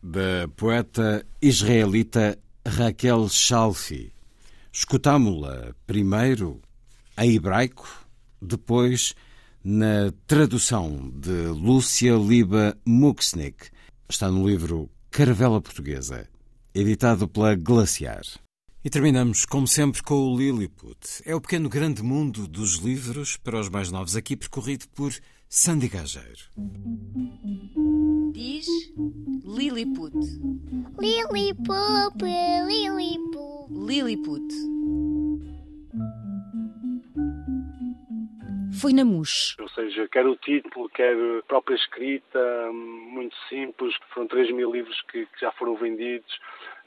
[0.00, 4.12] Da poeta israelita Raquel Shalfi.
[4.72, 6.62] Escutámo-la primeiro
[7.18, 8.06] em hebraico,
[8.40, 9.14] depois
[9.64, 13.70] na tradução de Lúcia Liba Muxnik.
[14.08, 16.28] Está no livro Caravela Portuguesa
[16.74, 18.22] editado pela Glaciar.
[18.84, 20.98] E terminamos, como sempre, com o Lilliput.
[21.24, 25.12] É o pequeno grande mundo dos livros para os mais novos, aqui percorrido por
[25.48, 26.44] Sandy Gageiro.
[28.32, 28.66] Diz
[29.44, 30.14] Lilliput.
[30.98, 32.22] Lilliput,
[32.66, 33.72] Lilliput.
[33.72, 35.17] Lilliput.
[38.80, 39.56] Foi na MUS.
[39.60, 42.38] Ou seja, quer o título, quer a própria escrita,
[42.72, 46.38] muito simples, foram 3 mil livros que, que já foram vendidos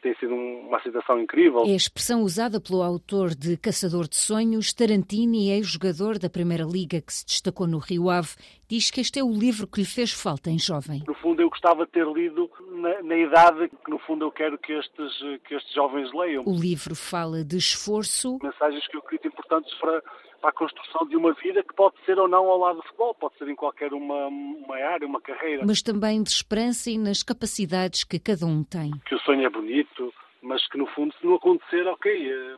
[0.02, 1.62] tem sido uma aceitação incrível.
[1.66, 7.00] É a expressão usada pelo autor de Caçador de Sonhos, Tarantini, ex-jogador da Primeira Liga
[7.00, 8.30] que se destacou no Rio Ave,
[8.68, 11.04] diz que este é o livro que lhe fez falta em jovem.
[11.08, 14.58] No fundo, eu gostava de ter lido na, na idade que, no fundo, eu quero
[14.58, 16.44] que estes, que estes jovens leiam.
[16.46, 18.40] O livro fala de esforço.
[18.42, 20.02] Mensagens que eu acredito importantes para
[20.42, 23.14] para a construção de uma vida que pode ser ou não ao lado do futebol,
[23.14, 25.64] pode ser em qualquer uma, uma área, uma carreira.
[25.66, 28.92] Mas também de esperança e nas capacidades que cada um tem.
[29.06, 30.12] Que o sonho é bonito,
[30.42, 32.58] mas que no fundo, se não acontecer, ok, eh,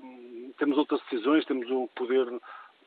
[0.58, 2.26] temos outras decisões, temos o poder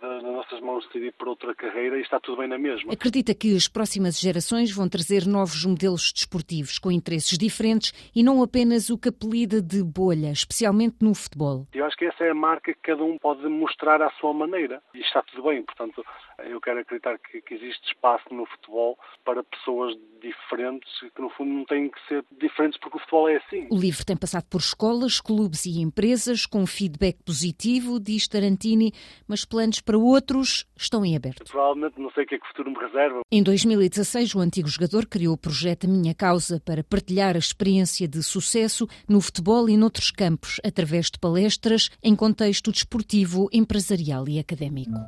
[0.07, 2.93] nas nossas mãos decidir por outra carreira e está tudo bem na mesma.
[2.93, 8.43] Acredita que as próximas gerações vão trazer novos modelos desportivos com interesses diferentes e não
[8.43, 11.66] apenas o que apelida de bolha, especialmente no futebol.
[11.74, 14.83] Eu acho que essa é a marca que cada um pode mostrar à sua maneira
[14.95, 15.62] e está tudo bem.
[15.62, 16.05] Portanto,
[16.39, 21.53] eu quero acreditar que, que existe espaço no futebol para pessoas diferentes que no fundo
[21.53, 23.69] não têm que ser diferentes porque o futebol é assim.
[23.70, 28.93] O livro tem passado por escolas, clubes e empresas com feedback positivo, diz Tarantini,
[29.28, 31.44] mas planos para outros estão em aberto.
[31.51, 33.20] Provavelmente não sei o que é que o futuro me reserva.
[33.31, 38.23] Em 2016, o antigo jogador criou o projeto Minha Causa para partilhar a experiência de
[38.23, 44.98] sucesso no futebol e noutros campos, através de palestras em contexto desportivo, empresarial e académico.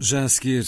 [0.00, 0.64] Já a seguir,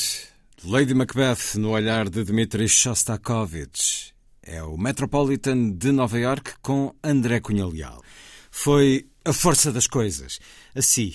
[0.65, 4.15] Lady Macbeth no olhar de Dmitri Shostakovich.
[4.43, 8.03] É o Metropolitan de Nova York com André Cunha Leal.
[8.51, 10.41] Foi a força das coisas.
[10.75, 11.15] Assim,